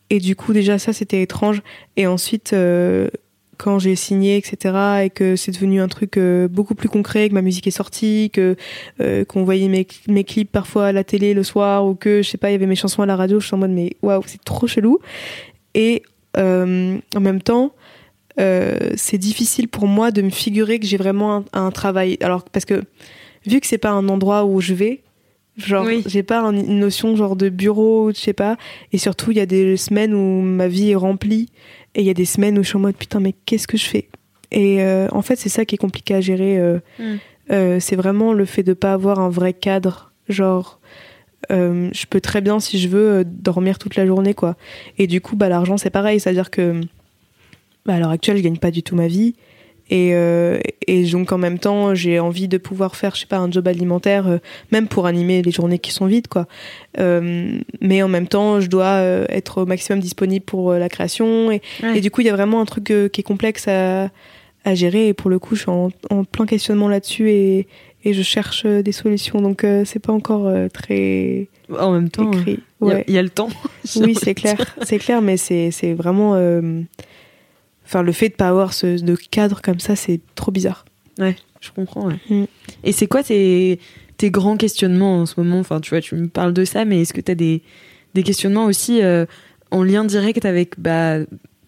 et 0.09 0.18
du 0.20 0.37
coup 0.37 0.52
déjà 0.52 0.79
ça 0.79 0.92
c'était 0.92 1.22
étrange. 1.22 1.62
Et 1.96 2.07
ensuite 2.07 2.55
quand 3.57 3.79
j'ai 3.79 3.97
signé, 3.97 4.37
etc., 4.37 5.03
et 5.05 5.11
que 5.11 5.37
c'est 5.37 5.53
devenu 5.53 5.81
un 5.81 5.88
truc 5.88 6.16
euh, 6.16 6.49
beaucoup 6.49 6.75
plus 6.75 6.88
concret, 6.88 7.29
que 7.29 7.35
ma 7.35 7.42
musique 7.42 7.66
est 7.66 7.73
sortie, 7.73 8.31
que 8.33 8.57
euh, 9.01 9.25
qu'on 9.25 9.45
voyait 9.45 9.69
mes, 9.69 9.87
mes 10.09 10.25
clips 10.25 10.51
parfois 10.51 10.87
à 10.87 10.92
la 10.92 11.05
télé 11.05 11.35
le 11.35 11.42
soir, 11.42 11.87
ou 11.87 11.95
que 11.95 12.23
je 12.23 12.29
sais 12.29 12.38
pas, 12.38 12.51
il 12.51 12.53
y 12.53 12.57
avait 12.57 12.66
mes 12.66 12.77
chansons 12.77 13.03
à 13.03 13.07
la 13.07 13.16
radio, 13.16 13.40
je 13.40 13.47
suis 13.47 13.55
en 13.55 13.59
mode 13.59 13.71
mais 13.71 13.97
waouh, 14.03 14.23
c'est 14.27 14.42
trop 14.45 14.66
chelou. 14.66 14.99
Et 15.75 16.03
euh, 16.37 16.99
en 17.14 17.21
même 17.21 17.42
temps, 17.42 17.73
c'est 18.38 19.19
difficile 19.19 19.69
pour 19.69 19.87
moi 19.87 20.11
de 20.11 20.21
me 20.21 20.31
figurer 20.31 20.79
que 20.79 20.87
j'ai 20.87 20.99
vraiment 20.99 21.37
un, 21.37 21.45
un, 21.55 21.71
travail. 21.71 22.19
Alors 22.21 22.45
parce 22.45 22.66
que 22.66 22.85
vu 23.47 23.61
que 23.61 23.66
c'est 23.66 23.79
pas 23.79 23.90
un 23.90 24.11
endroit 24.11 24.45
où 24.45 24.61
je 24.61 24.75
vais, 24.75 25.03
Genre, 25.57 25.87
j'ai 26.07 26.23
pas 26.23 26.42
une 26.42 26.79
notion 26.79 27.16
genre 27.16 27.35
de 27.35 27.49
bureau, 27.49 28.12
je 28.12 28.21
sais 28.21 28.35
pas. 28.35 28.59
Et 28.92 28.99
surtout, 28.99 29.31
il 29.31 29.38
y 29.38 29.40
a 29.40 29.47
des 29.47 29.79
semaines 29.79 30.12
où 30.12 30.42
ma 30.42 30.69
vie 30.69 30.90
est 30.90 30.97
remplie. 30.97 31.49
Et 31.96 32.00
il 32.00 32.06
y 32.06 32.11
a 32.11 32.14
des 32.14 32.26
semaines 32.26 32.59
où 32.59 32.62
je 32.62 32.68
suis 32.68 32.76
en 32.76 32.80
mode 32.80 32.94
putain, 32.94 33.20
mais 33.20 33.35
qu'est-ce 33.46 33.66
que 33.66 33.78
je 33.78 33.87
fais? 33.87 34.09
Et 34.52 34.82
euh, 34.82 35.09
en 35.12 35.22
fait, 35.22 35.37
c'est 35.37 35.48
ça 35.48 35.64
qui 35.64 35.74
est 35.74 35.78
compliqué 35.78 36.14
à 36.14 36.20
gérer. 36.20 36.59
Euh, 36.59 36.78
hmm. 36.98 37.16
euh, 37.50 37.80
c'est 37.80 37.96
vraiment 37.96 38.35
le 38.35 38.44
fait 38.44 38.62
de 38.62 38.74
pas 38.74 38.92
avoir 38.92 39.18
un 39.18 39.30
vrai 39.30 39.54
cadre. 39.54 40.12
Genre, 40.28 40.78
je 41.50 42.06
peux 42.06 42.20
très 42.20 42.42
bien, 42.42 42.61
si 42.61 42.78
je 42.78 42.88
veux, 42.88 43.24
dormir 43.24 43.78
toute 43.78 43.96
la 43.96 44.06
journée, 44.06 44.35
quoi. 44.35 44.56
Et 44.98 45.06
du 45.06 45.20
coup, 45.20 45.37
bah, 45.37 45.48
l'argent, 45.48 45.78
c'est 45.78 45.90
pareil. 45.90 46.20
C'est-à-dire 46.20 46.50
que, 46.50 46.80
bah, 47.87 47.94
à 47.94 47.98
l'heure 47.98 48.11
actuelle, 48.11 48.37
je 48.37 48.42
gagne 48.42 48.59
pas 48.59 48.70
du 48.70 48.82
tout 48.82 48.94
ma 48.94 49.06
vie. 49.06 49.35
Et, 49.88 50.11
euh, 50.14 50.59
et 50.87 51.05
donc 51.05 51.31
en 51.33 51.38
même 51.38 51.59
temps, 51.59 51.94
j'ai 51.94 52.18
envie 52.18 52.49
de 52.49 52.59
pouvoir 52.59 52.96
faire, 52.96 53.14
je 53.14 53.20
sais 53.20 53.27
pas, 53.27 53.38
un 53.38 53.51
job 53.51 53.68
alimentaire, 53.68 54.27
euh, 54.27 54.38
même 54.72 54.88
pour 54.88 55.07
animer 55.07 55.42
les 55.42 55.53
journées 55.53 55.79
qui 55.79 55.92
sont 55.92 56.07
vides, 56.07 56.27
quoi. 56.27 56.46
Euh, 56.99 57.59
mais 57.81 58.03
en 58.03 58.09
même 58.09 58.27
temps, 58.27 58.61
je 58.61 58.68
dois 58.68 59.01
être 59.29 59.62
au 59.62 59.66
maximum 59.66 60.01
disponible 60.01 60.44
pour 60.44 60.72
la 60.72 60.88
création. 60.88 61.53
Et, 61.53 61.61
et, 61.94 62.01
du 62.01 62.11
coup, 62.11 62.20
il 62.22 62.27
y 62.27 62.31
a 62.31 62.35
vraiment 62.35 62.61
un 62.61 62.64
truc 62.64 62.85
qui 62.85 63.20
est 63.20 63.25
complexe 63.25 63.68
à, 63.68 64.11
à, 64.64 64.75
gérer. 64.75 65.09
Et 65.09 65.14
pour 65.14 65.31
le 65.31 65.38
coup, 65.38 65.55
je 65.55 65.62
suis 65.62 65.70
en, 65.70 65.90
en 66.11 66.25
plein 66.25 66.46
questionnement 66.46 66.88
là-dessus 66.88 67.31
et, 67.31 67.68
et 68.05 68.12
je 68.12 68.22
cherche 68.22 68.66
des 68.66 68.92
solutions. 68.92 69.40
Donc 69.40 69.64
c'est 69.85 70.01
pas 70.01 70.12
encore 70.12 70.53
très 70.72 71.49
en 71.79 71.92
même 71.92 72.11
temps. 72.11 72.31
Il 72.46 72.59
ouais. 72.81 73.05
y, 73.07 73.12
y, 73.12 73.18
a 73.18 73.22
le 73.22 73.31
temps. 73.31 73.51
oui, 73.96 74.14
c'est 74.14 74.35
clair, 74.35 74.77
c'est 74.83 74.99
clair, 74.99 75.22
mais 75.22 75.37
c'est 75.37 75.92
vraiment 75.92 76.35
Enfin, 77.87 78.03
le 78.03 78.12
fait 78.12 78.31
de 78.31 78.35
pas 78.35 78.49
avoir 78.49 78.72
ce 78.72 79.01
de 79.01 79.14
cadre 79.14 79.62
comme 79.62 79.79
ça, 79.79 79.94
c'est 79.94 80.20
trop 80.35 80.51
bizarre. 80.51 80.85
Ouais, 81.18 81.37
je 81.61 81.70
comprends. 81.70 82.09
Mm. 82.29 82.44
Et 82.83 82.92
c'est 82.92 83.07
quoi 83.07 83.22
tes, 83.22 83.79
tes 84.16 84.31
grands 84.31 84.57
questionnements 84.57 85.20
en 85.20 85.27
ce 85.27 85.35
moment? 85.38 85.61
Enfin, 85.61 85.81
tu 85.81 85.90
vois, 85.90 86.01
tu 86.01 86.16
me 86.16 86.27
parles 86.27 86.53
de 86.53 86.64
ça, 86.64 86.85
mais 86.85 87.03
est-ce 87.03 87.12
que 87.12 87.20
tu 87.20 87.31
as 87.31 87.37
des, 87.37 87.62
des 88.14 88.25
questionnements 88.25 88.64
aussi 88.64 89.03
euh, 89.03 89.25
en 89.70 89.85
lien 89.85 90.05
direct 90.05 90.44
avec, 90.44 90.81
bah, 90.81 91.18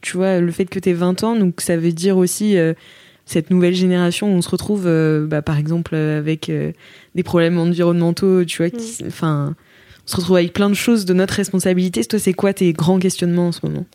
tu 0.00 0.16
vois, 0.16 0.40
le 0.40 0.50
fait 0.50 0.66
que 0.66 0.81
tu 0.81 0.92
20 0.92 1.22
ans, 1.22 1.37
donc 1.37 1.61
ça 1.61 1.76
veut 1.76 1.92
dire 1.92 2.16
aussi 2.16 2.57
euh, 2.57 2.74
cette 3.24 3.50
nouvelle 3.50 3.74
génération 3.74 4.33
où 4.33 4.37
on 4.37 4.42
se 4.42 4.50
retrouve, 4.50 4.87
euh, 4.87 5.24
bah, 5.24 5.40
par 5.40 5.57
exemple, 5.57 5.94
avec 5.94 6.50
des 7.14 7.22
problèmes 7.22 7.59
environnementaux, 7.59 8.44
tu 8.44 8.59
vois, 8.59 8.76
mm. 8.76 9.07
enfin, 9.07 9.54
on 10.04 10.11
se 10.11 10.16
retrouve 10.16 10.37
avec 10.37 10.52
plein 10.52 10.68
de 10.68 10.74
choses 10.74 11.04
de 11.04 11.14
notre 11.14 11.35
responsabilité. 11.35 12.04
Toi, 12.04 12.18
c'est 12.18 12.33
quoi 12.33 12.52
tes 12.52 12.72
grands 12.72 12.98
questionnements 12.98 13.48
en 13.48 13.52
ce 13.52 13.61
moment? 13.62 13.87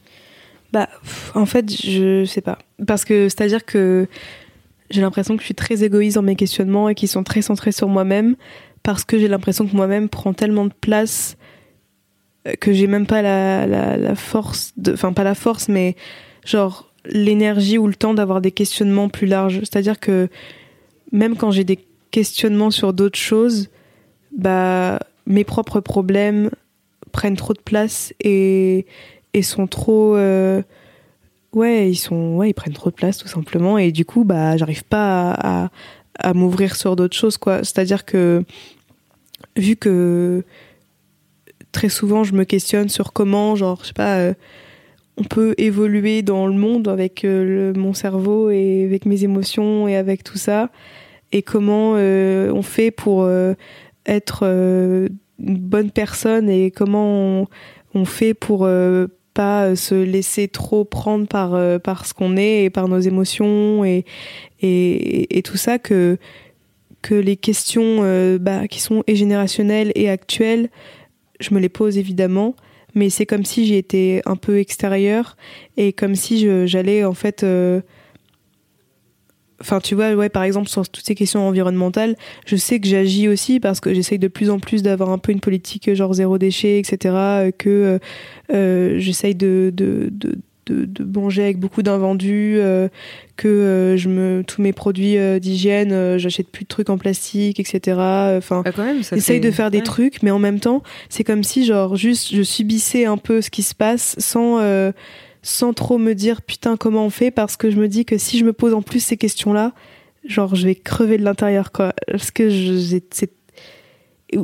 Bah, 0.73 0.89
en 1.35 1.45
fait, 1.45 1.71
je 1.71 2.25
sais 2.25 2.41
pas. 2.41 2.57
Parce 2.87 3.05
que 3.05 3.29
c'est-à-dire 3.29 3.63
que 3.63 4.07
j'ai 4.89 5.01
l'impression 5.01 5.35
que 5.35 5.41
je 5.41 5.45
suis 5.45 5.55
très 5.55 5.83
égoïste 5.83 6.15
dans 6.15 6.23
mes 6.23 6.35
questionnements 6.35 6.89
et 6.89 6.95
qu'ils 6.95 7.07
sont 7.07 7.23
très 7.23 7.43
centrés 7.43 7.71
sur 7.71 7.87
moi-même 7.87 8.35
parce 8.81 9.05
que 9.05 9.19
j'ai 9.19 9.27
l'impression 9.27 9.67
que 9.67 9.75
moi-même 9.75 10.09
prend 10.09 10.33
tellement 10.33 10.65
de 10.65 10.73
place 10.81 11.37
euh, 12.47 12.53
que 12.59 12.73
j'ai 12.73 12.87
même 12.87 13.05
pas 13.05 13.21
la, 13.21 13.67
la, 13.67 14.15
force, 14.15 14.73
de, 14.75 14.93
enfin 14.93 15.13
pas 15.13 15.23
la 15.23 15.35
force, 15.35 15.69
mais 15.69 15.95
genre 16.43 16.91
l'énergie 17.05 17.77
ou 17.77 17.87
le 17.87 17.93
temps 17.95 18.15
d'avoir 18.15 18.41
des 18.41 18.51
questionnements 18.51 19.09
plus 19.09 19.27
larges. 19.27 19.59
C'est-à-dire 19.59 19.99
que 19.99 20.27
même 21.11 21.35
quand 21.37 21.51
j'ai 21.51 21.63
des 21.63 21.79
questionnements 22.09 22.71
sur 22.71 22.93
d'autres 22.93 23.19
choses, 23.19 23.69
bah 24.35 24.99
mes 25.27 25.43
propres 25.43 25.81
problèmes 25.81 26.49
prennent 27.11 27.37
trop 27.37 27.53
de 27.53 27.61
place 27.61 28.11
et 28.19 28.87
et 29.33 29.41
sont 29.41 29.67
trop 29.67 30.15
euh, 30.15 30.61
ouais 31.53 31.89
ils 31.89 31.95
sont 31.95 32.35
ouais 32.35 32.51
ils 32.51 32.53
prennent 32.53 32.73
trop 32.73 32.89
de 32.89 32.95
place 32.95 33.17
tout 33.17 33.27
simplement. 33.27 33.77
Et 33.77 33.91
du 33.91 34.05
coup 34.05 34.23
bah 34.23 34.57
j'arrive 34.57 34.83
pas 34.83 35.31
à, 35.31 35.69
à, 36.19 36.33
m'ouvrir 36.33 36.75
sur 36.75 36.95
d'autres 36.95 37.15
choses 37.15 37.37
quoi. 37.37 37.63
C'est 37.63 37.79
à 37.79 37.85
dire 37.85 38.05
que 38.05 38.43
vu 39.57 39.75
que 39.75 40.43
très 41.71 41.89
souvent 41.89 42.23
je 42.23 42.33
me 42.33 42.43
questionne 42.43 42.89
sur 42.89 43.13
comment 43.13 43.55
genre 43.55 43.79
je 43.81 43.87
sais 43.87 43.93
pas 43.93 44.19
euh, 44.19 44.33
on 45.17 45.23
peut 45.23 45.53
évoluer 45.57 46.23
dans 46.23 46.47
le 46.47 46.55
monde 46.55 46.87
avec 46.87 47.23
euh, 47.23 47.73
mon 47.75 47.93
cerveau 47.93 48.49
et 48.49 48.85
avec 48.85 49.05
mes 49.05 49.23
émotions 49.23 49.87
et 49.87 49.95
avec 49.95 50.23
tout 50.23 50.37
ça 50.37 50.69
et 51.31 51.41
comment 51.41 51.93
on 51.93 52.61
fait 52.61 52.91
pour 52.91 53.27
être 54.05 54.43
une 54.43 55.57
bonne 55.57 55.89
personne 55.89 56.47
et 56.47 56.69
comment 56.69 57.47
on 57.95 58.05
fait 58.05 58.35
pour 58.35 58.67
pas 59.33 59.65
euh, 59.65 59.75
se 59.75 59.95
laisser 59.95 60.47
trop 60.47 60.85
prendre 60.85 61.27
par 61.27 61.55
euh, 61.55 61.79
par 61.79 62.05
ce 62.05 62.13
qu'on 62.13 62.37
est 62.37 62.65
et 62.65 62.69
par 62.69 62.87
nos 62.87 62.99
émotions 62.99 63.83
et 63.83 64.05
et, 64.61 65.37
et 65.37 65.41
tout 65.41 65.57
ça 65.57 65.79
que 65.79 66.17
que 67.01 67.15
les 67.15 67.35
questions 67.35 67.99
euh, 68.01 68.37
bah, 68.39 68.67
qui 68.67 68.79
sont 68.79 69.03
et 69.07 69.15
générationnelles 69.15 69.91
et 69.95 70.09
actuelles 70.09 70.69
je 71.39 71.53
me 71.53 71.59
les 71.59 71.69
pose 71.69 71.97
évidemment. 71.97 72.55
Mais 72.95 73.09
c'est 73.09 73.25
comme 73.25 73.43
si 73.43 73.65
j'y 73.65 73.73
étais 73.73 74.21
un 74.25 74.35
peu 74.35 74.59
extérieure 74.59 75.35
et 75.77 75.93
comme 75.93 76.13
si 76.13 76.47
j'allais 76.67 77.03
en 77.03 77.15
fait 77.15 77.43
Enfin, 79.61 79.79
tu 79.79 79.95
vois, 79.95 80.13
ouais, 80.13 80.29
par 80.29 80.43
exemple, 80.43 80.67
sur 80.67 80.87
toutes 80.87 81.05
ces 81.05 81.15
questions 81.15 81.47
environnementales, 81.47 82.15
je 82.45 82.55
sais 82.55 82.79
que 82.79 82.87
j'agis 82.87 83.27
aussi 83.27 83.59
parce 83.59 83.79
que 83.79 83.93
j'essaye 83.93 84.19
de 84.19 84.27
plus 84.27 84.49
en 84.49 84.59
plus 84.59 84.83
d'avoir 84.83 85.09
un 85.09 85.17
peu 85.17 85.31
une 85.31 85.39
politique 85.39 85.93
genre 85.93 86.13
zéro 86.13 86.37
déchet, 86.37 86.79
etc. 86.79 87.15
Euh, 87.15 87.51
que 87.51 87.69
euh, 87.69 87.99
euh, 88.53 88.99
j'essaye 88.99 89.35
de, 89.35 89.71
de, 89.73 90.09
de, 90.11 90.35
de, 90.65 90.85
de, 90.85 91.03
manger 91.03 91.43
avec 91.43 91.59
beaucoup 91.59 91.81
d'invendus, 91.81 92.55
euh, 92.57 92.89
que 93.37 93.47
euh, 93.47 93.97
je 93.97 94.09
me 94.09 94.43
tous 94.45 94.61
mes 94.61 94.73
produits 94.73 95.17
d'hygiène, 95.39 96.17
j'achète 96.17 96.49
plus 96.49 96.63
de 96.63 96.69
trucs 96.69 96.89
en 96.89 96.97
plastique, 96.97 97.59
etc. 97.59 97.79
Enfin, 98.37 98.63
ah, 98.65 98.71
j'essaye 99.11 99.39
de 99.39 99.51
faire 99.51 99.71
des 99.71 99.81
trucs, 99.81 100.23
mais 100.23 100.31
en 100.31 100.39
même 100.39 100.59
temps, 100.59 100.83
c'est 101.09 101.23
comme 101.23 101.43
si 101.43 101.65
genre 101.65 101.95
juste 101.95 102.33
je 102.33 102.41
subissais 102.41 103.05
un 103.05 103.17
peu 103.17 103.41
ce 103.41 103.49
qui 103.49 103.63
se 103.63 103.75
passe 103.75 104.15
sans 104.19 104.59
sans 105.43 105.73
trop 105.73 105.99
me 105.99 106.13
dire 106.13 106.41
putain 106.41 106.77
comment 106.77 107.05
on 107.05 107.09
fait 107.11 107.29
parce 107.29 107.57
que 107.57 107.69
je 107.69 107.77
me 107.77 107.87
dis 107.87 108.05
que 108.05 108.17
si 108.17 108.39
je 108.39 108.45
me 108.45 108.53
pose 108.53 108.73
en 108.73 108.81
plus 108.81 109.01
ces 109.01 109.17
questions-là, 109.17 109.73
genre 110.25 110.55
je 110.55 110.65
vais 110.65 110.75
crever 110.75 111.17
de 111.17 111.23
l'intérieur 111.23 111.71
quoi. 111.71 111.93
Parce 112.07 112.31
que 112.31 112.49
j'ai 112.49 113.01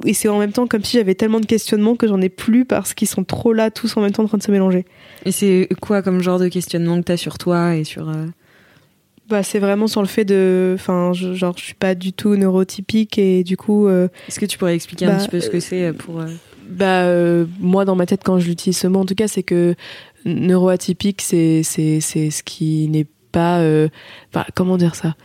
et 0.06 0.14
c'est 0.14 0.28
en 0.28 0.40
même 0.40 0.52
temps 0.52 0.68
comme 0.68 0.84
si 0.84 0.98
j'avais 0.98 1.16
tellement 1.16 1.40
de 1.40 1.46
questionnements 1.46 1.96
que 1.96 2.08
j'en 2.08 2.22
ai 2.22 2.30
plus 2.30 2.66
parce 2.66 2.94
qu'ils 2.94 3.08
sont 3.08 3.24
trop 3.24 3.54
là 3.54 3.72
tous 3.72 3.98
en 3.98 4.02
même 4.02 4.12
temps 4.12 4.24
en 4.24 4.28
train 4.28 4.38
de 4.38 4.44
se 4.44 4.52
mélanger. 4.52 4.86
Et 5.26 5.32
c'est 5.32 5.68
quoi 5.82 6.02
comme 6.02 6.22
genre 6.22 6.40
de 6.40 6.48
questionnement 6.48 7.00
que 7.00 7.06
t'as 7.06 7.18
sur 7.18 7.38
toi 7.38 7.76
et 7.76 7.84
sur 7.84 8.10
euh, 8.10 8.26
bah 9.30 9.44
c'est 9.44 9.60
vraiment 9.60 9.88
sur 9.88 10.02
le 10.02 10.08
fait 10.08 10.26
de 10.26 10.74
enfin 10.76 11.14
je, 11.14 11.34
genre 11.34 11.56
je 11.58 11.64
suis 11.64 11.74
pas 11.74 11.96
du 11.96 12.14
tout 12.14 12.36
neurotypique 12.36 13.18
et 13.18 13.44
du 13.44 13.58
coup 13.58 13.88
euh, 13.88 14.10
est-ce 14.28 14.40
que 14.40 14.46
tu 14.46 14.58
pourrais 14.58 14.76
expliquer 14.76 15.06
un 15.06 15.14
bah, 15.14 15.18
petit 15.18 15.30
peu 15.30 15.40
ce 15.40 15.50
que 15.50 15.60
c'est 15.60 15.86
euh, 15.86 15.94
pour 15.94 16.24
bah 16.70 17.06
moi 17.60 17.84
dans 17.86 17.96
ma 17.96 18.06
tête 18.06 18.22
quand 18.24 18.40
je 18.40 18.48
l'utilise 18.48 18.78
ce 18.78 18.88
mot 18.88 19.00
en 19.00 19.06
tout 19.06 19.16
cas 19.16 19.28
c'est 19.28 19.44
que 19.44 19.76
neuroatypique, 20.26 21.22
c'est 21.22 21.64
c'est 21.64 22.00
c'est 22.02 22.30
ce 22.30 22.44
qui 22.44 22.88
n'est 22.90 23.08
pas 23.32 23.60
euh, 23.60 23.90
comment 24.56 24.78
dire 24.78 24.96
ça? 24.96 25.16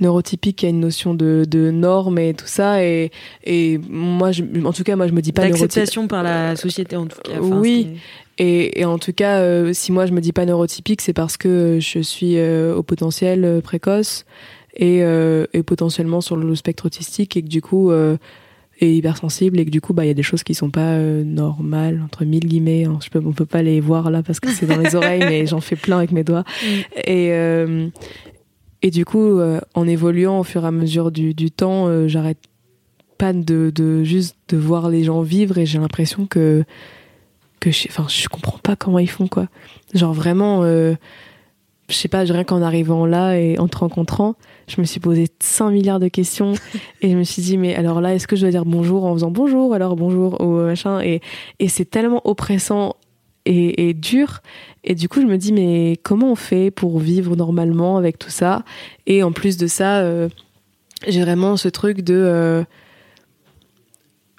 neurotypique, 0.00 0.62
il 0.62 0.66
y 0.66 0.68
a 0.68 0.70
une 0.70 0.80
notion 0.80 1.14
de, 1.14 1.44
de 1.46 1.70
normes 1.70 2.18
et 2.18 2.32
tout 2.34 2.46
ça 2.46 2.82
et 2.82 3.10
et 3.44 3.78
moi 3.88 4.32
je, 4.32 4.42
en 4.64 4.72
tout 4.72 4.82
cas 4.82 4.96
moi 4.96 5.06
je 5.06 5.12
me 5.12 5.20
dis 5.20 5.32
pas 5.32 5.42
l'acceptation 5.46 6.08
par 6.08 6.22
la 6.22 6.56
société 6.56 6.96
en 6.96 7.06
tout 7.06 7.20
cas. 7.20 7.38
oui. 7.40 7.98
Et, 8.42 8.80
et, 8.80 8.86
en 8.86 8.98
tout 8.98 9.12
cas, 9.12 9.40
euh, 9.40 9.74
si 9.74 9.92
moi 9.92 10.06
je 10.06 10.12
me 10.12 10.20
dis 10.22 10.32
pas 10.32 10.46
neurotypique, 10.46 11.02
c'est 11.02 11.12
parce 11.12 11.36
que 11.36 11.76
je 11.78 11.98
suis 11.98 12.38
euh, 12.38 12.74
au 12.74 12.82
potentiel 12.82 13.60
précoce 13.62 14.24
et, 14.74 15.00
et 15.00 15.62
potentiellement 15.62 16.22
sur 16.22 16.36
le 16.36 16.54
spectre 16.54 16.86
autistique 16.86 17.36
et 17.36 17.42
que 17.42 17.48
du 17.48 17.60
coup 17.60 17.90
et 18.80 18.96
hypersensible 18.96 19.60
et 19.60 19.66
que 19.66 19.70
du 19.70 19.80
coup 19.80 19.92
bah 19.92 20.04
il 20.04 20.08
y 20.08 20.10
a 20.10 20.14
des 20.14 20.22
choses 20.22 20.42
qui 20.42 20.54
sont 20.54 20.70
pas 20.70 20.94
euh, 20.94 21.22
normales 21.22 22.00
entre 22.02 22.24
mille 22.24 22.46
guillemets 22.46 22.84
hein. 22.84 22.98
je 23.02 23.10
peux 23.10 23.20
on 23.24 23.32
peut 23.32 23.46
pas 23.46 23.62
les 23.62 23.80
voir 23.80 24.10
là 24.10 24.22
parce 24.22 24.40
que 24.40 24.50
c'est 24.50 24.66
dans 24.66 24.78
les 24.78 24.94
oreilles 24.94 25.20
mais 25.20 25.46
j'en 25.46 25.60
fais 25.60 25.76
plein 25.76 25.98
avec 25.98 26.12
mes 26.12 26.24
doigts. 26.24 26.44
Et 27.04 27.32
euh, 27.32 27.88
et 28.82 28.90
du 28.90 29.04
coup 29.04 29.38
euh, 29.38 29.60
en 29.74 29.86
évoluant 29.86 30.40
au 30.40 30.44
fur 30.44 30.64
et 30.64 30.66
à 30.66 30.70
mesure 30.70 31.10
du, 31.10 31.34
du 31.34 31.50
temps 31.50 32.08
j'arrête 32.08 32.38
pas 33.18 33.34
de, 33.34 33.70
de 33.74 34.02
juste 34.02 34.36
de 34.48 34.56
voir 34.56 34.88
les 34.88 35.04
gens 35.04 35.20
vivre 35.20 35.58
et 35.58 35.66
j'ai 35.66 35.78
l'impression 35.78 36.24
que 36.24 36.64
que 37.60 37.70
je 37.70 37.88
enfin 37.88 38.06
je 38.08 38.26
comprends 38.28 38.58
pas 38.58 38.76
comment 38.76 38.98
ils 38.98 39.10
font 39.10 39.28
quoi. 39.28 39.48
Genre 39.92 40.14
vraiment 40.14 40.62
je 41.90 41.94
sais 41.96 42.08
pas, 42.08 42.20
rien 42.22 42.44
qu'en 42.44 42.62
arrivant 42.62 43.04
là 43.06 43.38
et 43.38 43.58
en 43.58 43.68
te 43.68 43.76
rencontrant, 43.78 44.34
je 44.68 44.80
me 44.80 44.86
suis 44.86 45.00
posé 45.00 45.26
5 45.40 45.70
milliards 45.70 46.00
de 46.00 46.08
questions 46.08 46.52
et 47.02 47.10
je 47.10 47.16
me 47.16 47.24
suis 47.24 47.42
dit, 47.42 47.58
mais 47.58 47.74
alors 47.74 48.00
là, 48.00 48.14
est-ce 48.14 48.26
que 48.26 48.36
je 48.36 48.42
dois 48.42 48.50
dire 48.50 48.64
bonjour 48.64 49.04
en 49.04 49.12
faisant 49.14 49.30
bonjour, 49.30 49.74
alors 49.74 49.96
bonjour 49.96 50.40
au 50.40 50.62
machin 50.64 51.00
et, 51.00 51.20
et 51.58 51.68
c'est 51.68 51.84
tellement 51.84 52.20
oppressant 52.24 52.96
est 53.46 53.94
dur. 53.94 54.40
Et 54.84 54.94
du 54.94 55.08
coup, 55.08 55.20
je 55.20 55.26
me 55.26 55.36
dis, 55.36 55.52
mais 55.52 55.98
comment 56.02 56.30
on 56.30 56.36
fait 56.36 56.70
pour 56.70 56.98
vivre 57.00 57.34
normalement 57.36 57.96
avec 57.96 58.18
tout 58.18 58.30
ça 58.30 58.64
Et 59.06 59.22
en 59.22 59.32
plus 59.32 59.56
de 59.56 59.66
ça, 59.66 60.00
euh, 60.00 60.28
j'ai 61.08 61.20
vraiment 61.22 61.56
ce 61.56 61.68
truc 61.68 62.02
de. 62.02 62.14
euh, 62.14 62.64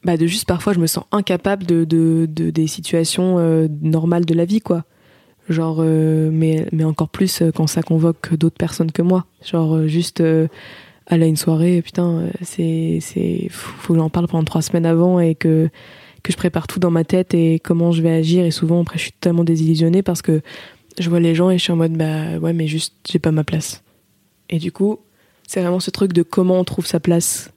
bah 0.04 0.18
de 0.18 0.26
juste 0.26 0.48
parfois, 0.48 0.74
je 0.74 0.80
me 0.80 0.88
sens 0.88 1.04
incapable 1.12 1.66
de, 1.66 1.84
de, 1.84 2.26
de- 2.30 2.50
des 2.50 2.68
situations 2.68 3.38
euh, 3.38 3.68
normales 3.82 4.26
de 4.26 4.34
la 4.34 4.46
vie, 4.46 4.62
quoi. 4.62 4.84
Genre, 5.50 5.78
euh, 5.80 6.30
mais, 6.32 6.68
mais 6.72 6.84
encore 6.84 7.10
plus 7.10 7.42
euh, 7.42 7.52
quand 7.52 7.68
ça 7.68 7.82
convoque 7.82 8.34
d'autres 8.36 8.58
personnes 8.58 8.92
que 8.92 9.02
moi. 9.02 9.26
Genre, 9.44 9.76
euh, 9.76 9.88
juste 9.88 10.22
euh, 10.22 10.48
aller 11.08 11.26
à 11.26 11.28
une 11.28 11.38
soirée, 11.38 11.82
putain, 11.82 12.28
c'est. 12.42 13.00
c'est 13.02 13.48
Faut 13.50 13.94
que 13.94 14.00
j'en 14.00 14.10
parle 14.10 14.28
pendant 14.28 14.44
trois 14.44 14.62
semaines 14.62 14.86
avant 14.86 15.20
et 15.20 15.36
que, 15.36 15.70
que 16.24 16.32
je 16.32 16.38
prépare 16.38 16.68
tout 16.68 16.80
dans 16.80 16.92
ma 16.92 17.04
tête 17.04 17.34
et 17.34 17.60
comment 17.60 17.92
je 17.92 18.02
vais 18.02 18.12
agir. 18.12 18.46
Et 18.46 18.52
souvent, 18.52 18.82
après, 18.82 18.98
je 18.98 19.04
suis 19.04 19.12
totalement 19.12 19.44
désillusionnée 19.44 20.04
parce 20.04 20.22
que 20.22 20.42
je 21.00 21.10
vois 21.10 21.20
les 21.20 21.36
gens 21.36 21.50
et 21.50 21.58
je 21.58 21.64
suis 21.64 21.74
en 21.74 21.78
mode, 21.78 21.94
bah 21.94 22.38
ouais, 22.40 22.54
mais 22.54 22.68
juste, 22.68 22.94
j'ai 23.10 23.20
pas 23.20 23.32
ma 23.32 23.44
place. 23.44 23.84
Et 24.50 24.60
du 24.60 24.72
coup, 24.72 25.00
c'est 25.48 25.62
vraiment 25.62 25.80
ce 25.80 25.90
truc 25.90 26.14
de 26.14 26.24
comment 26.24 26.60
on 26.60 26.64
trouve 26.64 26.86
sa 26.86 27.00
place. 27.00 27.52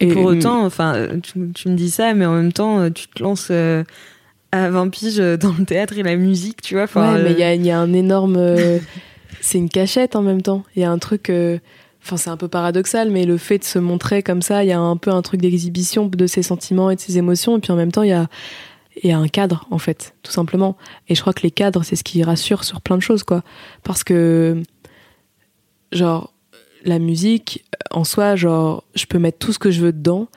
Et 0.00 0.06
pour 0.06 0.26
autant, 0.26 0.64
enfin, 0.64 1.08
tu, 1.22 1.50
tu 1.54 1.68
me 1.68 1.74
dis 1.74 1.90
ça, 1.90 2.14
mais 2.14 2.24
en 2.24 2.34
même 2.34 2.52
temps, 2.52 2.88
tu 2.90 3.08
te 3.08 3.20
lances 3.20 3.48
euh, 3.50 3.82
à 4.52 4.70
20 4.70 4.88
piges 4.88 5.20
euh, 5.20 5.36
dans 5.36 5.54
le 5.58 5.64
théâtre 5.64 5.98
et 5.98 6.02
la 6.02 6.16
musique, 6.16 6.62
tu 6.62 6.74
vois. 6.74 6.84
Enfin, 6.84 7.14
ouais, 7.14 7.22
mais 7.22 7.32
il 7.32 7.38
y 7.38 7.42
euh, 7.42 7.48
a, 7.48 7.54
il 7.54 7.64
y 7.64 7.70
a 7.70 7.78
un 7.78 7.92
énorme. 7.92 8.36
euh, 8.36 8.78
c'est 9.40 9.58
une 9.58 9.68
cachette 9.68 10.16
en 10.16 10.22
même 10.22 10.42
temps. 10.42 10.64
Il 10.76 10.82
y 10.82 10.84
a 10.84 10.90
un 10.90 10.98
truc. 10.98 11.32
Enfin, 12.02 12.16
c'est 12.16 12.30
un 12.30 12.36
peu 12.36 12.48
paradoxal, 12.48 13.10
mais 13.10 13.26
le 13.26 13.36
fait 13.36 13.58
de 13.58 13.64
se 13.64 13.78
montrer 13.78 14.22
comme 14.22 14.40
ça, 14.40 14.64
il 14.64 14.68
y 14.68 14.72
a 14.72 14.80
un 14.80 14.96
peu 14.96 15.10
un 15.10 15.22
truc 15.22 15.40
d'exhibition 15.40 16.06
de 16.06 16.26
ses 16.26 16.42
sentiments 16.42 16.90
et 16.90 16.96
de 16.96 17.00
ses 17.00 17.18
émotions. 17.18 17.56
Et 17.56 17.60
puis 17.60 17.72
en 17.72 17.76
même 17.76 17.92
temps, 17.92 18.02
il 18.02 18.10
y 18.10 18.14
a, 18.14 18.28
il 19.02 19.10
y 19.10 19.12
a 19.12 19.18
un 19.18 19.28
cadre, 19.28 19.66
en 19.70 19.78
fait, 19.78 20.14
tout 20.22 20.32
simplement. 20.32 20.76
Et 21.08 21.14
je 21.14 21.20
crois 21.20 21.32
que 21.32 21.42
les 21.42 21.50
cadres, 21.50 21.82
c'est 21.82 21.96
ce 21.96 22.04
qui 22.04 22.22
rassure 22.22 22.64
sur 22.64 22.80
plein 22.80 22.96
de 22.96 23.02
choses, 23.02 23.22
quoi. 23.22 23.42
Parce 23.82 24.04
que, 24.04 24.62
genre, 25.92 26.32
la 26.84 26.98
musique, 26.98 27.64
en 27.90 28.04
soi, 28.04 28.36
genre, 28.36 28.84
je 28.94 29.06
peux 29.06 29.18
mettre 29.18 29.38
tout 29.38 29.52
ce 29.52 29.58
que 29.58 29.70
je 29.70 29.80
veux 29.80 29.92
dedans. 29.92 30.28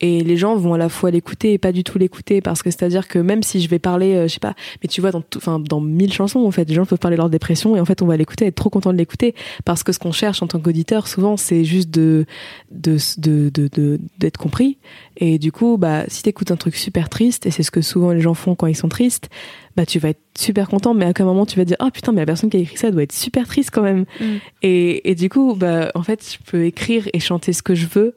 Et 0.00 0.22
les 0.22 0.36
gens 0.36 0.54
vont 0.56 0.74
à 0.74 0.78
la 0.78 0.88
fois 0.88 1.10
l'écouter 1.10 1.52
et 1.54 1.58
pas 1.58 1.72
du 1.72 1.82
tout 1.82 1.98
l'écouter 1.98 2.40
parce 2.40 2.62
que 2.62 2.70
c'est-à-dire 2.70 3.08
que 3.08 3.18
même 3.18 3.42
si 3.42 3.60
je 3.60 3.68
vais 3.68 3.80
parler, 3.80 4.14
euh, 4.14 4.28
je 4.28 4.34
sais 4.34 4.38
pas, 4.40 4.54
mais 4.82 4.88
tu 4.88 5.00
vois 5.00 5.10
dans 5.10 5.24
enfin 5.36 5.58
dans 5.58 5.80
mille 5.80 6.12
chansons 6.12 6.40
en 6.40 6.50
fait, 6.52 6.68
les 6.68 6.74
gens 6.74 6.86
peuvent 6.86 6.98
parler 7.00 7.16
de 7.16 7.20
leur 7.22 7.30
dépression 7.30 7.74
et 7.74 7.80
en 7.80 7.84
fait 7.84 8.00
on 8.00 8.06
va 8.06 8.16
l'écouter, 8.16 8.46
être 8.46 8.54
trop 8.54 8.70
content 8.70 8.92
de 8.92 8.98
l'écouter 8.98 9.34
parce 9.64 9.82
que 9.82 9.90
ce 9.92 9.98
qu'on 9.98 10.12
cherche 10.12 10.40
en 10.42 10.46
tant 10.46 10.60
qu'auditeur 10.60 11.08
souvent 11.08 11.36
c'est 11.36 11.64
juste 11.64 11.90
de 11.90 12.26
de 12.70 12.96
de 13.18 13.50
de 13.52 13.68
de- 13.68 13.98
d'être 14.18 14.36
compris 14.36 14.78
et 15.16 15.38
du 15.38 15.50
coup 15.52 15.76
bah 15.78 16.04
si 16.08 16.22
t'écoutes 16.22 16.50
un 16.52 16.56
truc 16.56 16.76
super 16.76 17.08
triste 17.08 17.46
et 17.46 17.50
c'est 17.50 17.62
ce 17.64 17.70
que 17.70 17.80
souvent 17.82 18.12
les 18.12 18.20
gens 18.20 18.34
font 18.34 18.54
quand 18.54 18.66
ils 18.68 18.76
sont 18.76 18.88
tristes, 18.88 19.28
bah 19.76 19.84
tu 19.86 19.98
vas 19.98 20.10
être 20.10 20.20
super 20.38 20.68
content 20.68 20.94
mais 20.94 21.06
à 21.06 21.12
quel 21.12 21.26
moment 21.26 21.44
tu 21.46 21.56
vas 21.58 21.64
dire 21.64 21.76
ah 21.80 21.90
putain 21.90 22.12
mais 22.12 22.20
la 22.20 22.26
personne 22.26 22.50
qui 22.50 22.56
a 22.56 22.60
écrit 22.60 22.76
ça 22.76 22.90
doit 22.92 23.02
être 23.02 23.12
super 23.12 23.46
triste 23.48 23.70
quand 23.72 23.82
même 23.82 24.04
Mm. 24.20 24.24
et 24.62 25.10
et 25.10 25.14
du 25.16 25.28
coup 25.28 25.54
bah 25.56 25.90
en 25.96 26.02
fait 26.04 26.24
je 26.38 26.50
peux 26.50 26.64
écrire 26.66 27.08
et 27.12 27.18
chanter 27.20 27.52
ce 27.52 27.62
que 27.62 27.74
je 27.74 27.86
veux 27.86 28.14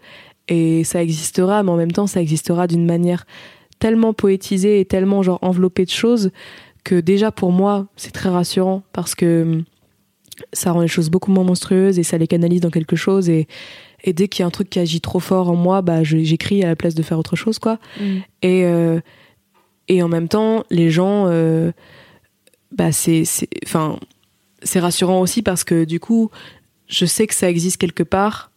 et 0.51 0.83
ça 0.83 1.01
existera, 1.01 1.63
mais 1.63 1.71
en 1.71 1.77
même 1.77 1.93
temps, 1.93 2.07
ça 2.07 2.21
existera 2.21 2.67
d'une 2.67 2.85
manière 2.85 3.25
tellement 3.79 4.13
poétisée 4.13 4.81
et 4.81 4.85
tellement 4.85 5.23
genre 5.23 5.39
enveloppée 5.41 5.85
de 5.85 5.89
choses 5.89 6.31
que 6.83 6.99
déjà 6.99 7.31
pour 7.31 7.53
moi, 7.53 7.87
c'est 7.95 8.11
très 8.11 8.27
rassurant 8.27 8.83
parce 8.91 9.15
que 9.15 9.43
hum, 9.43 9.63
ça 10.51 10.73
rend 10.73 10.81
les 10.81 10.89
choses 10.89 11.09
beaucoup 11.09 11.31
moins 11.31 11.45
monstrueuses 11.45 11.99
et 11.99 12.03
ça 12.03 12.17
les 12.17 12.27
canalise 12.27 12.59
dans 12.59 12.69
quelque 12.69 12.97
chose 12.97 13.29
et, 13.29 13.47
et 14.03 14.11
dès 14.11 14.27
qu'il 14.27 14.41
y 14.41 14.43
a 14.43 14.47
un 14.47 14.51
truc 14.51 14.69
qui 14.69 14.79
agit 14.79 14.99
trop 14.99 15.21
fort 15.21 15.49
en 15.49 15.55
moi, 15.55 15.81
bah 15.81 16.03
j'écris 16.03 16.63
à 16.63 16.67
la 16.67 16.75
place 16.75 16.95
de 16.95 17.03
faire 17.03 17.17
autre 17.17 17.37
chose 17.37 17.57
quoi. 17.57 17.79
Mm. 17.99 18.17
Et 18.41 18.65
euh, 18.65 18.99
et 19.87 20.03
en 20.03 20.09
même 20.09 20.27
temps, 20.27 20.65
les 20.69 20.89
gens, 20.89 21.27
euh, 21.27 21.71
bah 22.71 22.91
c'est 22.91 23.23
c'est 23.23 23.47
enfin 23.63 23.99
c'est 24.63 24.79
rassurant 24.79 25.21
aussi 25.21 25.43
parce 25.43 25.63
que 25.63 25.85
du 25.85 26.01
coup, 26.01 26.29
je 26.87 27.05
sais 27.05 27.25
que 27.25 27.35
ça 27.35 27.49
existe 27.49 27.77
quelque 27.77 28.03
part 28.03 28.50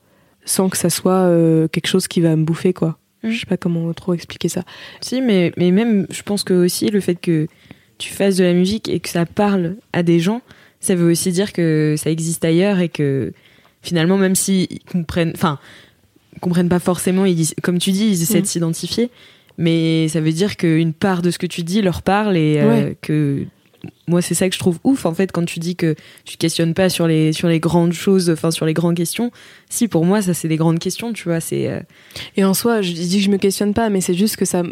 sans 0.45 0.69
que 0.69 0.77
ça 0.77 0.91
soit 0.91 1.13
euh, 1.25 1.69
quelque 1.69 1.87
chose 1.87 2.07
qui 2.09 2.21
va 2.21 2.35
me 2.37 2.45
bouffer 2.45 2.73
quoi. 2.73 2.99
Mm. 3.23 3.31
Je 3.31 3.41
sais 3.41 3.47
pas 3.47 3.57
comment 3.57 3.93
trop 3.95 4.15
expliquer 4.15 4.49
ça. 4.49 4.63
Si, 5.01 5.21
mais, 5.21 5.53
mais 5.57 5.71
même, 5.71 6.07
je 6.11 6.23
pense 6.23 6.45
que 6.45 6.55
aussi 6.55 6.89
le 6.91 7.01
fait 7.01 7.15
que 7.17 7.47
tu 7.99 8.13
fasses 8.13 8.37
de 8.37 8.45
la 8.45 8.53
musique 8.53 8.89
et 8.89 9.01
que 9.01 9.09
ça 9.09 9.25
parle 9.27 9.77
à 9.93 10.03
des 10.03 10.21
gens, 10.21 10.43
ça 10.81 10.95
veut 10.95 11.11
aussi 11.11 11.33
dire 11.33 11.53
que 11.53 11.95
ça 11.97 12.11
existe 12.11 12.45
ailleurs 12.45 12.81
et 12.81 12.89
que 12.89 13.33
finalement, 13.83 14.17
même 14.19 14.35
s'ils 14.35 14.81
comprennent, 14.91 15.33
enfin, 15.35 15.59
comprennent 16.41 16.69
pas 16.69 16.81
forcément, 16.81 17.25
ils, 17.25 17.55
comme 17.63 17.79
tu 17.79 17.93
dis, 17.93 18.07
ils 18.09 18.23
essaient 18.23 18.41
de 18.43 18.47
s'identifier, 18.47 19.11
mais 19.57 20.09
ça 20.09 20.21
veut 20.21 20.33
dire 20.33 20.57
qu'une 20.57 20.93
part 20.93 21.23
de 21.23 21.31
ce 21.31 21.39
que 21.39 21.47
tu 21.47 21.63
dis 21.63 21.81
leur 21.81 22.03
parle 22.03 22.37
et 22.37 22.59
euh, 22.59 22.69
Ouais. 22.69 22.97
que 23.01 23.45
moi, 24.07 24.23
c'est 24.23 24.35
ça 24.35 24.49
que 24.49 24.55
je 24.55 24.59
trouve 24.59 24.79
ouf 24.85 25.07
en 25.07 25.15
fait 25.15 25.33
quand 25.33 25.45
tu 25.45 25.59
dis 25.59 25.77
que 25.77 25.95
tu 26.25 26.37
questionnes 26.37 26.75
pas 26.75 26.89
sur 26.89 27.07
les 27.07 27.33
sur 27.33 27.49
les 27.49 27.61
grandes 27.61 27.93
choses, 27.93 28.31
enfin 28.31 28.51
sur 28.51 28.67
les 28.67 28.75
grandes 28.75 28.97
questions. 28.97 29.31
Si 29.71 29.89
pour 29.89 30.05
moi, 30.05 30.23
ça 30.23 30.35
c'est 30.35 30.49
des 30.49 30.57
grandes 30.57 30.79
questions, 30.79 31.13
tu 31.13 31.25
vois, 31.25 31.41
c'est 31.41 31.69
euh, 31.69 31.81
Et 32.37 32.45
en 32.45 32.55
soi, 32.55 32.83
je 32.83 32.93
dis 32.93 33.17
que 33.19 33.23
je 33.25 33.31
me 33.31 33.39
questionne 33.39 33.75
pas, 33.75 33.89
mais 33.91 34.01
c'est 34.01 34.15
juste 34.15 34.37
que 34.37 34.45
ça. 34.45 34.63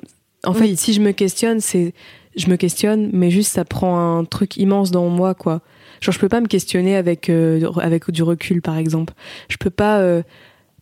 En 0.45 0.55
fait, 0.55 0.75
si 0.77 0.93
je 0.93 1.01
me 1.01 1.13
questionne, 1.13 1.61
c'est 1.61 1.95
je 2.37 2.49
me 2.49 2.57
questionne, 2.57 3.11
mais 3.13 3.31
juste 3.31 3.53
ça 3.53 3.65
prend 3.65 4.19
un 4.19 4.25
truc 4.25 4.57
immense 4.57 4.91
dans 4.91 5.09
moi, 5.09 5.35
quoi. 5.35 5.61
Genre, 6.01 6.13
je 6.13 6.19
peux 6.19 6.29
pas 6.29 6.41
me 6.41 6.49
questionner 6.49 6.97
avec 6.97 7.29
euh, 7.29 7.71
avec 7.81 8.11
du 8.11 8.23
recul, 8.23 8.61
par 8.63 8.77
exemple. 8.79 9.15
Je 9.49 9.57
peux 9.57 9.71
pas. 9.71 10.01
euh, 10.01 10.23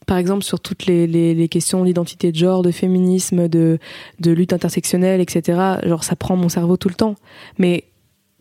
par 0.07 0.17
exemple, 0.19 0.43
sur 0.43 0.59
toutes 0.59 0.87
les, 0.87 1.07
les, 1.07 1.35
les 1.35 1.49
questions 1.49 1.85
d'identité 1.85 2.33
de 2.33 2.37
genre, 2.37 2.63
de 2.63 2.73
féminisme, 2.73 3.47
de, 3.49 3.79
de 4.19 4.33
lutte 4.33 4.53
intersectionnelle, 4.53 5.21
etc., 5.21 5.59
genre, 5.85 6.03
ça 6.03 6.17
prend 6.17 6.35
mon 6.37 6.49
cerveau 6.49 6.77
tout 6.77 6.89
le 6.89 6.95
temps. 6.95 7.15
Mais, 7.59 7.85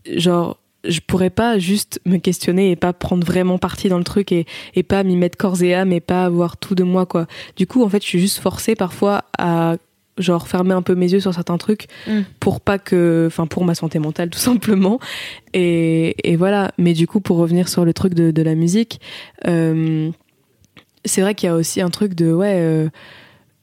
genre, 0.05 0.57
je 0.87 0.99
pourrais 1.05 1.29
pas 1.29 1.59
juste 1.59 1.99
me 2.05 2.17
questionner 2.17 2.71
et 2.71 2.75
pas 2.75 2.93
prendre 2.93 3.25
vraiment 3.25 3.57
parti 3.57 3.89
dans 3.89 3.97
le 3.97 4.03
truc 4.03 4.31
et, 4.31 4.45
et 4.75 4.83
pas 4.83 5.03
m'y 5.03 5.17
mettre 5.17 5.37
corps 5.37 5.61
et 5.61 5.73
âme 5.73 5.91
et 5.91 5.99
pas 5.99 6.23
avoir 6.25 6.57
tout 6.57 6.75
de 6.75 6.83
moi, 6.83 7.05
quoi. 7.05 7.27
Du 7.57 7.67
coup, 7.67 7.83
en 7.83 7.89
fait, 7.89 8.01
je 8.01 8.07
suis 8.07 8.19
juste 8.19 8.39
forcée 8.39 8.75
parfois 8.75 9.25
à 9.37 9.75
genre 10.17 10.49
fermer 10.49 10.73
un 10.73 10.81
peu 10.81 10.95
mes 10.95 11.09
yeux 11.09 11.21
sur 11.21 11.33
certains 11.33 11.57
trucs 11.57 11.87
Mm. 12.05 12.23
pour 12.41 12.59
pas 12.59 12.77
que 12.77 13.23
enfin 13.27 13.47
pour 13.47 13.63
ma 13.63 13.73
santé 13.73 13.99
mentale 13.99 14.29
tout 14.31 14.37
simplement 14.37 14.99
et, 15.53 16.29
et 16.29 16.35
voilà 16.35 16.73
mais 16.77 16.91
du 16.91 17.07
coup 17.07 17.21
pour 17.21 17.37
revenir 17.37 17.69
sur 17.69 17.85
le 17.85 17.93
truc 17.93 18.13
de, 18.13 18.31
de 18.31 18.41
la 18.41 18.53
musique 18.53 18.99
euh, 19.47 20.11
c'est 21.05 21.21
vrai 21.21 21.35
qu'il 21.35 21.47
y 21.47 21.49
a 21.49 21.55
aussi 21.55 21.79
un 21.79 21.89
truc 21.89 22.15
de 22.15 22.33
ouais 22.33 22.55
euh, 22.57 22.89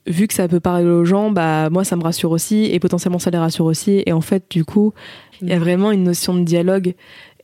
vu 0.07 0.26
que 0.28 0.34
ça 0.34 0.48
peut 0.48 0.61
parler 0.61 0.86
aux 0.86 1.04
gens 1.04 1.30
bah 1.30 1.70
moi 1.70 1.84
ça 1.84 1.96
me 1.96 2.02
rassure 2.02 2.30
aussi 2.30 2.64
et 2.66 2.78
potentiellement 2.80 3.18
ça 3.18 3.30
les 3.30 3.38
rassure 3.38 3.64
aussi. 3.64 4.02
Et 4.07 4.12
en 4.12 4.20
fait 4.20 4.44
du 4.50 4.64
coup 4.64 4.92
il 5.42 5.48
y 5.48 5.52
a 5.52 5.59
vraiment 5.59 5.90
une 5.90 6.04
notion 6.04 6.34
de 6.34 6.42
dialogue. 6.42 6.94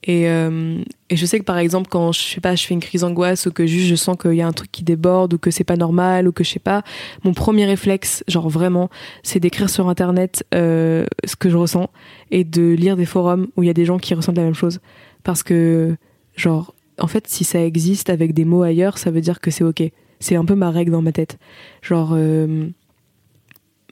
Et, 0.04 0.28
euh, 0.28 0.82
et 1.10 1.16
je 1.16 1.26
sais 1.26 1.38
que 1.38 1.44
par 1.44 1.58
exemple 1.58 1.86
quand 1.88 2.10
je 2.10 2.20
sais 2.20 2.40
pas 2.40 2.56
je 2.56 2.66
fais 2.66 2.74
une 2.74 2.80
crise 2.80 3.02
d'angoisse 3.02 3.46
ou 3.46 3.52
que 3.52 3.66
juste 3.66 3.86
je 3.86 3.94
sens 3.94 4.16
qu'il 4.20 4.34
y 4.34 4.42
a 4.42 4.46
un 4.48 4.52
truc 4.52 4.72
qui 4.72 4.82
déborde 4.82 5.34
ou 5.34 5.38
que 5.38 5.52
c'est 5.52 5.62
pas 5.62 5.76
normal 5.76 6.26
ou 6.26 6.32
que 6.32 6.42
je 6.42 6.50
sais 6.50 6.58
pas 6.58 6.82
mon 7.22 7.32
premier 7.32 7.66
réflexe 7.66 8.24
genre 8.26 8.48
vraiment 8.48 8.90
c'est 9.22 9.38
d'écrire 9.38 9.70
sur 9.70 9.88
internet 9.88 10.44
euh, 10.54 11.04
ce 11.24 11.36
que 11.36 11.48
je 11.48 11.56
ressens 11.56 11.88
et 12.32 12.42
de 12.42 12.72
lire 12.72 12.96
des 12.96 13.04
forums 13.04 13.46
où 13.56 13.62
il 13.62 13.66
y 13.66 13.70
a 13.70 13.74
des 13.74 13.84
gens 13.84 13.98
qui 13.98 14.12
ressentent 14.14 14.38
la 14.38 14.42
même 14.42 14.54
chose. 14.54 14.80
Parce 15.22 15.44
que 15.44 15.96
genre 16.34 16.74
en 16.98 17.06
fait 17.06 17.28
si 17.28 17.44
ça 17.44 17.64
existe 17.64 18.10
avec 18.10 18.34
des 18.34 18.44
mots 18.44 18.64
ailleurs 18.64 18.98
ça 18.98 19.12
veut 19.12 19.20
dire 19.20 19.40
que 19.40 19.52
c'est 19.52 19.62
ok 19.62 19.84
c'est 20.22 20.36
un 20.36 20.44
peu 20.44 20.54
ma 20.54 20.70
règle 20.70 20.92
dans 20.92 21.02
ma 21.02 21.12
tête. 21.12 21.38
Genre 21.82 22.12
euh, 22.14 22.68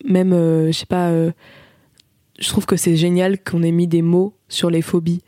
même 0.05 0.33
euh, 0.33 0.69
je 0.69 0.73
sais 0.73 0.87
pas 0.87 1.09
euh, 1.11 1.31
je 2.39 2.49
trouve 2.49 2.67
que 2.67 2.77
c'est 2.77 2.97
génial 2.97 3.43
qu'on 3.43 3.63
ait 3.63 3.73
mis 3.73 3.87
des 3.87 4.03
mots 4.03 4.35
sur 4.49 4.71
les 4.71 4.83
phobies. 4.83 5.21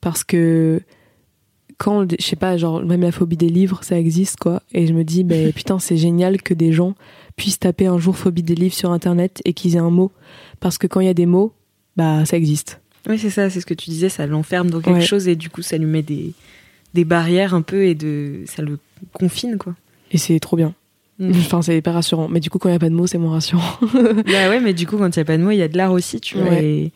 Parce 0.00 0.24
que 0.24 0.80
quand 1.78 2.10
je 2.18 2.24
sais 2.24 2.36
pas 2.36 2.56
genre 2.56 2.82
même 2.84 3.02
la 3.02 3.12
phobie 3.12 3.36
des 3.36 3.48
livres 3.48 3.84
ça 3.84 3.98
existe 3.98 4.36
quoi. 4.38 4.62
Et 4.72 4.86
je 4.86 4.92
me 4.94 5.04
dis 5.04 5.24
ben 5.24 5.52
putain 5.54 5.78
c'est 5.78 5.96
génial 5.96 6.42
que 6.42 6.54
des 6.54 6.72
gens 6.72 6.94
puissent 7.36 7.58
taper 7.58 7.86
un 7.86 7.98
jour 7.98 8.16
phobie 8.16 8.42
des 8.42 8.54
livres 8.54 8.74
sur 8.74 8.90
internet 8.92 9.42
et 9.44 9.52
qu'ils 9.52 9.76
aient 9.76 9.80
un 9.80 9.90
mot. 9.90 10.10
Parce 10.60 10.78
que 10.78 10.86
quand 10.86 11.00
il 11.00 11.06
y 11.06 11.10
a 11.10 11.14
des 11.14 11.26
mots 11.26 11.52
bah 11.96 12.24
ça 12.24 12.36
existe. 12.36 12.80
Oui, 13.08 13.18
c'est 13.20 13.30
ça, 13.30 13.48
c'est 13.50 13.60
ce 13.60 13.66
que 13.66 13.74
tu 13.74 13.88
disais, 13.90 14.08
ça 14.08 14.26
l'enferme 14.26 14.68
dans 14.68 14.80
quelque 14.80 14.96
Ouais. 14.96 15.00
chose 15.00 15.28
et 15.28 15.36
du 15.36 15.48
coup, 15.48 15.62
ça 15.62 15.78
lui 15.78 15.86
met 15.86 16.02
des, 16.02 16.32
des 16.92 17.04
barrières 17.04 17.54
un 17.54 17.62
peu 17.62 17.84
et 17.84 17.94
de, 17.94 18.40
ça 18.46 18.62
le 18.62 18.80
confine, 19.12 19.58
quoi. 19.58 19.76
Et 20.12 20.18
c'est 20.18 20.38
trop 20.40 20.56
bien 20.56 20.74
Mm. 21.18 21.30
enfin 21.38 21.62
c'est 21.62 21.74
hyper 21.78 21.94
rassurant 21.94 22.28
mais 22.28 22.40
du 22.40 22.50
coup 22.50 22.58
quand 22.58 22.68
il 22.68 22.72
y 22.72 22.76
a 22.76 22.78
pas 22.78 22.90
de 22.90 22.94
mots 22.94 23.06
c'est 23.06 23.16
moins 23.16 23.32
rassurant 23.32 23.62
bah 23.94 24.50
ouais, 24.50 24.60
mais 24.60 24.74
du 24.74 24.86
coup, 24.86 24.98
quand 24.98 25.16
il 25.16 25.18
n'y 25.18 25.22
a 25.22 25.24
pas 25.24 25.38
de 25.38 25.42
mots, 25.42 25.50
il 25.50 25.56
y 25.56 25.62
a 25.62 25.68
de 25.68 25.74
l'art 25.78 25.92
aussi, 25.92 26.20
tu 26.20 26.36
vois. 26.36 26.50
Ouais. 26.50 26.62
Et 26.62 26.92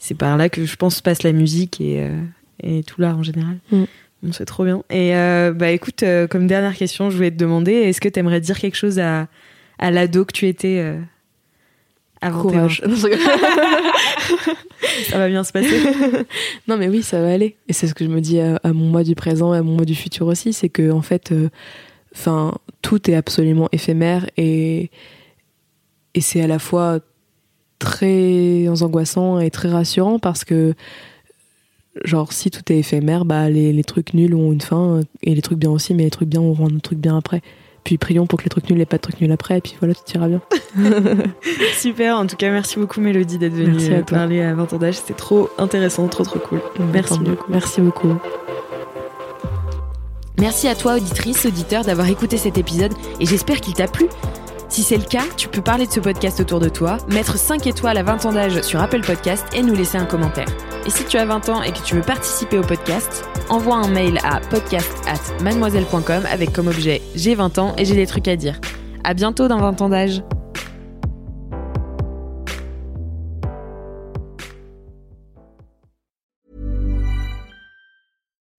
c'est 0.00 0.16
par 0.16 0.36
là 0.36 0.48
que 0.48 0.64
je 0.64 0.74
pense 0.74 1.00
passe 1.00 1.22
la 1.22 1.30
musique 1.30 1.80
et, 1.80 2.00
euh, 2.02 2.20
et 2.64 2.82
tout 2.82 3.00
l'art 3.00 3.16
en 3.16 3.22
général. 3.22 3.58
Mm. 3.70 3.84
Bon, 4.24 4.32
c'est 4.32 4.44
trop 4.44 4.64
bien. 4.64 4.82
Et 4.90 5.14
euh, 5.14 5.52
bah 5.52 5.70
écoute, 5.70 6.02
euh, 6.02 6.26
comme 6.26 6.48
dernière 6.48 6.74
question, 6.74 7.10
je 7.10 7.16
voulais 7.16 7.30
te 7.30 7.36
demander, 7.36 7.70
est-ce 7.72 8.00
que 8.00 8.08
tu 8.08 8.18
aimerais 8.18 8.40
dire 8.40 8.58
quelque 8.58 8.74
chose 8.76 8.98
à, 8.98 9.28
à 9.78 9.92
l'ado 9.92 10.24
que 10.24 10.32
tu 10.32 10.48
étais 10.48 10.84
avant 12.20 12.42
courage 12.42 12.82
Ça 15.10 15.18
va 15.18 15.28
bien 15.28 15.44
se 15.44 15.52
passer. 15.52 15.78
non 16.66 16.76
mais 16.76 16.88
oui 16.88 17.02
ça 17.04 17.20
va 17.22 17.32
aller 17.32 17.54
et 17.68 17.72
c'est 17.72 17.86
ce 17.86 17.94
que 17.94 18.04
je 18.04 18.10
me 18.10 18.20
dis 18.20 18.40
à, 18.40 18.56
à 18.64 18.72
mon 18.72 18.86
moi 18.86 19.04
du 19.04 19.14
présent 19.14 19.54
et 19.54 19.58
à 19.58 19.62
mon 19.62 19.76
moi 19.76 19.84
du 19.84 19.94
futur 19.94 20.26
aussi 20.26 20.52
c'est 20.52 20.68
que 20.68 20.90
en 20.90 21.02
fait 21.02 21.32
enfin 22.14 22.54
tout 22.82 23.10
est 23.10 23.14
absolument 23.14 23.68
éphémère 23.72 24.28
et 24.36 24.90
et 26.14 26.20
c'est 26.20 26.40
à 26.40 26.46
la 26.46 26.58
fois 26.58 27.00
très 27.78 28.68
angoissant 28.82 29.40
et 29.40 29.50
très 29.50 29.68
rassurant 29.68 30.18
parce 30.18 30.44
que 30.44 30.74
genre 32.04 32.32
si 32.32 32.50
tout 32.50 32.72
est 32.72 32.78
éphémère, 32.78 33.24
bah 33.24 33.48
les, 33.50 33.72
les 33.72 33.84
trucs 33.84 34.14
nuls 34.14 34.34
ont 34.34 34.52
une 34.52 34.60
fin 34.60 35.00
et 35.22 35.34
les 35.34 35.42
trucs 35.42 35.58
bien 35.58 35.70
aussi, 35.70 35.94
mais 35.94 36.04
les 36.04 36.10
trucs 36.10 36.28
bien 36.28 36.40
auront 36.40 36.66
un 36.66 36.78
truc 36.78 36.98
bien 36.98 37.16
après. 37.16 37.42
Puis 37.84 37.96
prions 37.96 38.26
pour 38.26 38.38
que 38.38 38.44
les 38.44 38.50
trucs 38.50 38.68
nuls 38.68 38.78
n'aient 38.78 38.86
pas 38.86 38.98
de 38.98 39.02
trucs 39.02 39.20
nuls 39.20 39.32
après, 39.32 39.58
et 39.58 39.60
puis 39.60 39.74
voilà, 39.80 39.94
tout 39.94 40.02
ira 40.14 40.28
bien. 40.28 40.42
Super, 41.78 42.16
en 42.16 42.26
tout 42.26 42.36
cas, 42.36 42.50
merci 42.50 42.78
beaucoup 42.78 43.00
Mélodie 43.00 43.38
d'être 43.38 43.54
venue 43.54 43.72
Merci 43.72 43.92
à 43.92 43.98
euh, 43.98 44.02
parler 44.02 44.42
à 44.42 44.54
20 44.54 44.74
ans 44.74 44.78
d'âge. 44.78 44.96
C'était 44.96 45.14
trop 45.14 45.48
intéressant, 45.58 46.06
trop 46.08 46.24
trop 46.24 46.38
cool. 46.38 46.60
Beaucoup. 46.78 47.24
Merci 47.48 47.80
beaucoup. 47.80 48.14
Merci 50.40 50.68
à 50.68 50.74
toi, 50.74 50.94
auditrice, 50.94 51.44
auditeur, 51.44 51.84
d'avoir 51.84 52.08
écouté 52.08 52.38
cet 52.38 52.56
épisode 52.56 52.92
et 53.20 53.26
j'espère 53.26 53.60
qu'il 53.60 53.74
t'a 53.74 53.86
plu. 53.86 54.08
Si 54.70 54.82
c'est 54.82 54.96
le 54.96 55.04
cas, 55.04 55.24
tu 55.36 55.48
peux 55.48 55.60
parler 55.60 55.86
de 55.86 55.92
ce 55.92 56.00
podcast 56.00 56.40
autour 56.40 56.60
de 56.60 56.70
toi, 56.70 56.96
mettre 57.08 57.36
5 57.36 57.66
étoiles 57.66 57.98
à 57.98 58.02
20 58.02 58.24
ans 58.24 58.32
d'âge 58.32 58.62
sur 58.62 58.80
Apple 58.80 59.02
Podcast 59.02 59.44
et 59.52 59.62
nous 59.62 59.74
laisser 59.74 59.98
un 59.98 60.06
commentaire. 60.06 60.48
Et 60.86 60.90
si 60.90 61.04
tu 61.04 61.18
as 61.18 61.26
20 61.26 61.50
ans 61.50 61.62
et 61.62 61.72
que 61.72 61.82
tu 61.82 61.94
veux 61.94 62.00
participer 62.00 62.56
au 62.56 62.62
podcast, 62.62 63.28
envoie 63.50 63.76
un 63.76 63.88
mail 63.88 64.18
à 64.24 64.40
podcast 64.40 64.90
at 65.06 65.42
mademoiselle.com 65.42 66.22
avec 66.32 66.52
comme 66.52 66.68
objet 66.68 67.02
j'ai 67.14 67.34
20 67.34 67.58
ans 67.58 67.74
et 67.76 67.84
j'ai 67.84 67.94
des 67.94 68.06
trucs 68.06 68.28
à 68.28 68.36
dire. 68.36 68.58
À 69.04 69.12
bientôt 69.12 69.46
dans 69.46 69.58
20 69.58 69.82
ans 69.82 69.88
d'âge. 69.90 70.22